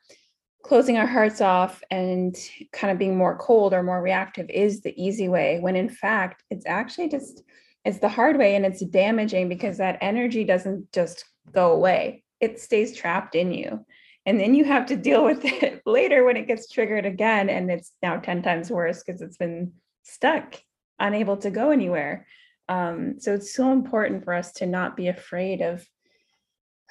closing 0.62 0.98
our 0.98 1.06
hearts 1.06 1.40
off 1.40 1.82
and 1.90 2.36
kind 2.72 2.90
of 2.90 2.98
being 2.98 3.16
more 3.16 3.38
cold 3.38 3.72
or 3.72 3.82
more 3.82 4.02
reactive 4.02 4.50
is 4.50 4.80
the 4.80 4.94
easy 5.02 5.28
way, 5.28 5.60
when 5.60 5.76
in 5.76 5.88
fact, 5.88 6.42
it's 6.50 6.66
actually 6.66 7.08
just 7.08 7.42
it's 7.88 8.00
the 8.00 8.08
hard 8.08 8.36
way 8.36 8.54
and 8.54 8.66
it's 8.66 8.84
damaging 8.84 9.48
because 9.48 9.78
that 9.78 9.96
energy 10.02 10.44
doesn't 10.44 10.92
just 10.92 11.24
go 11.52 11.72
away. 11.72 12.22
It 12.38 12.60
stays 12.60 12.94
trapped 12.94 13.34
in 13.34 13.50
you. 13.50 13.86
And 14.26 14.38
then 14.38 14.54
you 14.54 14.64
have 14.66 14.84
to 14.86 14.96
deal 14.96 15.24
with 15.24 15.40
it 15.44 15.80
later 15.86 16.22
when 16.22 16.36
it 16.36 16.46
gets 16.46 16.70
triggered 16.70 17.06
again 17.06 17.48
and 17.48 17.70
it's 17.70 17.92
now 18.02 18.18
10 18.18 18.42
times 18.42 18.70
worse 18.70 19.02
because 19.02 19.22
it's 19.22 19.38
been 19.38 19.72
stuck 20.02 20.60
unable 20.98 21.38
to 21.38 21.50
go 21.50 21.70
anywhere. 21.70 22.26
Um, 22.68 23.20
so 23.20 23.32
it's 23.32 23.54
so 23.54 23.72
important 23.72 24.22
for 24.22 24.34
us 24.34 24.52
to 24.54 24.66
not 24.66 24.94
be 24.94 25.08
afraid 25.08 25.62
of 25.62 25.82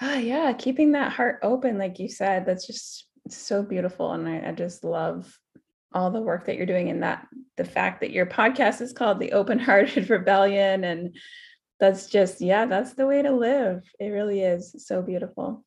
ah 0.02 0.18
yeah 0.32 0.52
keeping 0.54 0.94
that 0.94 1.12
heart 1.12 1.40
open 1.44 1.78
like 1.78 2.00
you 2.00 2.10
said 2.10 2.48
that's 2.48 2.66
just 2.66 3.06
so 3.30 3.62
beautiful. 3.62 4.14
And 4.14 4.28
I, 4.28 4.50
I 4.50 4.52
just 4.52 4.84
love 4.84 5.32
all 5.98 6.12
the 6.12 6.22
work 6.22 6.46
that 6.46 6.56
you're 6.56 6.68
doing 6.68 6.90
and 6.90 7.02
that 7.02 7.28
the 7.58 7.66
fact 7.66 8.02
that 8.02 8.12
your 8.12 8.28
podcast 8.28 8.82
is 8.82 8.94
called 8.94 9.20
the 9.20 9.32
open 9.32 9.58
hearted 9.58 10.10
rebellion 10.12 10.84
and 10.84 11.16
that's 11.80 12.08
just 12.08 12.40
yeah 12.40 12.66
that's 12.66 12.94
the 12.94 13.08
way 13.08 13.22
to 13.22 13.32
live. 13.32 13.84
It 14.00 14.10
really 14.10 14.42
is 14.42 14.76
so 14.78 15.02
beautiful. 15.02 15.66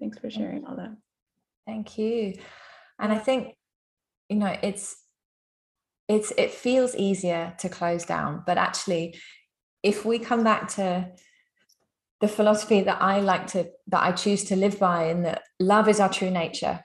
Thanks 0.00 0.18
for 0.18 0.30
sharing 0.30 0.64
all 0.64 0.76
that. 0.76 0.96
Thank 1.66 1.98
you. 1.98 2.34
And 2.98 3.12
i 3.12 3.18
think 3.18 3.54
you 4.28 4.36
know 4.36 4.56
it's 4.62 4.96
it's 6.08 6.32
it 6.36 6.50
feels 6.50 6.96
easier 6.96 7.54
to 7.60 7.68
close 7.68 8.04
down 8.04 8.42
but 8.44 8.58
actually 8.58 9.14
if 9.84 10.04
we 10.04 10.18
come 10.18 10.42
back 10.42 10.66
to 10.68 11.06
the 12.20 12.26
philosophy 12.26 12.80
that 12.80 13.00
i 13.00 13.20
like 13.20 13.46
to 13.46 13.70
that 13.86 14.02
i 14.02 14.10
choose 14.10 14.42
to 14.44 14.56
live 14.56 14.80
by 14.80 15.04
and 15.04 15.24
that 15.24 15.42
love 15.60 15.88
is 15.88 16.00
our 16.00 16.12
true 16.12 16.30
nature 16.30 16.80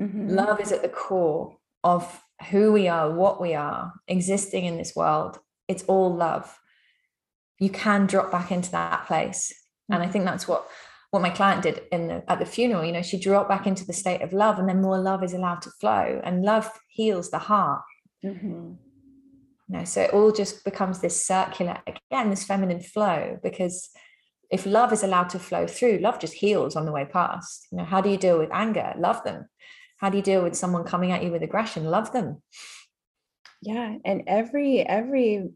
Mm-hmm. 0.00 0.28
Love 0.28 0.60
is 0.60 0.72
at 0.72 0.82
the 0.82 0.88
core 0.88 1.56
of 1.86 2.20
who 2.50 2.72
we 2.72 2.88
are, 2.88 3.10
what 3.10 3.40
we 3.40 3.54
are, 3.54 3.92
existing 4.08 4.64
in 4.64 4.76
this 4.76 4.94
world. 4.96 5.38
It's 5.68 5.84
all 5.84 6.14
love. 6.14 6.58
You 7.60 7.70
can 7.70 8.06
drop 8.06 8.30
back 8.32 8.50
into 8.50 8.72
that 8.72 9.06
place. 9.06 9.54
And 9.88 10.02
I 10.02 10.08
think 10.08 10.24
that's 10.24 10.48
what 10.48 10.68
what 11.12 11.22
my 11.22 11.30
client 11.30 11.62
did 11.62 11.82
in 11.92 12.08
the 12.08 12.24
at 12.28 12.40
the 12.40 12.44
funeral. 12.44 12.84
You 12.84 12.92
know, 12.92 13.02
she 13.02 13.18
dropped 13.18 13.48
back 13.48 13.66
into 13.66 13.86
the 13.86 13.92
state 13.92 14.20
of 14.20 14.32
love, 14.32 14.58
and 14.58 14.68
then 14.68 14.82
more 14.82 14.98
love 14.98 15.22
is 15.22 15.32
allowed 15.32 15.62
to 15.62 15.70
flow. 15.80 16.20
And 16.24 16.42
love 16.42 16.68
heals 16.88 17.30
the 17.30 17.38
heart. 17.38 17.82
Mm-hmm. 18.24 18.72
You 19.68 19.78
know, 19.78 19.84
so 19.84 20.02
it 20.02 20.12
all 20.12 20.32
just 20.32 20.64
becomes 20.64 20.98
this 21.00 21.24
circular 21.24 21.78
again, 21.86 22.30
this 22.30 22.44
feminine 22.44 22.80
flow, 22.80 23.38
because 23.42 23.90
if 24.50 24.66
love 24.66 24.92
is 24.92 25.02
allowed 25.02 25.30
to 25.30 25.38
flow 25.38 25.66
through, 25.66 25.98
love 25.98 26.18
just 26.20 26.34
heals 26.34 26.76
on 26.76 26.84
the 26.84 26.92
way 26.92 27.04
past. 27.04 27.66
You 27.70 27.78
know, 27.78 27.84
how 27.84 28.00
do 28.00 28.10
you 28.10 28.16
deal 28.16 28.38
with 28.38 28.50
anger? 28.52 28.92
Love 28.98 29.22
them. 29.24 29.48
How 29.96 30.10
do 30.10 30.16
you 30.16 30.22
deal 30.22 30.42
with 30.42 30.56
someone 30.56 30.84
coming 30.84 31.12
at 31.12 31.22
you 31.22 31.30
with 31.30 31.42
aggression? 31.42 31.84
Love 31.84 32.12
them. 32.12 32.42
Yeah. 33.62 33.96
And 34.04 34.24
every, 34.26 34.80
every, 34.80 35.50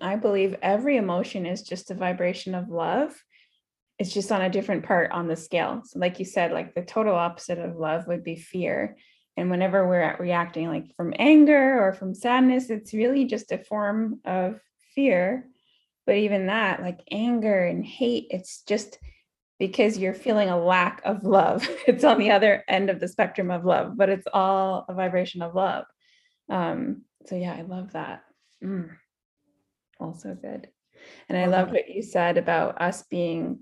I 0.00 0.16
believe 0.16 0.56
every 0.62 0.96
emotion 0.96 1.46
is 1.46 1.62
just 1.62 1.90
a 1.90 1.94
vibration 1.94 2.54
of 2.54 2.68
love. 2.68 3.14
It's 3.98 4.12
just 4.12 4.32
on 4.32 4.42
a 4.42 4.50
different 4.50 4.84
part 4.84 5.12
on 5.12 5.28
the 5.28 5.36
scale. 5.36 5.82
So, 5.84 6.00
like 6.00 6.18
you 6.18 6.24
said, 6.24 6.50
like 6.50 6.74
the 6.74 6.82
total 6.82 7.14
opposite 7.14 7.58
of 7.58 7.76
love 7.76 8.08
would 8.08 8.24
be 8.24 8.36
fear. 8.36 8.96
And 9.36 9.50
whenever 9.50 9.86
we're 9.86 10.16
reacting 10.18 10.68
like 10.68 10.94
from 10.96 11.14
anger 11.16 11.80
or 11.80 11.92
from 11.92 12.14
sadness, 12.14 12.70
it's 12.70 12.92
really 12.92 13.24
just 13.24 13.52
a 13.52 13.58
form 13.58 14.20
of 14.24 14.60
fear 14.94 15.48
but 16.06 16.16
even 16.16 16.46
that 16.46 16.80
like 16.82 17.00
anger 17.10 17.64
and 17.64 17.84
hate 17.84 18.26
it's 18.30 18.62
just 18.62 18.98
because 19.58 19.98
you're 19.98 20.14
feeling 20.14 20.48
a 20.48 20.58
lack 20.58 21.00
of 21.04 21.24
love. 21.24 21.68
It's 21.86 22.04
on 22.04 22.18
the 22.18 22.30
other 22.30 22.64
end 22.68 22.90
of 22.90 23.00
the 23.00 23.08
spectrum 23.08 23.50
of 23.50 23.64
love 23.64 23.96
but 23.96 24.08
it's 24.08 24.26
all 24.32 24.84
a 24.88 24.94
vibration 24.94 25.42
of 25.42 25.54
love. 25.54 25.84
Um 26.50 27.02
so 27.26 27.36
yeah 27.36 27.54
i 27.54 27.62
love 27.62 27.92
that. 27.92 28.24
Mm. 28.62 28.90
also 30.00 30.36
good. 30.40 30.68
And 31.28 31.38
i 31.38 31.46
love 31.46 31.70
what 31.70 31.88
you 31.88 32.02
said 32.02 32.38
about 32.38 32.80
us 32.80 33.02
being 33.10 33.60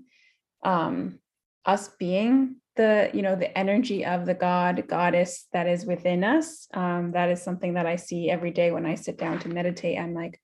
um 0.63 1.19
us 1.65 1.89
being 1.99 2.57
the 2.75 3.11
you 3.13 3.21
know 3.21 3.35
the 3.35 3.55
energy 3.57 4.03
of 4.03 4.25
the 4.25 4.33
god 4.33 4.87
goddess 4.87 5.47
that 5.53 5.67
is 5.67 5.85
within 5.85 6.23
us. 6.23 6.67
Um 6.73 7.11
that 7.11 7.29
is 7.29 7.41
something 7.41 7.75
that 7.75 7.85
i 7.85 7.95
see 7.97 8.29
every 8.29 8.51
day 8.51 8.71
when 8.71 8.85
i 8.85 8.95
sit 8.95 9.17
down 9.17 9.39
to 9.39 9.49
meditate. 9.49 9.99
I'm 9.99 10.13
like 10.13 10.39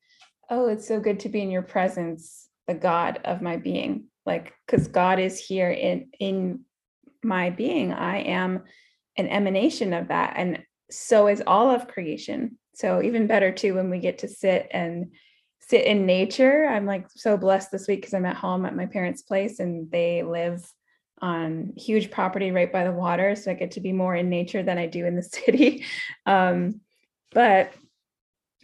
oh, 0.49 0.67
it's 0.67 0.87
so 0.87 0.99
good 0.99 1.19
to 1.21 1.29
be 1.29 1.41
in 1.41 1.51
your 1.51 1.61
presence, 1.61 2.47
the 2.67 2.73
God 2.73 3.19
of 3.23 3.41
my 3.41 3.57
being. 3.57 4.08
Like, 4.25 4.53
because 4.65 4.87
God 4.87 5.19
is 5.19 5.39
here 5.39 5.71
in 5.71 6.09
in 6.19 6.61
my 7.23 7.49
being. 7.49 7.93
I 7.93 8.19
am 8.19 8.63
an 9.17 9.27
emanation 9.27 9.93
of 9.93 10.07
that. 10.07 10.33
And 10.37 10.63
so 10.89 11.27
is 11.27 11.43
all 11.45 11.69
of 11.69 11.87
creation. 11.87 12.57
So 12.73 13.01
even 13.01 13.27
better 13.27 13.51
too 13.51 13.75
when 13.75 13.89
we 13.89 13.99
get 13.99 14.19
to 14.19 14.27
sit 14.27 14.67
and 14.71 15.11
sit 15.59 15.85
in 15.85 16.05
nature. 16.05 16.65
I'm 16.65 16.85
like 16.85 17.07
so 17.15 17.37
blessed 17.37 17.71
this 17.71 17.87
week 17.87 18.01
because 18.01 18.13
I'm 18.13 18.25
at 18.25 18.37
home 18.37 18.65
at 18.65 18.75
my 18.75 18.85
parents' 18.85 19.21
place 19.21 19.59
and 19.59 19.91
they 19.91 20.23
live 20.23 20.65
on 21.21 21.73
huge 21.75 22.09
property 22.09 22.51
right 22.51 22.71
by 22.71 22.85
the 22.85 22.91
water. 22.91 23.35
So 23.35 23.51
I 23.51 23.55
get 23.55 23.71
to 23.71 23.81
be 23.81 23.91
more 23.91 24.15
in 24.15 24.29
nature 24.29 24.63
than 24.63 24.77
I 24.77 24.87
do 24.87 25.05
in 25.05 25.15
the 25.15 25.23
city. 25.23 25.85
Um, 26.25 26.81
but 27.31 27.73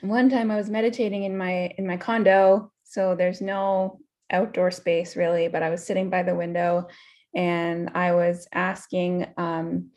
one 0.01 0.29
time 0.29 0.49
I 0.49 0.55
was 0.55 0.69
meditating 0.69 1.23
in 1.23 1.37
my 1.37 1.73
in 1.77 1.85
my 1.85 1.97
condo, 1.97 2.71
so 2.83 3.15
there's 3.15 3.41
no 3.41 3.99
outdoor 4.31 4.71
space 4.71 5.15
really, 5.15 5.47
but 5.47 5.63
I 5.63 5.69
was 5.69 5.85
sitting 5.85 6.09
by 6.09 6.23
the 6.23 6.35
window 6.35 6.87
and 7.35 7.91
I 7.93 8.13
was 8.13 8.47
asking 8.53 9.27
um, 9.37 9.91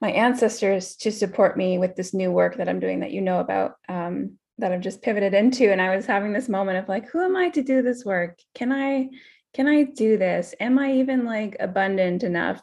my 0.00 0.10
ancestors 0.10 0.96
to 0.96 1.12
support 1.12 1.56
me 1.56 1.78
with 1.78 1.94
this 1.94 2.14
new 2.14 2.30
work 2.30 2.56
that 2.56 2.68
I'm 2.68 2.80
doing 2.80 3.00
that 3.00 3.12
you 3.12 3.20
know 3.20 3.40
about 3.40 3.74
um, 3.88 4.38
that 4.58 4.72
I've 4.72 4.80
just 4.80 5.02
pivoted 5.02 5.34
into. 5.34 5.70
And 5.70 5.80
I 5.80 5.94
was 5.94 6.06
having 6.06 6.32
this 6.32 6.48
moment 6.48 6.78
of 6.78 6.88
like, 6.88 7.08
who 7.08 7.22
am 7.22 7.36
I 7.36 7.50
to 7.50 7.62
do 7.62 7.82
this 7.82 8.04
work? 8.04 8.38
Can 8.54 8.72
I 8.72 9.08
can 9.52 9.66
I 9.66 9.82
do 9.82 10.16
this? 10.16 10.54
Am 10.60 10.78
I 10.78 10.94
even 10.94 11.24
like 11.24 11.56
abundant 11.58 12.22
enough? 12.22 12.62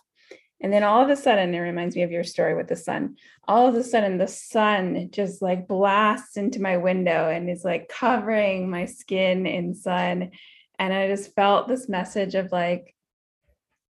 And 0.59 0.73
then 0.73 0.83
all 0.83 1.03
of 1.03 1.09
a 1.09 1.15
sudden, 1.15 1.53
it 1.53 1.59
reminds 1.59 1.95
me 1.95 2.01
of 2.01 2.11
your 2.11 2.23
story 2.23 2.55
with 2.55 2.67
the 2.67 2.75
sun. 2.75 3.17
All 3.47 3.67
of 3.67 3.75
a 3.75 3.83
sudden, 3.83 4.17
the 4.17 4.27
sun 4.27 5.09
just 5.11 5.41
like 5.41 5.67
blasts 5.67 6.37
into 6.37 6.61
my 6.61 6.77
window 6.77 7.29
and 7.29 7.49
is 7.49 7.63
like 7.63 7.89
covering 7.89 8.69
my 8.69 8.85
skin 8.85 9.45
in 9.45 9.75
sun. 9.75 10.31
And 10.79 10.93
I 10.93 11.07
just 11.07 11.33
felt 11.35 11.67
this 11.67 11.89
message 11.89 12.35
of 12.35 12.51
like, 12.51 12.93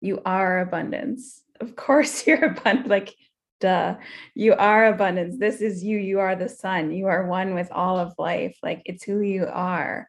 you 0.02 0.22
are 0.26 0.60
abundance. 0.60 1.42
Of 1.60 1.76
course, 1.76 2.28
you're 2.28 2.46
abundant. 2.46 2.88
Like, 2.88 3.16
duh, 3.60 3.96
you 4.34 4.54
are 4.54 4.88
abundance. 4.88 5.38
This 5.38 5.62
is 5.62 5.84
you. 5.84 5.98
You 5.98 6.20
are 6.20 6.36
the 6.36 6.50
sun. 6.50 6.92
You 6.92 7.08
are 7.08 7.28
one 7.28 7.56
with 7.56 7.72
all 7.72 7.98
of 7.98 8.14
life. 8.18 8.58
Like, 8.62 8.82
it's 8.86 9.04
who 9.04 9.22
you 9.22 9.46
are. 9.46 10.08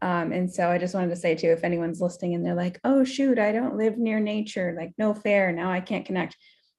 Um, 0.00 0.32
and 0.32 0.52
so 0.52 0.68
I 0.68 0.78
just 0.78 0.94
wanted 0.94 1.10
to 1.10 1.16
say 1.16 1.34
too, 1.34 1.48
if 1.48 1.64
anyone's 1.64 2.00
listening 2.00 2.34
and 2.34 2.44
they're 2.44 2.54
like, 2.54 2.78
oh 2.84 3.04
shoot, 3.04 3.38
I 3.38 3.52
don't 3.52 3.76
live 3.76 3.98
near 3.98 4.20
nature, 4.20 4.74
like 4.78 4.92
no 4.96 5.14
fair, 5.14 5.50
now 5.52 5.70
I 5.72 5.80
can't 5.80 6.06
connect. 6.06 6.36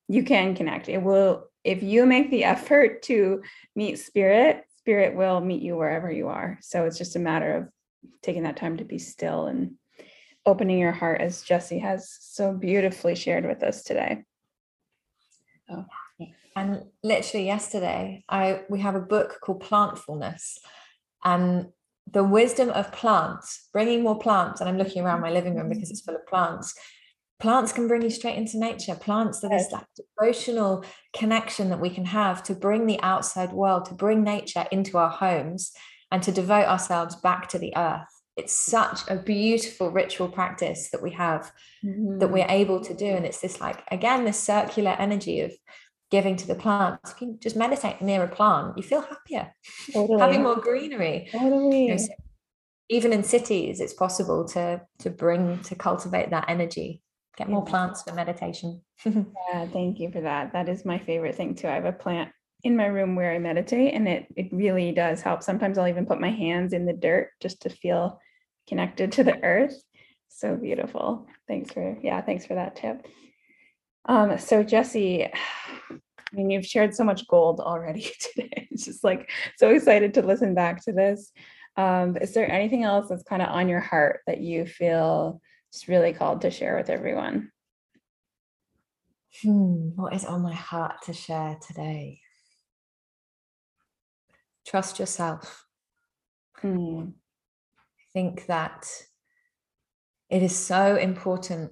You 0.08 0.24
can 0.24 0.56
connect. 0.56 0.89
It 0.89 1.04
will, 1.04 1.45
if 1.64 1.84
you 1.84 2.06
make 2.06 2.32
the 2.32 2.43
effort 2.45 3.04
to 3.04 3.41
meet 3.76 4.00
spirit, 4.00 4.64
spirit 4.78 5.16
will 5.16 5.41
meet 5.41 5.62
you 5.62 5.76
wherever 5.76 6.10
you 6.10 6.30
are. 6.30 6.60
So 6.62 6.86
it's 6.86 6.97
just 6.97 7.16
a 7.16 7.20
matter 7.20 7.56
of 7.56 7.70
taking 8.22 8.43
that 8.43 8.58
time 8.58 8.78
to 8.78 8.86
be 8.86 9.00
still 9.00 9.47
and 9.47 9.76
opening 10.45 10.80
your 10.80 10.91
heart 10.91 11.22
as 11.22 11.43
Jessi 11.43 11.82
has 11.82 12.16
so 12.20 12.54
beautifully 12.54 13.16
shared 13.16 13.45
with 13.45 13.64
us 13.64 13.84
today. 13.84 14.24
Oh. 15.70 15.86
And 16.56 16.86
literally 17.04 17.45
yesterday, 17.45 18.24
I 18.28 18.64
we 18.70 18.80
have 18.82 18.95
a 18.95 19.00
book 19.00 19.39
called 19.41 19.62
Plantfulness, 19.64 20.58
and 21.24 21.68
the 22.12 22.24
wisdom 22.24 22.70
of 22.72 22.91
plants, 22.91 23.70
bringing 23.72 24.04
more 24.04 24.18
plants, 24.18 24.60
and 24.60 24.70
I'm 24.70 24.78
looking 24.78 25.04
around 25.04 25.22
my 25.22 25.32
living 25.32 25.56
room 25.56 25.70
because 25.70 25.91
it's 25.91 26.02
full 26.02 26.16
of 26.16 26.26
plants. 26.28 26.74
Plants 27.39 27.72
can 27.72 27.88
bring 27.88 28.02
you 28.02 28.10
straight 28.10 28.36
into 28.36 28.60
nature. 28.60 28.95
Plants 28.95 29.41
are 29.43 29.50
this 29.50 29.72
like 29.72 29.86
devotional 29.95 30.84
connection 31.16 31.70
that 31.70 31.80
we 31.80 31.89
can 31.89 32.04
have 32.06 32.43
to 32.43 32.54
bring 32.54 32.86
the 32.86 33.00
outside 33.02 33.54
world, 33.54 33.86
to 33.86 33.93
bring 33.93 34.24
nature 34.24 34.66
into 34.72 34.97
our 34.97 35.10
homes, 35.10 35.72
and 36.12 36.24
to 36.24 36.32
devote 36.32 36.66
ourselves 36.66 37.16
back 37.16 37.49
to 37.49 37.60
the 37.60 37.76
earth. 37.76 38.07
It's 38.36 38.53
such 38.53 39.01
a 39.10 39.18
beautiful 39.18 39.91
ritual 39.91 40.30
practice 40.30 40.89
that 40.91 41.03
we 41.03 41.12
have 41.12 41.51
mm-hmm. 41.84 42.20
that 42.20 42.30
we're 42.30 42.47
able 42.47 42.80
to 42.82 42.93
do. 42.93 43.05
And 43.05 43.26
it's 43.26 43.41
this, 43.41 43.60
like, 43.60 43.84
again, 43.91 44.24
this 44.24 44.41
circular 44.41 44.91
energy 44.91 45.41
of 45.41 45.51
giving 46.10 46.36
to 46.38 46.47
the 46.47 46.55
plants. 46.55 47.14
You 47.20 47.38
just 47.41 47.55
meditate 47.55 48.01
near 48.01 48.24
a 48.24 48.28
plant, 48.28 48.78
you 48.78 48.84
feel 48.84 49.01
happier, 49.01 49.53
totally. 49.91 50.20
having 50.20 50.43
more 50.43 50.55
greenery. 50.55 51.28
Totally. 51.32 51.86
You 51.86 51.91
know, 51.91 51.97
so 51.97 52.14
even 52.89 53.14
in 53.14 53.24
cities, 53.24 53.80
it's 53.80 53.93
possible 53.93 54.47
to 54.49 54.82
to 54.99 55.10
bring 55.10 55.60
to 55.64 55.76
cultivate 55.76 56.32
that 56.32 56.45
energy. 56.47 57.01
Get 57.38 57.49
more 57.49 57.64
plants 57.64 58.03
for 58.03 58.14
meditation. 58.14 58.82
yeah, 59.05 59.66
thank 59.68 59.99
you 59.99 60.12
for 60.12 60.22
that. 60.22 60.51
That 60.53 60.68
is 60.68 60.84
my 60.84 60.99
favorite 60.99 61.36
thing 61.36 61.55
too. 61.55 61.68
I 61.68 61.76
have 61.76 61.86
a 61.86 61.93
plant 61.93 62.32
in 62.64 62.76
my 62.76 62.86
room 62.88 63.16
where 63.16 63.34
I 63.34 63.39
meditate, 63.39 63.93
and 63.93 64.07
it 64.07 64.28
it 64.36 64.49
really 64.51 64.91
does 64.91 65.22
help. 65.22 65.43
Sometimes 65.43 65.78
I'll 65.78 65.88
even 65.88 66.05
put 66.05 66.20
my 66.20 66.30
hands 66.32 66.74
in 66.74 66.86
the 66.86 66.93
dirt 66.93 67.32
just 67.39 67.62
to 67.62 67.70
feel 67.70 68.20
connected 68.68 69.12
to 69.14 69.24
the 69.24 69.41
earth. 69.43 69.82
So 70.30 70.55
beautiful. 70.55 71.28
Thanks 71.47 71.72
for 71.72 71.97
yeah, 72.01 72.22
thanks 72.22 72.45
for 72.45 72.55
that 72.55 72.76
tip. 72.76 73.05
Um, 74.05 74.38
so 74.38 74.64
Jessi, 74.64 75.30
I 75.91 76.36
mean, 76.36 76.49
you've 76.49 76.66
shared 76.66 76.93
so 76.93 77.03
much 77.03 77.28
gold 77.28 77.60
already 77.60 78.01
today. 78.20 78.68
It's 78.72 78.86
just 78.86 79.03
like 79.03 79.30
so 79.57 79.70
excited 79.70 80.14
to 80.16 80.22
listen 80.22 80.53
back 80.53 80.84
to 80.86 80.91
this. 80.91 81.32
Um, 81.78 82.18
is 82.18 82.34
there 82.34 82.49
anything 82.49 82.84
else 82.84 83.10
that's 83.10 83.24
kind 83.24 83.41
of 83.41 83.49
on 83.49 83.70
your 83.70 83.80
heart 83.80 84.22
that 84.28 84.41
you 84.41 84.66
feel 84.66 85.41
just 85.72 85.88
really 85.88 86.14
called 86.14 86.41
to 86.41 86.51
share 86.51 86.76
with 86.76 86.89
everyone? 86.89 87.51
Hmm, 89.41 89.91
what 89.95 90.14
is 90.14 90.26
on 90.26 90.41
my 90.41 90.53
heart 90.53 91.03
to 91.03 91.14
share 91.14 91.57
today? 91.66 92.22
Trust 94.70 94.99
yourself. 94.99 95.65
Hmm. 96.57 97.05
I 97.07 98.05
think 98.13 98.45
that 98.45 98.88
it 100.30 100.43
is 100.43 100.55
so 100.55 100.95
important 100.95 101.72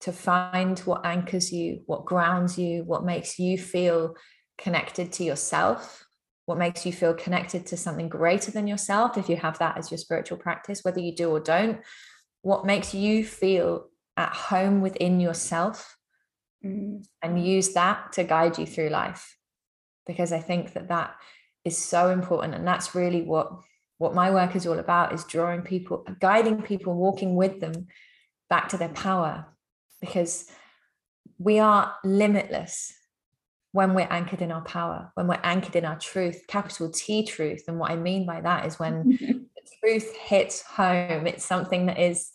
to 0.00 0.10
find 0.10 0.78
what 0.80 1.04
anchors 1.04 1.52
you, 1.52 1.82
what 1.84 2.06
grounds 2.06 2.58
you, 2.58 2.82
what 2.84 3.04
makes 3.04 3.38
you 3.38 3.58
feel 3.58 4.16
connected 4.56 5.12
to 5.12 5.24
yourself, 5.24 6.06
what 6.46 6.56
makes 6.56 6.86
you 6.86 6.92
feel 6.92 7.12
connected 7.12 7.66
to 7.66 7.76
something 7.76 8.08
greater 8.08 8.50
than 8.50 8.66
yourself, 8.66 9.18
if 9.18 9.28
you 9.28 9.36
have 9.36 9.58
that 9.58 9.76
as 9.76 9.90
your 9.90 9.98
spiritual 9.98 10.38
practice, 10.38 10.80
whether 10.82 11.00
you 11.00 11.14
do 11.14 11.28
or 11.28 11.40
don't, 11.40 11.80
what 12.40 12.64
makes 12.64 12.94
you 12.94 13.22
feel 13.22 13.88
at 14.16 14.32
home 14.32 14.80
within 14.80 15.20
yourself, 15.20 15.98
mm-hmm. 16.64 17.02
and 17.20 17.46
use 17.46 17.74
that 17.74 18.14
to 18.14 18.24
guide 18.24 18.56
you 18.56 18.64
through 18.64 18.88
life. 18.88 19.36
Because 20.06 20.32
I 20.32 20.40
think 20.40 20.72
that 20.72 20.88
that 20.88 21.16
is 21.64 21.78
so 21.78 22.10
important. 22.10 22.54
And 22.54 22.66
that's 22.66 22.94
really 22.94 23.22
what 23.22 23.52
what 23.98 24.14
my 24.14 24.30
work 24.30 24.56
is 24.56 24.66
all 24.66 24.78
about 24.78 25.14
is 25.14 25.24
drawing 25.24 25.62
people 25.62 26.04
guiding 26.20 26.60
people 26.62 26.94
walking 26.94 27.36
with 27.36 27.60
them 27.60 27.86
back 28.50 28.68
to 28.68 28.76
their 28.76 28.88
power 28.88 29.46
because 30.00 30.50
we 31.38 31.58
are 31.58 31.94
limitless. 32.04 32.92
when 33.72 33.92
we're 33.92 34.06
anchored 34.08 34.40
in 34.40 34.52
our 34.52 34.62
power, 34.62 35.10
when 35.14 35.26
we're 35.26 35.40
anchored 35.42 35.74
in 35.74 35.84
our 35.84 35.98
truth, 35.98 36.44
capital 36.46 36.88
T 36.88 37.24
truth. 37.26 37.64
And 37.66 37.76
what 37.80 37.90
I 37.90 37.96
mean 37.96 38.24
by 38.24 38.40
that 38.40 38.66
is 38.66 38.78
when 38.78 39.18
the 39.56 39.62
truth 39.80 40.14
hits 40.14 40.62
home, 40.62 41.26
it's 41.26 41.44
something 41.44 41.86
that 41.86 41.98
is 41.98 42.30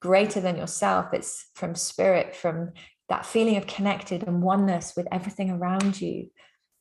greater 0.00 0.40
than 0.40 0.56
yourself. 0.56 1.12
It's 1.12 1.50
from 1.54 1.74
spirit, 1.74 2.34
from 2.34 2.72
that 3.10 3.26
feeling 3.26 3.58
of 3.58 3.66
connected 3.66 4.22
and 4.26 4.42
oneness 4.42 4.94
with 4.96 5.06
everything 5.12 5.50
around 5.50 6.00
you. 6.00 6.30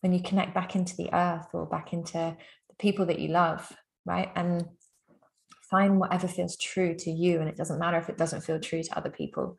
When 0.01 0.13
you 0.13 0.21
connect 0.21 0.53
back 0.53 0.75
into 0.75 0.95
the 0.95 1.13
earth 1.13 1.47
or 1.53 1.65
back 1.65 1.93
into 1.93 2.37
the 2.69 2.75
people 2.77 3.05
that 3.07 3.19
you 3.19 3.29
love, 3.29 3.71
right? 4.05 4.31
And 4.35 4.65
find 5.69 5.99
whatever 5.99 6.27
feels 6.27 6.57
true 6.57 6.95
to 6.95 7.11
you. 7.11 7.39
And 7.39 7.49
it 7.49 7.57
doesn't 7.57 7.79
matter 7.79 7.97
if 7.97 8.09
it 8.09 8.17
doesn't 8.17 8.41
feel 8.41 8.59
true 8.59 8.81
to 8.81 8.97
other 8.97 9.09
people, 9.09 9.57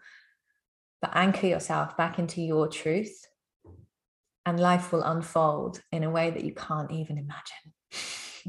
but 1.01 1.12
anchor 1.14 1.47
yourself 1.47 1.97
back 1.97 2.18
into 2.18 2.41
your 2.43 2.68
truth 2.68 3.26
and 4.47 4.59
life 4.59 4.93
will 4.93 5.03
unfold 5.03 5.82
in 5.93 6.03
a 6.03 6.11
way 6.11 6.30
that 6.30 6.45
you 6.45 6.55
can't 6.55 6.91
even 6.91 7.18
imagine. 7.18 7.72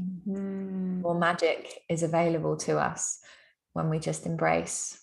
Mm-hmm. 0.00 1.02
More 1.02 1.18
magic 1.18 1.82
is 1.88 2.02
available 2.02 2.56
to 2.58 2.78
us 2.78 3.20
when 3.74 3.88
we 3.88 3.98
just 3.98 4.26
embrace 4.26 4.98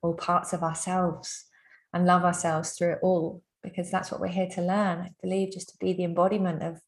all 0.00 0.14
parts 0.14 0.52
of 0.52 0.62
ourselves 0.62 1.44
and 1.92 2.06
love 2.06 2.24
ourselves 2.24 2.72
through 2.72 2.92
it 2.92 2.98
all, 3.02 3.42
because 3.62 3.90
that's 3.90 4.10
what 4.10 4.20
we're 4.20 4.28
here 4.28 4.48
to 4.54 4.62
learn. 4.62 4.98
I 4.98 5.10
believe 5.22 5.52
just 5.52 5.70
to 5.70 5.76
be 5.78 5.92
the 5.92 6.04
embodiment 6.04 6.62
of 6.62 6.80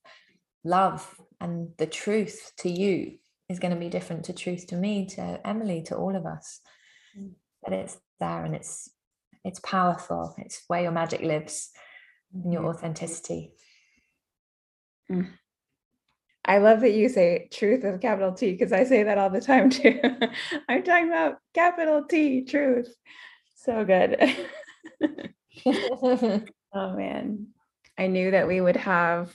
love 0.65 1.15
and 1.41 1.71
the 1.79 1.87
truth 1.87 2.53
to 2.59 2.71
you 2.71 3.19
is 3.49 3.59
going 3.59 3.75
to 3.75 3.81
be 3.81 3.89
different 3.89 4.25
to 4.27 4.33
truth 4.33 4.67
to 4.69 4.77
me, 4.77 5.07
to 5.07 5.41
Emily, 5.45 5.83
to 5.83 5.97
all 5.97 6.15
of 6.15 6.27
us. 6.27 6.61
Mm. 7.19 7.33
But 7.63 7.73
it's 7.73 7.99
there 8.19 8.45
and 8.45 8.55
it's 8.55 8.91
it's 9.45 9.61
powerful. 9.61 10.35
It's 10.39 10.63
where 10.69 10.83
your 10.83 10.93
magic 10.93 11.23
lives 11.23 11.71
and 12.35 12.53
your 12.53 12.67
authenticity. 12.67 13.53
Mm. 15.11 15.31
I 16.45 16.59
love 16.59 16.81
that 16.81 16.93
you 16.93 17.09
say 17.09 17.49
truth 17.53 17.85
with 17.85 18.01
capital 18.01 18.33
T 18.33 18.53
because 18.53 18.73
I 18.73 18.85
say 18.85 19.03
that 19.03 19.19
all 19.19 19.31
the 19.31 19.41
time 19.41 19.71
too. 19.71 20.01
I'm 20.69 20.83
talking 20.83 21.09
about 21.09 21.39
capital 21.55 22.05
T, 22.05 22.45
truth. 22.45 22.95
So 23.57 23.85
good. 23.85 24.17
oh 26.73 26.97
man. 26.97 27.49
I 27.99 28.07
knew 28.07 28.31
that 28.31 28.49
we 28.49 28.61
would 28.61 28.77
have 28.77 29.35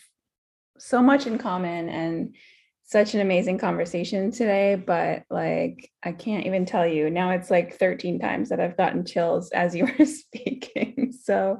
so 0.78 1.02
much 1.02 1.28
in 1.28 1.38
common 1.38 1.90
and 1.90 2.36
such 2.84 3.16
an 3.16 3.22
amazing 3.22 3.58
conversation 3.58 4.32
today, 4.32 4.76
but 4.76 5.24
like 5.30 5.92
I 6.04 6.12
can't 6.12 6.46
even 6.46 6.66
tell 6.66 6.86
you. 6.86 7.10
Now 7.10 7.32
it's 7.32 7.50
like 7.50 7.78
13 7.78 8.20
times 8.20 8.50
that 8.50 8.60
I've 8.60 8.78
gotten 8.78 9.06
chills 9.06 9.52
as 9.52 9.76
you 9.76 9.88
were 10.00 10.06
speaking. 10.06 11.14
So 11.24 11.60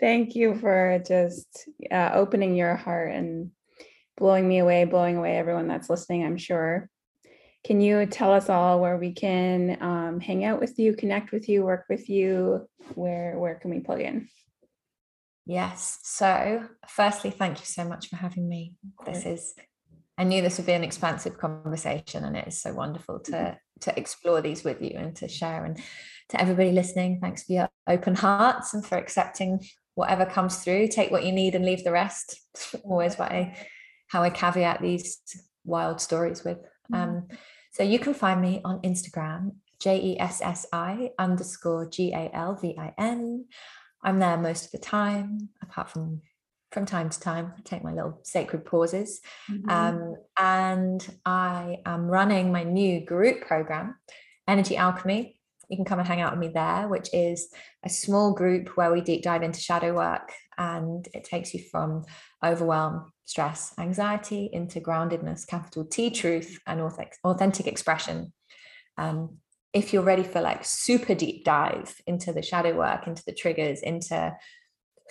thank 0.00 0.34
you 0.34 0.54
for 0.54 1.02
just 1.06 1.68
uh, 1.90 2.10
opening 2.14 2.56
your 2.56 2.74
heart 2.76 3.12
and 3.12 3.50
blowing 4.16 4.48
me 4.48 4.58
away, 4.58 4.84
blowing 4.84 5.16
away 5.16 5.36
everyone 5.36 5.68
that's 5.68 5.90
listening, 5.90 6.24
I'm 6.24 6.38
sure. 6.38 6.88
Can 7.64 7.80
you 7.80 8.06
tell 8.06 8.32
us 8.32 8.48
all 8.48 8.80
where 8.80 8.96
we 8.96 9.12
can 9.12 9.78
um, 9.80 10.20
hang 10.20 10.44
out 10.44 10.58
with 10.58 10.78
you, 10.78 10.94
connect 10.96 11.32
with 11.32 11.48
you, 11.48 11.62
work 11.62 11.84
with 11.88 12.08
you? 12.08 12.66
Where 12.94 13.38
where 13.38 13.54
can 13.54 13.70
we 13.70 13.80
plug 13.80 14.00
in? 14.00 14.28
Yes. 15.46 15.98
So, 16.02 16.68
firstly, 16.88 17.30
thank 17.30 17.58
you 17.58 17.66
so 17.66 17.84
much 17.84 18.08
for 18.08 18.16
having 18.16 18.48
me. 18.48 18.74
This 19.04 19.26
is 19.26 19.54
I 20.18 20.24
knew 20.24 20.42
this 20.42 20.58
would 20.58 20.66
be 20.66 20.72
an 20.72 20.84
expansive 20.84 21.38
conversation, 21.38 22.24
and 22.24 22.36
it 22.36 22.46
is 22.46 22.60
so 22.60 22.72
wonderful 22.72 23.20
to 23.20 23.32
mm-hmm. 23.32 23.54
to 23.80 23.98
explore 23.98 24.40
these 24.40 24.62
with 24.62 24.80
you 24.80 24.92
and 24.96 25.16
to 25.16 25.28
share. 25.28 25.64
And 25.64 25.80
to 26.28 26.40
everybody 26.40 26.70
listening, 26.70 27.18
thanks 27.20 27.44
for 27.44 27.52
your 27.52 27.68
open 27.88 28.14
hearts 28.14 28.74
and 28.74 28.84
for 28.84 28.96
accepting 28.96 29.60
whatever 29.94 30.24
comes 30.24 30.58
through. 30.58 30.88
Take 30.88 31.10
what 31.10 31.24
you 31.24 31.32
need 31.32 31.54
and 31.54 31.64
leave 31.64 31.84
the 31.84 31.92
rest. 31.92 32.40
Always 32.84 33.16
what 33.16 33.32
I 33.32 33.56
how 34.08 34.22
I 34.22 34.30
caveat 34.30 34.82
these 34.82 35.20
wild 35.64 36.00
stories 36.00 36.44
with. 36.44 36.58
Mm-hmm. 36.58 36.94
Um, 36.94 37.28
so 37.72 37.82
you 37.82 37.98
can 37.98 38.12
find 38.12 38.40
me 38.40 38.60
on 38.64 38.82
Instagram, 38.82 39.52
J 39.80 39.98
E 40.00 40.20
S 40.20 40.42
S 40.42 40.66
I 40.72 41.10
underscore 41.18 41.88
G 41.88 42.12
A 42.12 42.30
L 42.34 42.54
V 42.54 42.76
I 42.78 42.92
N. 42.98 43.46
I'm 44.02 44.18
there 44.18 44.36
most 44.36 44.66
of 44.66 44.70
the 44.72 44.78
time, 44.78 45.50
apart 45.62 45.90
from 45.90 46.22
from 46.72 46.86
time 46.86 47.10
to 47.10 47.20
time. 47.20 47.52
I 47.56 47.60
take 47.64 47.84
my 47.84 47.92
little 47.92 48.18
sacred 48.24 48.64
pauses. 48.64 49.20
Mm-hmm. 49.50 49.68
Um, 49.68 50.16
and 50.38 51.06
I 51.24 51.78
am 51.84 52.06
running 52.06 52.50
my 52.50 52.64
new 52.64 53.04
group 53.04 53.42
program, 53.42 53.96
Energy 54.48 54.76
Alchemy. 54.76 55.38
You 55.68 55.76
can 55.76 55.84
come 55.84 55.98
and 55.98 56.08
hang 56.08 56.20
out 56.20 56.32
with 56.32 56.40
me 56.40 56.48
there, 56.48 56.88
which 56.88 57.08
is 57.12 57.48
a 57.84 57.88
small 57.88 58.32
group 58.32 58.76
where 58.76 58.92
we 58.92 59.00
deep 59.00 59.22
dive 59.22 59.42
into 59.42 59.60
shadow 59.60 59.94
work 59.94 60.32
and 60.58 61.06
it 61.14 61.24
takes 61.24 61.54
you 61.54 61.62
from 61.70 62.04
overwhelm, 62.44 63.12
stress, 63.24 63.72
anxiety 63.78 64.50
into 64.52 64.80
groundedness, 64.80 65.46
capital 65.46 65.84
T 65.84 66.10
truth, 66.10 66.58
and 66.66 66.80
authentic 67.24 67.66
expression. 67.66 68.32
Um, 68.98 69.38
if 69.72 69.92
you're 69.92 70.02
ready 70.02 70.22
for 70.22 70.40
like 70.40 70.64
super 70.64 71.14
deep 71.14 71.44
dive 71.44 72.00
into 72.06 72.32
the 72.32 72.42
shadow 72.42 72.76
work, 72.76 73.06
into 73.06 73.24
the 73.24 73.32
triggers, 73.32 73.80
into 73.80 74.36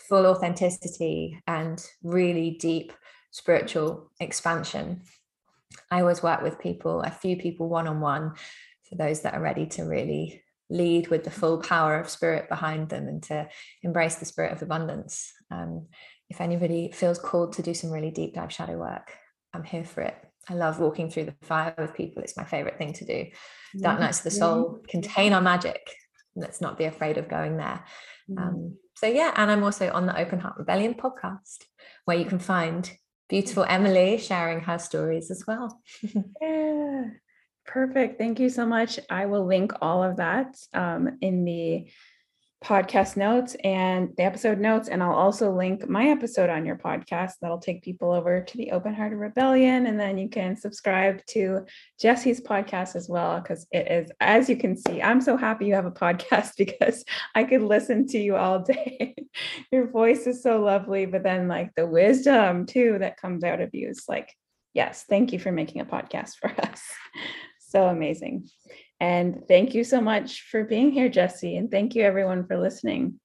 full 0.07 0.25
authenticity 0.25 1.41
and 1.47 1.83
really 2.03 2.51
deep 2.59 2.93
spiritual 3.31 4.11
expansion. 4.19 5.01
I 5.89 6.01
always 6.01 6.21
work 6.21 6.41
with 6.41 6.59
people, 6.59 7.01
a 7.01 7.09
few 7.09 7.37
people 7.37 7.69
one 7.69 7.87
on 7.87 8.01
one, 8.01 8.33
for 8.87 8.95
those 8.95 9.21
that 9.21 9.33
are 9.33 9.41
ready 9.41 9.65
to 9.67 9.83
really 9.83 10.43
lead 10.69 11.07
with 11.07 11.23
the 11.23 11.31
full 11.31 11.61
power 11.61 11.99
of 11.99 12.09
spirit 12.09 12.49
behind 12.49 12.89
them 12.89 13.07
and 13.07 13.21
to 13.23 13.47
embrace 13.83 14.15
the 14.15 14.25
spirit 14.25 14.53
of 14.53 14.61
abundance. 14.61 15.31
Um, 15.49 15.87
if 16.29 16.39
anybody 16.39 16.91
feels 16.91 17.19
called 17.19 17.53
to 17.53 17.61
do 17.61 17.73
some 17.73 17.91
really 17.91 18.11
deep 18.11 18.33
dive 18.35 18.53
shadow 18.53 18.77
work, 18.77 19.13
I'm 19.53 19.63
here 19.63 19.83
for 19.83 20.01
it. 20.01 20.30
I 20.49 20.55
love 20.55 20.79
walking 20.79 21.09
through 21.09 21.25
the 21.25 21.35
fire 21.41 21.73
with 21.77 21.93
people. 21.93 22.23
It's 22.23 22.37
my 22.37 22.43
favorite 22.43 22.77
thing 22.77 22.93
to 22.93 23.05
do. 23.05 23.25
Dark 23.79 23.99
nights 23.99 24.19
of 24.19 24.25
the 24.25 24.31
soul 24.31 24.81
contain 24.87 25.33
our 25.33 25.41
magic. 25.41 25.81
Let's 26.35 26.61
not 26.61 26.77
be 26.77 26.85
afraid 26.85 27.17
of 27.17 27.29
going 27.29 27.57
there. 27.57 27.83
Um, 28.37 28.77
so 28.95 29.07
yeah, 29.07 29.33
and 29.35 29.51
I'm 29.51 29.63
also 29.63 29.91
on 29.91 30.05
the 30.05 30.17
Open 30.17 30.39
Heart 30.39 30.57
Rebellion 30.57 30.93
podcast, 30.93 31.65
where 32.05 32.17
you 32.17 32.25
can 32.25 32.39
find 32.39 32.89
beautiful 33.29 33.63
Emily 33.63 34.17
sharing 34.17 34.61
her 34.61 34.77
stories 34.77 35.31
as 35.31 35.45
well. 35.47 35.81
yeah, 36.41 37.05
perfect. 37.65 38.19
Thank 38.19 38.39
you 38.39 38.49
so 38.49 38.65
much. 38.65 38.99
I 39.09 39.25
will 39.25 39.45
link 39.45 39.73
all 39.81 40.03
of 40.03 40.17
that 40.17 40.57
um, 40.73 41.17
in 41.21 41.45
the 41.45 41.89
podcast 42.63 43.17
notes 43.17 43.55
and 43.63 44.09
the 44.17 44.23
episode 44.23 44.59
notes. 44.59 44.87
And 44.87 45.01
I'll 45.01 45.13
also 45.13 45.51
link 45.51 45.89
my 45.89 46.09
episode 46.09 46.49
on 46.49 46.65
your 46.65 46.75
podcast. 46.75 47.33
That'll 47.41 47.57
take 47.57 47.81
people 47.81 48.11
over 48.11 48.41
to 48.41 48.57
the 48.57 48.71
Open 48.71 48.93
Hearted 48.93 49.17
Rebellion. 49.17 49.87
And 49.87 49.99
then 49.99 50.17
you 50.17 50.29
can 50.29 50.55
subscribe 50.55 51.25
to 51.27 51.65
Jessi's 52.01 52.39
podcast 52.39 52.95
as 52.95 53.09
well, 53.09 53.39
because 53.39 53.65
it 53.71 53.91
is, 53.91 54.11
as 54.19 54.47
you 54.47 54.57
can 54.57 54.77
see, 54.77 55.01
I'm 55.01 55.21
so 55.21 55.37
happy 55.37 55.65
you 55.65 55.73
have 55.73 55.85
a 55.85 55.91
podcast 56.01 56.51
because 56.57 57.03
I 57.33 57.45
could 57.45 57.63
listen 57.63 58.07
to 58.07 58.19
you 58.19 58.35
all 58.35 58.59
day. 58.59 59.15
your 59.71 59.89
voice 59.89 60.27
is 60.27 60.43
so 60.43 60.61
lovely, 60.61 61.07
but 61.07 61.23
then 61.23 61.47
like 61.47 61.71
the 61.75 61.87
wisdom 61.87 62.67
too 62.67 62.97
that 62.99 63.17
comes 63.17 63.43
out 63.43 63.61
of 63.61 63.71
you 63.73 63.89
is 63.89 64.05
like, 64.07 64.33
yes, 64.73 65.03
thank 65.09 65.33
you 65.33 65.39
for 65.39 65.51
making 65.51 65.81
a 65.81 65.85
podcast 65.85 66.35
for 66.35 66.51
us. 66.63 66.83
so 67.59 67.87
amazing. 67.87 68.47
And 69.01 69.47
thank 69.47 69.73
you 69.73 69.83
so 69.83 69.99
much 69.99 70.43
for 70.43 70.63
being 70.63 70.91
here, 70.91 71.09
Jessi. 71.09 71.57
And 71.57 71.71
thank 71.71 71.95
you, 71.95 72.03
everyone, 72.03 72.45
for 72.45 72.55
listening. 72.55 73.19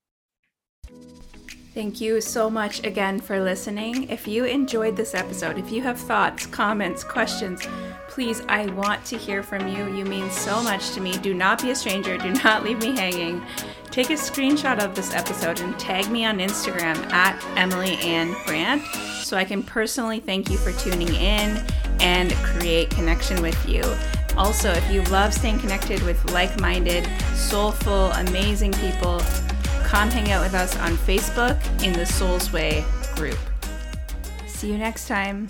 Thank 1.74 2.00
you 2.00 2.22
so 2.22 2.48
much 2.48 2.82
again 2.86 3.20
for 3.20 3.38
listening. 3.38 4.08
If 4.08 4.26
you 4.26 4.46
enjoyed 4.46 4.96
this 4.96 5.14
episode, 5.14 5.58
if 5.58 5.70
you 5.70 5.82
have 5.82 6.00
thoughts, 6.00 6.46
comments, 6.46 7.04
questions, 7.04 7.68
please, 8.08 8.40
I 8.48 8.64
want 8.70 9.04
to 9.04 9.18
hear 9.18 9.42
from 9.42 9.68
you. 9.68 9.94
You 9.94 10.06
mean 10.06 10.30
so 10.30 10.62
much 10.62 10.92
to 10.92 11.02
me. 11.02 11.12
Do 11.18 11.34
not 11.34 11.60
be 11.60 11.72
a 11.72 11.74
stranger. 11.74 12.16
Do 12.16 12.32
not 12.42 12.64
leave 12.64 12.80
me 12.80 12.96
hanging. 12.96 13.44
Take 13.90 14.08
a 14.08 14.14
screenshot 14.14 14.82
of 14.82 14.94
this 14.94 15.12
episode 15.12 15.60
and 15.60 15.78
tag 15.78 16.10
me 16.10 16.24
on 16.24 16.38
Instagram 16.38 16.96
at 17.12 17.38
Emily 17.58 17.96
Anne 17.96 18.34
Brant 18.46 18.82
so 19.22 19.36
I 19.36 19.44
can 19.44 19.62
personally 19.62 20.20
thank 20.20 20.48
you 20.48 20.56
for 20.56 20.72
tuning 20.72 21.14
in 21.14 21.62
and 22.00 22.32
create 22.36 22.88
connection 22.88 23.42
with 23.42 23.68
you. 23.68 23.82
Also, 24.36 24.70
if 24.70 24.90
you 24.90 25.02
love 25.04 25.32
staying 25.32 25.58
connected 25.58 26.02
with 26.02 26.32
like 26.32 26.60
minded, 26.60 27.08
soulful, 27.34 28.10
amazing 28.12 28.72
people, 28.72 29.20
come 29.84 30.10
hang 30.10 30.30
out 30.30 30.42
with 30.42 30.54
us 30.54 30.76
on 30.76 30.92
Facebook 30.98 31.58
in 31.82 31.92
the 31.92 32.04
Soul's 32.04 32.52
Way 32.52 32.84
group. 33.14 33.38
See 34.46 34.70
you 34.70 34.78
next 34.78 35.08
time. 35.08 35.48